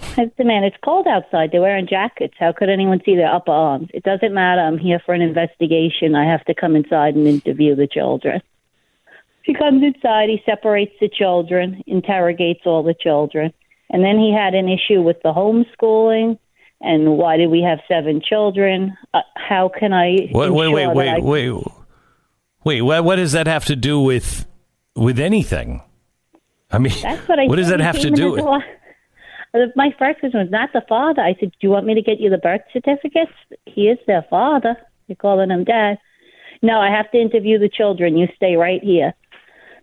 I 0.00 0.14
said, 0.14 0.32
the 0.36 0.44
man, 0.44 0.64
it's 0.64 0.76
cold 0.84 1.06
outside. 1.06 1.50
They're 1.52 1.60
wearing 1.60 1.86
jackets. 1.86 2.34
How 2.38 2.52
could 2.52 2.68
anyone 2.68 3.00
see 3.04 3.16
their 3.16 3.32
upper 3.32 3.52
arms? 3.52 3.88
It 3.94 4.02
doesn't 4.02 4.34
matter. 4.34 4.60
I'm 4.60 4.78
here 4.78 5.00
for 5.04 5.14
an 5.14 5.22
investigation. 5.22 6.14
I 6.14 6.30
have 6.30 6.44
to 6.46 6.54
come 6.54 6.76
inside 6.76 7.14
and 7.14 7.26
interview 7.26 7.74
the 7.74 7.86
children. 7.86 8.42
He 9.42 9.54
comes 9.54 9.82
inside. 9.82 10.28
He 10.28 10.42
separates 10.44 10.92
the 11.00 11.08
children, 11.08 11.82
interrogates 11.86 12.62
all 12.66 12.82
the 12.82 12.94
children. 12.94 13.52
And 13.88 14.04
then 14.04 14.18
he 14.18 14.32
had 14.32 14.54
an 14.54 14.68
issue 14.68 15.00
with 15.00 15.22
the 15.22 15.32
homeschooling 15.32 16.38
and 16.80 17.16
why 17.16 17.36
did 17.36 17.48
we 17.48 17.62
have 17.62 17.80
seven 17.88 18.20
children? 18.20 18.96
Uh, 19.14 19.20
how 19.36 19.68
can 19.78 19.92
I? 19.92 20.28
Wait, 20.32 20.50
wait, 20.50 20.68
wait, 20.72 20.86
wait, 20.94 21.08
I- 21.08 21.18
wait, 21.20 21.52
wait. 22.64 22.82
What, 22.82 23.04
what 23.04 23.16
does 23.16 23.32
that 23.32 23.46
have 23.46 23.64
to 23.66 23.76
do 23.76 24.00
with 24.00 24.46
with 24.94 25.18
anything? 25.18 25.82
I 26.70 26.78
mean, 26.78 26.92
That's 27.02 27.28
what 27.28 27.38
I. 27.38 27.46
what 27.46 27.56
does 27.56 27.68
that 27.68 27.80
have 27.80 27.98
to 28.00 28.10
do 28.10 28.32
with? 28.32 28.44
Uh, 29.54 29.60
My 29.74 29.94
first 29.98 30.20
question 30.20 30.40
was 30.40 30.50
not 30.50 30.70
the 30.74 30.82
father. 30.86 31.22
I 31.22 31.34
said, 31.38 31.50
"Do 31.52 31.56
you 31.60 31.70
want 31.70 31.86
me 31.86 31.94
to 31.94 32.02
get 32.02 32.20
you 32.20 32.28
the 32.28 32.36
birth 32.36 32.60
certificates?" 32.74 33.32
He 33.64 33.88
is 33.88 33.98
their 34.06 34.26
father. 34.28 34.76
You're 35.06 35.16
calling 35.16 35.50
him 35.50 35.64
dad. 35.64 35.98
No, 36.62 36.78
I 36.80 36.90
have 36.90 37.10
to 37.12 37.18
interview 37.18 37.58
the 37.58 37.68
children. 37.70 38.18
You 38.18 38.26
stay 38.36 38.56
right 38.56 38.82
here. 38.82 39.14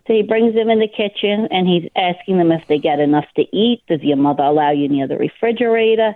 So 0.06 0.12
he 0.12 0.22
brings 0.22 0.54
them 0.54 0.68
in 0.70 0.78
the 0.80 0.86
kitchen 0.86 1.48
and 1.50 1.66
he's 1.66 1.90
asking 1.96 2.36
them 2.38 2.52
if 2.52 2.62
they 2.68 2.78
get 2.78 3.00
enough 3.00 3.24
to 3.36 3.42
eat. 3.56 3.82
Does 3.88 4.02
your 4.02 4.18
mother 4.18 4.42
allow 4.44 4.70
you 4.70 4.88
near 4.88 5.08
the 5.08 5.16
refrigerator? 5.16 6.14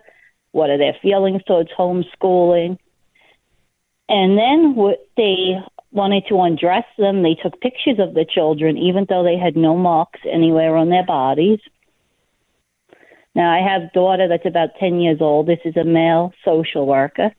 What 0.52 0.70
are 0.70 0.78
their 0.78 0.96
feelings 1.02 1.42
towards 1.46 1.70
homeschooling? 1.78 2.78
And 4.08 4.38
then 4.38 4.74
what 4.74 5.06
they 5.16 5.60
wanted 5.90 6.24
to 6.28 6.40
undress 6.40 6.84
them. 6.98 7.22
They 7.22 7.34
took 7.34 7.60
pictures 7.60 7.98
of 7.98 8.14
the 8.14 8.24
children, 8.24 8.76
even 8.76 9.06
though 9.08 9.22
they 9.22 9.38
had 9.38 9.56
no 9.56 9.76
marks 9.76 10.20
anywhere 10.30 10.76
on 10.76 10.90
their 10.90 11.04
bodies. 11.04 11.60
Now, 13.34 13.52
I 13.52 13.60
have 13.60 13.82
a 13.82 13.90
daughter 13.94 14.28
that's 14.28 14.46
about 14.46 14.70
10 14.80 15.00
years 15.00 15.18
old. 15.20 15.46
This 15.46 15.60
is 15.64 15.76
a 15.76 15.84
male 15.84 16.32
social 16.44 16.86
worker. 16.86 17.32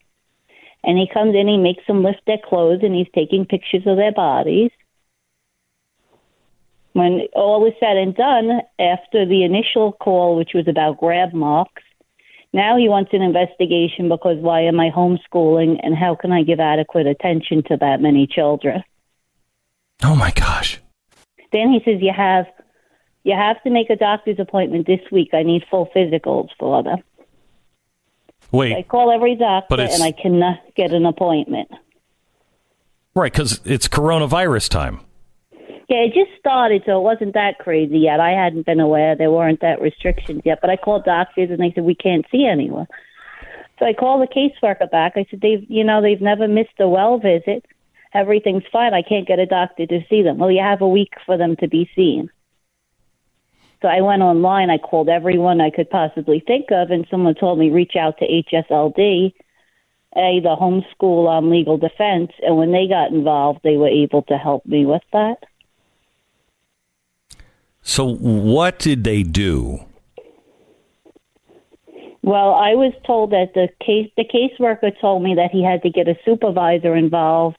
And 0.84 0.98
he 0.98 1.10
comes 1.14 1.36
in, 1.36 1.48
he 1.48 1.58
makes 1.58 1.86
them 1.88 2.04
lift 2.04 2.22
their 2.26 2.38
clothes, 2.44 2.80
and 2.84 2.96
he's 2.96 3.08
taking 3.14 3.46
pictures 3.46 3.84
of 3.86 3.98
their 3.98 4.14
bodies. 4.14 4.72
When 6.94 7.28
all 7.36 7.68
is 7.68 7.74
said 7.80 7.98
and 7.98 8.16
done, 8.16 8.62
after 8.80 9.26
the 9.26 9.44
initial 9.44 9.92
call, 9.92 10.38
which 10.38 10.52
was 10.54 10.68
about 10.68 11.00
grab 11.00 11.34
marks, 11.34 11.84
now 12.54 12.78
he 12.78 12.90
wants 12.90 13.12
an 13.14 13.22
investigation 13.22 14.10
because 14.10 14.38
why 14.40 14.62
am 14.62 14.80
I 14.80 14.90
homeschooling 14.90 15.80
and 15.84 15.96
how 15.96 16.16
can 16.16 16.32
I 16.32 16.44
give 16.44 16.60
adequate 16.60 17.08
attention 17.08 17.64
to 17.68 17.78
that 17.78 18.02
many 18.02 18.26
children? 18.28 18.84
Oh 20.04 20.16
my 20.16 20.32
gosh! 20.32 20.80
Then 21.52 21.72
he 21.72 21.82
says 21.86 22.02
you 22.02 22.14
have 22.16 22.46
you 23.24 23.36
have 23.36 23.62
to 23.64 23.70
make 23.70 23.90
a 23.90 23.96
doctor's 23.96 24.40
appointment 24.40 24.88
this 24.88 25.02
week. 25.12 25.30
I 25.34 25.44
need 25.44 25.64
full 25.70 25.90
physicals 25.96 26.50
for 26.58 26.82
them. 26.84 27.04
Wait. 28.52 28.76
I 28.76 28.84
call 28.84 29.12
every 29.12 29.36
doctor 29.36 29.80
and 29.80 30.02
I 30.02 30.12
cannot 30.12 30.60
get 30.76 30.92
an 30.92 31.06
appointment. 31.06 31.70
right? 33.14 33.32
Because 33.32 33.62
it's 33.66 33.88
coronavirus 33.88 34.70
time. 34.70 35.02
Yeah, 35.90 36.06
it 36.06 36.14
just 36.14 36.40
started, 36.40 36.84
so 36.86 37.00
it 37.00 37.04
wasn't 37.04 37.34
that 37.34 37.58
crazy 37.58 37.98
yet. 37.98 38.20
I 38.20 38.30
hadn't 38.30 38.68
been 38.68 38.80
aware 38.80 39.16
there 39.16 39.32
weren't 39.32 39.62
that 39.62 39.82
restrictions 39.82 40.44
yet, 40.46 40.60
but 40.62 40.70
I 40.70 40.76
called 40.76 41.04
doctors 41.04 41.50
and 41.50 41.60
they 41.60 41.72
said 41.74 41.84
we 41.84 41.96
can't 41.96 42.26
see 42.32 42.46
anyone. 42.46 42.86
So 43.80 43.86
I 43.86 43.94
called 43.94 44.22
the 44.22 44.32
caseworker 44.32 44.92
back. 44.92 45.14
I 45.16 45.26
said 45.32 45.42
they've, 45.42 45.66
you 45.68 45.84
know, 45.84 46.00
they've 46.00 46.22
never 46.22 46.48
missed 46.48 46.80
a 46.80 46.88
well 46.88 47.18
visit. 47.18 47.66
Everything's 48.14 48.64
fine. 48.72 48.94
I 48.94 49.02
can't 49.02 49.28
get 49.28 49.40
a 49.40 49.48
doctor 49.48 49.88
to 49.88 50.02
see 50.10 50.22
them. 50.22 50.38
Well, 50.38 50.52
you 50.52 50.62
have 50.62 50.82
a 50.82 50.88
week 50.88 51.14
for 51.26 51.38
them 51.38 51.56
to 51.56 51.68
be 51.68 51.90
seen. 51.96 52.30
So 53.82 53.88
I 53.88 54.02
went 54.02 54.22
online. 54.22 54.70
I 54.70 54.78
called 54.78 55.10
everyone 55.10 55.60
I 55.60 55.72
could 55.72 55.90
possibly 55.90 56.44
think 56.46 56.68
of, 56.72 56.92
and 56.92 57.08
someone 57.10 57.34
told 57.34 57.58
me 57.58 57.72
reach 57.72 57.96
out 58.00 58.20
to 58.20 58.26
HSLD, 58.26 59.34
a 60.16 60.40
the 60.42 60.56
homeschool 60.60 61.36
um, 61.36 61.50
legal 61.50 61.78
defense, 61.78 62.32
and 62.42 62.58
when 62.58 62.72
they 62.72 62.88
got 62.88 63.12
involved, 63.12 63.62
they 63.64 63.78
were 63.78 63.88
able 63.88 64.22
to 64.24 64.38
help 64.38 64.66
me 64.66 64.86
with 64.86 65.04
that. 65.14 65.38
So 67.82 68.06
what 68.06 68.80
did 68.80 69.04
they 69.04 69.24
do? 69.24 69.80
Well, 72.22 72.54
I 72.54 72.76
was 72.76 72.94
told 73.08 73.32
that 73.32 73.54
the 73.56 73.70
case 73.84 74.12
the 74.16 74.26
caseworker 74.26 74.92
told 75.00 75.24
me 75.24 75.36
that 75.36 75.52
he 75.52 75.64
had 75.64 75.82
to 75.84 75.90
get 75.90 76.08
a 76.08 76.18
supervisor 76.26 76.96
involved 76.96 77.58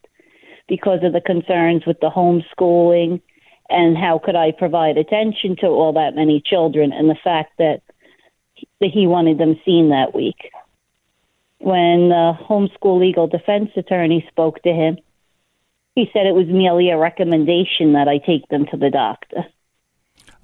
because 0.69 1.01
of 1.03 1.13
the 1.13 1.21
concerns 1.21 1.85
with 1.87 1.99
the 2.01 2.11
homeschooling 2.11 3.21
and 3.69 3.97
how 3.97 4.21
could 4.23 4.37
I 4.37 4.53
provide 4.53 4.99
attention 4.99 5.57
to 5.61 5.67
all 5.67 5.93
that 5.95 6.15
many 6.15 6.43
children 6.45 6.93
and 6.93 7.09
the 7.09 7.19
fact 7.23 7.53
that 7.59 7.83
that 8.81 8.91
he 8.91 9.07
wanted 9.07 9.39
them 9.39 9.59
seen 9.65 9.91
that 9.91 10.15
week. 10.15 10.51
When 11.59 12.09
the 12.09 12.33
homeschool 12.49 13.01
legal 13.01 13.27
defense 13.27 13.71
attorney 13.77 14.27
spoke 14.31 14.63
to 14.63 14.73
him, 14.73 14.99
he 15.95 16.09
said 16.13 16.27
it 16.27 16.35
was 16.35 16.47
merely 16.47 16.91
a 16.91 16.99
recommendation 16.99 17.95
that 17.95 18.09
I 18.09 18.19
take 18.19 18.49
them 18.49 18.67
to 18.67 18.77
the 18.77 18.91
doctor, 18.91 19.45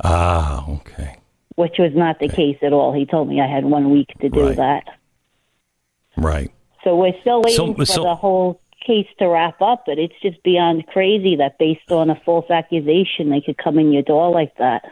Ah, 0.04 0.64
okay, 0.68 1.16
which 1.56 1.76
was 1.78 1.92
not 1.94 2.18
the 2.18 2.28
case 2.28 2.58
at 2.62 2.72
all. 2.72 2.92
He 2.92 3.06
told 3.06 3.28
me 3.28 3.40
I 3.40 3.46
had 3.46 3.64
one 3.64 3.90
week 3.90 4.08
to 4.20 4.28
do 4.28 4.48
Right. 4.48 4.56
that. 4.56 4.84
right. 6.16 6.50
So 6.84 6.96
we're 6.96 7.18
still 7.20 7.42
waiting 7.42 7.56
So- 7.56 7.74
for 7.74 7.84
so- 7.84 8.02
the 8.04 8.14
whole 8.14 8.60
case 8.80 9.08
to 9.18 9.26
wrap 9.28 9.60
up, 9.60 9.84
but 9.86 9.98
it's 9.98 10.14
just 10.22 10.40
beyond 10.44 10.86
crazy 10.86 11.34
that 11.36 11.58
based 11.58 11.90
on 11.90 12.08
a 12.10 12.14
false 12.24 12.48
accusation, 12.50 13.28
they 13.30 13.40
could 13.40 13.58
come 13.58 13.78
in 13.78 13.92
your 13.92 14.02
door 14.02 14.30
like 14.30 14.54
that. 14.58 14.84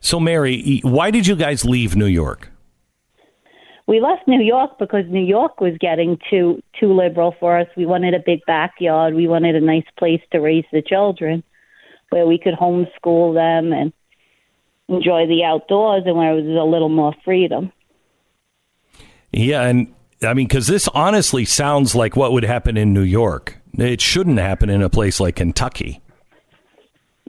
So 0.00 0.18
Mary, 0.20 0.80
why 0.82 1.10
did 1.10 1.26
you 1.26 1.36
guys 1.36 1.64
leave 1.64 1.94
New 1.96 2.06
York? 2.06 2.50
We 3.86 4.00
left 4.00 4.26
New 4.26 4.40
York 4.42 4.78
because 4.78 5.06
New 5.08 5.24
York 5.24 5.60
was 5.60 5.78
getting 5.78 6.18
too 6.28 6.60
too 6.78 6.92
liberal 6.92 7.32
for 7.38 7.56
us. 7.56 7.68
We 7.76 7.86
wanted 7.86 8.14
a 8.14 8.18
big 8.18 8.40
backyard. 8.46 9.14
We 9.14 9.28
wanted 9.28 9.54
a 9.54 9.60
nice 9.60 9.86
place 9.96 10.20
to 10.32 10.40
raise 10.40 10.64
the 10.72 10.82
children, 10.82 11.44
where 12.10 12.26
we 12.26 12.38
could 12.38 12.54
homeschool 12.54 13.34
them 13.34 13.72
and 13.72 13.92
enjoy 14.88 15.26
the 15.26 15.44
outdoors, 15.44 16.04
and 16.06 16.16
where 16.16 16.34
there 16.34 16.44
was 16.44 16.60
a 16.60 16.70
little 16.70 16.88
more 16.88 17.14
freedom. 17.24 17.72
Yeah, 19.32 19.62
and 19.62 19.92
I 20.22 20.34
mean, 20.34 20.46
because 20.46 20.66
this 20.66 20.88
honestly 20.88 21.44
sounds 21.44 21.94
like 21.94 22.16
what 22.16 22.32
would 22.32 22.44
happen 22.44 22.76
in 22.76 22.92
New 22.94 23.02
York. 23.02 23.58
It 23.76 24.00
shouldn't 24.00 24.38
happen 24.38 24.70
in 24.70 24.82
a 24.82 24.88
place 24.88 25.20
like 25.20 25.36
Kentucky. 25.36 26.00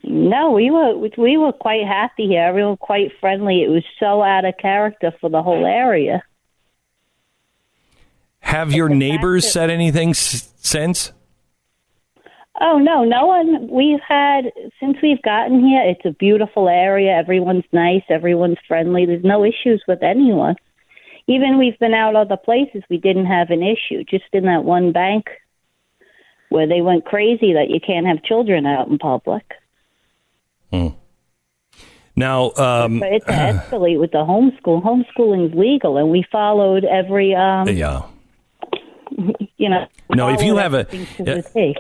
No, 0.04 0.52
we 0.52 0.72
were 0.72 0.96
we 1.18 1.36
were 1.36 1.52
quite 1.52 1.86
happy 1.86 2.28
here. 2.28 2.44
Everyone 2.44 2.78
quite 2.78 3.12
friendly. 3.20 3.64
It 3.64 3.70
was 3.70 3.84
so 4.00 4.22
out 4.22 4.46
of 4.46 4.56
character 4.58 5.12
for 5.20 5.30
the 5.30 5.44
whole 5.44 5.66
area. 5.66 6.24
Have 8.40 8.72
your 8.72 8.88
neighbors 8.88 9.44
that- 9.44 9.52
said 9.52 9.70
anything 9.70 10.12
s- 10.12 10.54
since? 10.58 11.12
Oh 12.60 12.80
no, 12.80 13.04
no 13.04 13.28
one. 13.28 13.68
We've 13.70 14.00
had 14.08 14.52
since 14.80 14.98
we've 15.04 15.22
gotten 15.22 15.60
here. 15.64 15.82
It's 15.84 16.06
a 16.06 16.12
beautiful 16.12 16.68
area. 16.70 17.12
Everyone's 17.16 17.66
nice. 17.72 18.04
Everyone's 18.10 18.58
friendly. 18.68 19.06
There's 19.06 19.24
no 19.24 19.44
issues 19.46 19.84
with 19.88 20.02
anyone. 20.02 20.56
Even 21.28 21.60
we've 21.60 21.78
been 21.78 21.94
out 21.94 22.16
other 22.16 22.38
places. 22.38 22.84
We 22.90 22.98
didn't 22.98 23.26
have 23.26 23.50
an 23.52 23.62
issue. 23.62 24.04
Just 24.10 24.26
in 24.34 24.46
that 24.46 24.64
one 24.64 24.92
bank 24.92 25.26
where 26.50 26.68
they 26.68 26.82
went 26.82 27.06
crazy 27.06 27.54
that 27.54 27.70
you 27.70 27.80
can't 27.86 28.08
have 28.08 28.24
children 28.24 28.66
out 28.66 28.88
in 28.88 28.98
public. 28.98 29.44
Now, 32.16 32.52
um, 32.58 33.00
But 33.00 33.14
it's 33.14 33.26
escalate 33.26 34.00
with 34.00 34.12
the 34.12 34.26
homeschool. 34.26 34.82
Homeschooling's 34.84 35.54
legal, 35.54 35.98
and 35.98 36.10
we 36.10 36.26
followed 36.32 36.84
every, 36.84 37.36
um, 37.36 37.68
yeah. 37.70 38.08
you 39.58 39.70
know. 39.70 39.86
No, 40.10 40.30
if 40.30 40.42
you 40.42 40.58
have 40.58 40.74
a- 40.74 40.80
everything 40.80 41.06
to 41.18 41.24
the 41.24 41.42
T. 41.44 41.76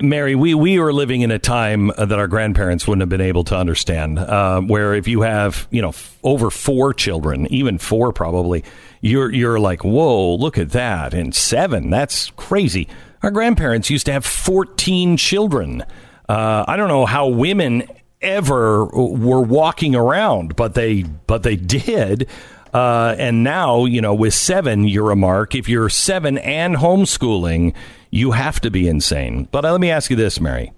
Mary, 0.00 0.34
we, 0.34 0.54
we 0.54 0.78
are 0.78 0.92
living 0.92 1.20
in 1.20 1.30
a 1.30 1.38
time 1.38 1.88
that 1.98 2.12
our 2.12 2.28
grandparents 2.28 2.86
wouldn't 2.86 3.02
have 3.02 3.08
been 3.08 3.20
able 3.20 3.44
to 3.44 3.56
understand. 3.56 4.18
Uh, 4.18 4.60
where 4.60 4.94
if 4.94 5.06
you 5.06 5.22
have, 5.22 5.66
you 5.70 5.82
know, 5.82 5.90
f- 5.90 6.18
over 6.22 6.50
four 6.50 6.94
children, 6.94 7.46
even 7.52 7.78
four 7.78 8.12
probably, 8.12 8.64
you're 9.00 9.30
you're 9.32 9.60
like, 9.60 9.84
whoa, 9.84 10.34
look 10.34 10.56
at 10.58 10.70
that, 10.70 11.12
and 11.12 11.34
seven, 11.34 11.90
that's 11.90 12.30
crazy. 12.30 12.88
Our 13.22 13.30
grandparents 13.30 13.90
used 13.90 14.06
to 14.06 14.12
have 14.12 14.24
fourteen 14.24 15.16
children. 15.16 15.82
Uh, 16.28 16.64
I 16.66 16.76
don't 16.76 16.88
know 16.88 17.04
how 17.04 17.28
women 17.28 17.84
ever 18.22 18.86
were 18.86 19.42
walking 19.42 19.94
around, 19.94 20.56
but 20.56 20.74
they 20.74 21.02
but 21.02 21.42
they 21.42 21.56
did. 21.56 22.28
Uh, 22.72 23.14
and 23.18 23.44
now, 23.44 23.84
you 23.84 24.00
know, 24.00 24.14
with 24.14 24.34
seven, 24.34 24.88
you're 24.88 25.12
a 25.12 25.16
mark. 25.16 25.54
If 25.54 25.68
you're 25.68 25.88
seven 25.88 26.38
and 26.38 26.74
homeschooling, 26.74 27.72
you 28.14 28.30
have 28.30 28.60
to 28.60 28.70
be 28.70 28.86
insane. 28.86 29.48
But 29.50 29.64
uh, 29.64 29.72
let 29.72 29.80
me 29.80 29.90
ask 29.90 30.08
you 30.08 30.14
this, 30.14 30.40
Mary. 30.40 30.72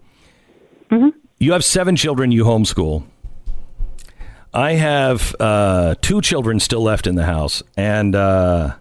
You 1.38 1.52
have 1.52 1.62
seven 1.62 1.94
children 1.94 2.32
you 2.32 2.44
homeschool. 2.44 3.04
I 4.54 4.72
have 4.72 5.36
uh, 5.38 5.96
two 6.00 6.22
children 6.22 6.60
still 6.60 6.82
left 6.82 7.06
in 7.06 7.14
the 7.14 7.26
house, 7.26 7.62
and 7.76 8.14
uh, 8.14 8.74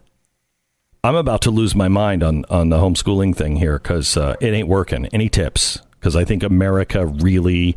I'm 1.04 1.16
about 1.16 1.42
to 1.42 1.52
lose 1.52 1.76
my 1.76 1.90
mind 1.90 2.24
on, 2.24 2.46
on 2.50 2.70
the 2.70 2.78
homeschooling 2.78 3.36
thing 3.36 3.58
here 3.58 3.78
because 3.78 4.16
uh, 4.16 4.38
it 4.40 4.54
ain't 4.54 4.70
working. 4.70 5.08
Any 5.08 5.28
tips? 5.28 5.82
Because 6.00 6.16
I 6.16 6.24
think 6.24 6.42
America 6.42 7.06
really 7.06 7.76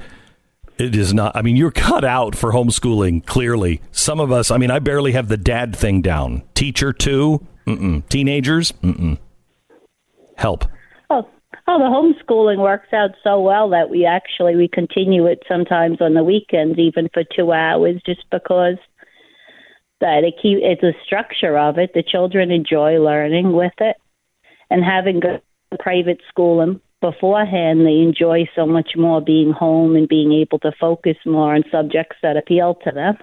it 0.78 0.94
is 0.94 1.12
not. 1.12 1.34
I 1.34 1.42
mean, 1.42 1.56
you're 1.56 1.72
cut 1.72 2.04
out 2.04 2.36
for 2.36 2.52
homeschooling. 2.52 3.26
Clearly, 3.26 3.80
some 3.90 4.20
of 4.20 4.30
us. 4.30 4.52
I 4.52 4.58
mean, 4.58 4.70
I 4.70 4.78
barely 4.78 5.10
have 5.12 5.26
the 5.26 5.36
dad 5.36 5.74
thing 5.74 6.02
down. 6.02 6.44
Teacher 6.54 6.92
too. 6.92 7.44
Mm-mm. 7.66 8.08
Teenagers. 8.08 8.70
Mm-mm. 8.84 9.18
Help. 10.38 10.64
Oh, 11.10 11.28
oh, 11.66 11.78
the 11.78 12.24
homeschooling 12.30 12.58
works 12.58 12.92
out 12.92 13.10
so 13.24 13.40
well 13.40 13.68
that 13.70 13.90
we 13.90 14.06
actually 14.06 14.54
we 14.54 14.68
continue 14.68 15.26
it 15.26 15.42
sometimes 15.48 16.00
on 16.00 16.14
the 16.14 16.22
weekends, 16.22 16.78
even 16.78 17.08
for 17.12 17.24
two 17.24 17.52
hours, 17.52 18.00
just 18.06 18.24
because 18.30 18.76
that 20.00 20.22
it 20.22 20.34
keep 20.40 20.58
it's 20.62 20.82
a 20.84 20.92
structure 21.04 21.58
of 21.58 21.76
it. 21.76 21.90
The 21.92 22.04
children 22.04 22.52
enjoy 22.52 23.00
learning 23.00 23.52
with 23.52 23.72
it, 23.80 23.96
and 24.70 24.84
having 24.84 25.18
good 25.18 25.42
private 25.80 26.20
schooling 26.28 26.80
beforehand, 27.00 27.84
they 27.84 27.98
enjoy 27.98 28.48
so 28.54 28.64
much 28.64 28.90
more 28.96 29.20
being 29.20 29.50
home 29.50 29.96
and 29.96 30.08
being 30.08 30.32
able 30.32 30.60
to 30.60 30.72
focus 30.80 31.16
more 31.26 31.54
on 31.54 31.64
subjects 31.70 32.16
that 32.22 32.36
appeal 32.36 32.76
to 32.84 32.92
them. 32.92 33.16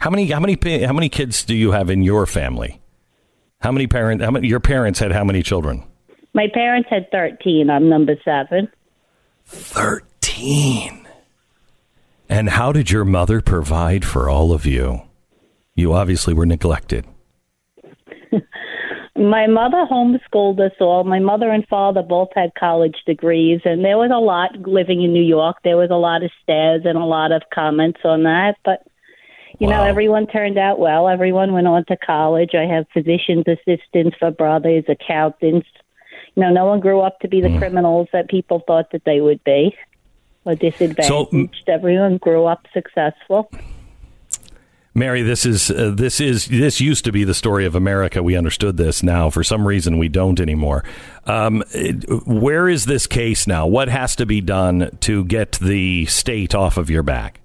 How 0.00 0.10
many? 0.10 0.26
How 0.26 0.40
many? 0.40 0.58
How 0.84 0.92
many 0.92 1.08
kids 1.08 1.44
do 1.44 1.54
you 1.54 1.70
have 1.70 1.90
in 1.90 2.02
your 2.02 2.26
family? 2.26 2.80
How 3.60 3.72
many 3.72 3.86
parent? 3.86 4.22
How 4.22 4.30
many? 4.30 4.48
Your 4.48 4.60
parents 4.60 4.98
had 4.98 5.12
how 5.12 5.24
many 5.24 5.42
children? 5.42 5.84
My 6.34 6.46
parents 6.52 6.88
had 6.90 7.10
thirteen. 7.10 7.70
I'm 7.70 7.88
number 7.88 8.14
seven. 8.24 8.68
Thirteen. 9.44 11.06
And 12.28 12.50
how 12.50 12.72
did 12.72 12.90
your 12.90 13.04
mother 13.04 13.40
provide 13.40 14.04
for 14.04 14.28
all 14.28 14.52
of 14.52 14.66
you? 14.66 15.02
You 15.74 15.94
obviously 15.94 16.34
were 16.34 16.46
neglected. 16.46 17.06
My 19.16 19.48
mother 19.48 19.84
homeschooled 19.90 20.60
us 20.60 20.76
all. 20.80 21.02
My 21.02 21.18
mother 21.18 21.50
and 21.50 21.66
father 21.66 22.02
both 22.02 22.28
had 22.36 22.50
college 22.56 22.96
degrees, 23.04 23.60
and 23.64 23.84
there 23.84 23.96
was 23.98 24.12
a 24.14 24.20
lot 24.20 24.56
living 24.68 25.02
in 25.02 25.12
New 25.12 25.24
York. 25.24 25.56
There 25.64 25.76
was 25.76 25.90
a 25.90 25.96
lot 25.96 26.22
of 26.22 26.30
stares 26.42 26.82
and 26.84 26.96
a 26.96 27.04
lot 27.04 27.32
of 27.32 27.42
comments 27.52 28.00
on 28.04 28.22
that. 28.22 28.54
But, 28.64 28.86
you 29.58 29.66
know, 29.66 29.82
everyone 29.82 30.26
turned 30.26 30.58
out 30.58 30.78
well. 30.78 31.08
Everyone 31.08 31.52
went 31.52 31.66
on 31.66 31.84
to 31.86 31.96
college. 31.96 32.50
I 32.54 32.64
have 32.64 32.86
physician's 32.92 33.44
assistants 33.46 34.16
for 34.18 34.30
brothers, 34.30 34.84
accountants. 34.88 35.66
You 36.34 36.44
know, 36.44 36.50
no 36.50 36.66
one 36.66 36.80
grew 36.80 37.00
up 37.00 37.18
to 37.20 37.28
be 37.28 37.40
the 37.40 37.56
criminals 37.58 38.08
that 38.12 38.28
people 38.28 38.62
thought 38.66 38.92
that 38.92 39.02
they 39.04 39.20
would 39.20 39.42
be 39.42 39.74
or 40.44 40.54
disadvantaged. 40.54 41.68
Everyone 41.68 42.18
grew 42.18 42.46
up 42.46 42.66
successful. 42.72 43.50
Mary, 44.94 45.22
this 45.22 45.46
is 45.46 45.70
uh, 45.70 45.92
this 45.94 46.20
is 46.20 46.46
this 46.46 46.80
used 46.80 47.04
to 47.04 47.12
be 47.12 47.22
the 47.22 47.34
story 47.34 47.64
of 47.64 47.74
America. 47.74 48.22
We 48.22 48.36
understood 48.36 48.76
this. 48.76 49.02
Now, 49.02 49.30
for 49.30 49.44
some 49.44 49.66
reason, 49.66 49.98
we 49.98 50.08
don't 50.08 50.40
anymore. 50.40 50.82
Um, 51.24 51.62
where 52.26 52.68
is 52.68 52.86
this 52.86 53.06
case 53.06 53.46
now? 53.46 53.66
What 53.66 53.88
has 53.88 54.16
to 54.16 54.26
be 54.26 54.40
done 54.40 54.96
to 55.00 55.24
get 55.24 55.52
the 55.52 56.06
state 56.06 56.54
off 56.54 56.76
of 56.76 56.90
your 56.90 57.02
back? 57.02 57.40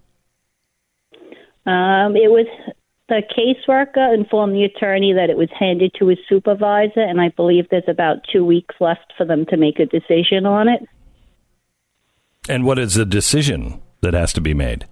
Um, 1.66 2.16
it 2.16 2.30
was 2.30 2.48
the 3.10 3.22
caseworker 3.38 4.14
informed 4.14 4.56
the 4.56 4.64
attorney 4.64 5.14
that 5.14 5.30
it 5.30 5.38
was 5.38 5.50
handed 5.58 5.94
to 6.00 6.08
his 6.08 6.20
supervisor, 6.28 7.02
and 7.02 7.22
I 7.22 7.30
believe 7.30 7.68
there's 7.70 7.84
about 7.88 8.18
two 8.32 8.46
weeks 8.46 8.76
left 8.80 9.14
for 9.18 9.26
them 9.26 9.46
to 9.48 9.58
make 9.58 9.80
a 9.80 9.86
decision 9.86 10.46
on 10.46 10.68
it. 10.68 10.82
And 12.50 12.66
what 12.66 12.80
is 12.80 12.96
the 12.96 13.06
decision 13.06 13.82
that 14.02 14.14
has 14.14 14.34
to 14.34 14.42
be 14.42 14.54
made? 14.54 14.86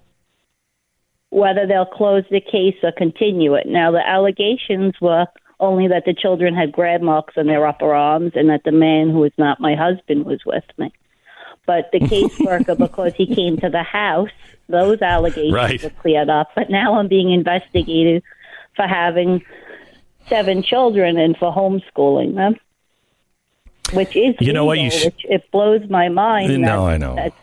Whether 1.30 1.66
they'll 1.66 1.86
close 1.86 2.24
the 2.30 2.40
case 2.40 2.76
or 2.82 2.92
continue 2.92 3.54
it. 3.54 3.66
Now, 3.66 3.90
the 3.90 4.06
allegations 4.06 4.94
were 5.00 5.26
only 5.60 5.88
that 5.88 6.04
the 6.04 6.14
children 6.14 6.54
had 6.54 6.72
grab 6.72 7.00
marks 7.00 7.34
on 7.36 7.46
their 7.46 7.66
upper 7.66 7.94
arms 7.94 8.32
and 8.34 8.50
that 8.50 8.64
the 8.64 8.72
man 8.72 9.10
who 9.10 9.18
was 9.18 9.32
not 9.38 9.60
my 9.60 9.74
husband 9.74 10.26
was 10.26 10.40
with 10.44 10.64
me. 10.76 10.92
But 11.66 11.90
the 11.92 12.00
caseworker, 12.00 12.76
because 12.86 13.14
he 13.14 13.32
came 13.32 13.56
to 13.58 13.68
the 13.70 13.82
house, 13.82 14.30
those 14.68 15.00
allegations 15.02 15.52
Right. 15.52 15.82
were 15.82 15.90
cleared 15.90 16.28
up. 16.30 16.50
But 16.56 16.70
now 16.70 16.98
I'm 16.98 17.08
being 17.08 17.30
investigated 17.30 18.22
for 18.74 18.86
having 18.86 19.44
seven 20.28 20.62
children 20.62 21.16
and 21.18 21.36
for 21.36 21.52
homeschooling 21.52 22.34
them, 22.34 22.56
which 23.92 24.16
is 24.16 24.34
You 24.40 24.52
know 24.52 24.64
what, 24.64 24.78
you 24.78 24.84
legal, 24.84 24.98
sh- 24.98 25.04
which 25.06 25.26
it 25.28 25.50
blows 25.50 25.88
my 25.90 26.08
mind. 26.08 26.58
No, 26.60 26.86
I 26.86 26.96
know. 26.96 27.14
that's 27.14 27.34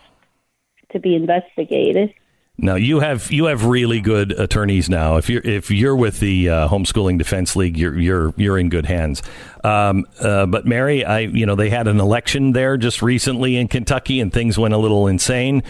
to 0.92 1.00
be 1.00 1.16
investigated. 1.16 2.14
No, 2.62 2.76
you 2.76 3.00
have 3.00 3.32
you 3.32 3.46
have 3.46 3.64
really 3.66 4.02
good 4.02 4.34
attorneys 4.34 4.90
now. 4.90 5.16
If 5.16 5.30
you're 5.30 5.42
if 5.44 5.72
you're 5.72 5.96
with 5.96 6.20
the 6.20 6.50
uh, 6.50 6.68
homeschooling 6.68 7.18
defense 7.18 7.56
league, 7.56 7.78
you're 7.78 7.98
you're 7.98 8.34
you're 8.36 8.58
in 8.60 8.68
good 8.70 8.86
hands. 8.86 9.24
Um, 9.64 10.06
uh, 10.20 10.46
but 10.46 10.66
Mary, 10.66 11.06
I 11.06 11.20
you 11.20 11.46
know 11.46 11.56
they 11.56 11.70
had 11.70 11.88
an 11.88 12.00
election 12.02 12.52
there 12.52 12.76
just 12.76 13.02
recently 13.02 13.56
in 13.56 13.70
Kentucky, 13.70 14.20
and 14.20 14.32
things 14.34 14.58
went 14.58 14.74
a 14.74 14.78
little 14.78 15.08
insane. 15.08 15.64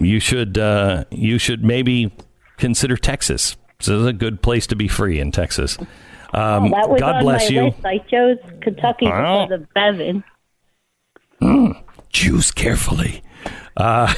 You 0.00 0.20
should 0.20 0.56
uh, 0.56 1.04
you 1.10 1.36
should 1.38 1.64
maybe 1.64 2.10
consider 2.56 2.96
Texas. 2.96 3.56
This 3.78 3.88
is 3.88 4.06
a 4.06 4.12
good 4.14 4.40
place 4.42 4.66
to 4.68 4.76
be 4.76 4.88
free 4.88 5.20
in 5.20 5.32
Texas. 5.32 5.76
Um, 5.78 5.86
Oh, 6.32 6.68
that 6.70 6.88
was 6.88 7.00
God 7.00 7.16
on 7.16 7.22
bless 7.24 7.50
my 7.50 7.54
you. 7.56 7.62
list. 7.64 7.84
I 7.84 7.98
chose 7.98 8.38
Kentucky 8.62 9.04
because 9.06 9.50
of 9.50 9.66
Bevin. 9.74 10.24
Choose 12.10 12.50
carefully. 12.50 13.22
Uh, 13.76 14.12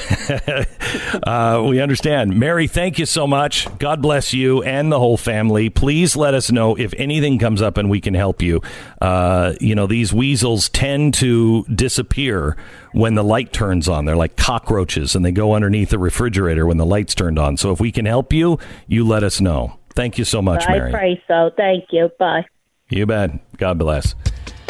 uh, 1.23 1.63
we 1.67 1.79
understand. 1.79 2.37
Mary, 2.37 2.67
thank 2.67 2.99
you 2.99 3.05
so 3.05 3.25
much. 3.25 3.67
God 3.77 4.01
bless 4.01 4.33
you 4.33 4.63
and 4.63 4.91
the 4.91 4.99
whole 4.99 5.17
family. 5.17 5.69
Please 5.69 6.15
let 6.15 6.33
us 6.33 6.51
know 6.51 6.75
if 6.75 6.93
anything 6.97 7.39
comes 7.39 7.61
up 7.61 7.77
and 7.77 7.89
we 7.89 8.01
can 8.01 8.13
help 8.13 8.41
you. 8.41 8.61
Uh, 9.01 9.53
you 9.61 9.75
know, 9.75 9.87
these 9.87 10.13
weasels 10.13 10.69
tend 10.69 11.13
to 11.15 11.63
disappear 11.73 12.57
when 12.91 13.15
the 13.15 13.23
light 13.23 13.53
turns 13.53 13.87
on. 13.87 14.05
They're 14.05 14.15
like 14.15 14.35
cockroaches 14.35 15.15
and 15.15 15.23
they 15.23 15.31
go 15.31 15.53
underneath 15.53 15.89
the 15.89 15.99
refrigerator 15.99 16.65
when 16.65 16.77
the 16.77 16.85
light's 16.85 17.15
turned 17.15 17.39
on. 17.39 17.57
So 17.57 17.71
if 17.71 17.79
we 17.79 17.91
can 17.91 18.05
help 18.05 18.33
you, 18.33 18.59
you 18.87 19.07
let 19.07 19.23
us 19.23 19.39
know. 19.39 19.79
Thank 19.95 20.17
you 20.17 20.25
so 20.25 20.41
much, 20.41 20.65
I 20.67 20.77
Mary. 20.77 20.91
pray 20.91 21.23
so. 21.27 21.51
Thank 21.55 21.85
you. 21.91 22.11
Bye. 22.19 22.45
You 22.89 23.05
bet. 23.05 23.31
God 23.57 23.79
bless. 23.79 24.13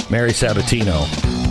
Mary 0.10 0.32
Sabbatino. 0.32 1.45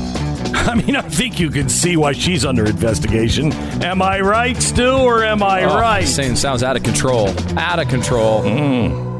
I 0.66 0.74
mean, 0.74 0.96
I 0.96 1.02
think 1.02 1.40
you 1.40 1.50
can 1.50 1.68
see 1.68 1.96
why 1.96 2.12
she's 2.12 2.44
under 2.44 2.64
investigation. 2.64 3.52
Am 3.82 4.00
I 4.00 4.20
right, 4.20 4.56
Stu, 4.62 4.88
or 4.92 5.24
am 5.24 5.42
I 5.42 5.64
Oh, 5.64 5.76
right? 5.78 6.06
Saying 6.06 6.36
sounds 6.36 6.62
out 6.62 6.76
of 6.76 6.82
control. 6.82 7.28
Out 7.58 7.78
of 7.80 7.88
control. 7.88 8.42
Mm. 8.42 9.13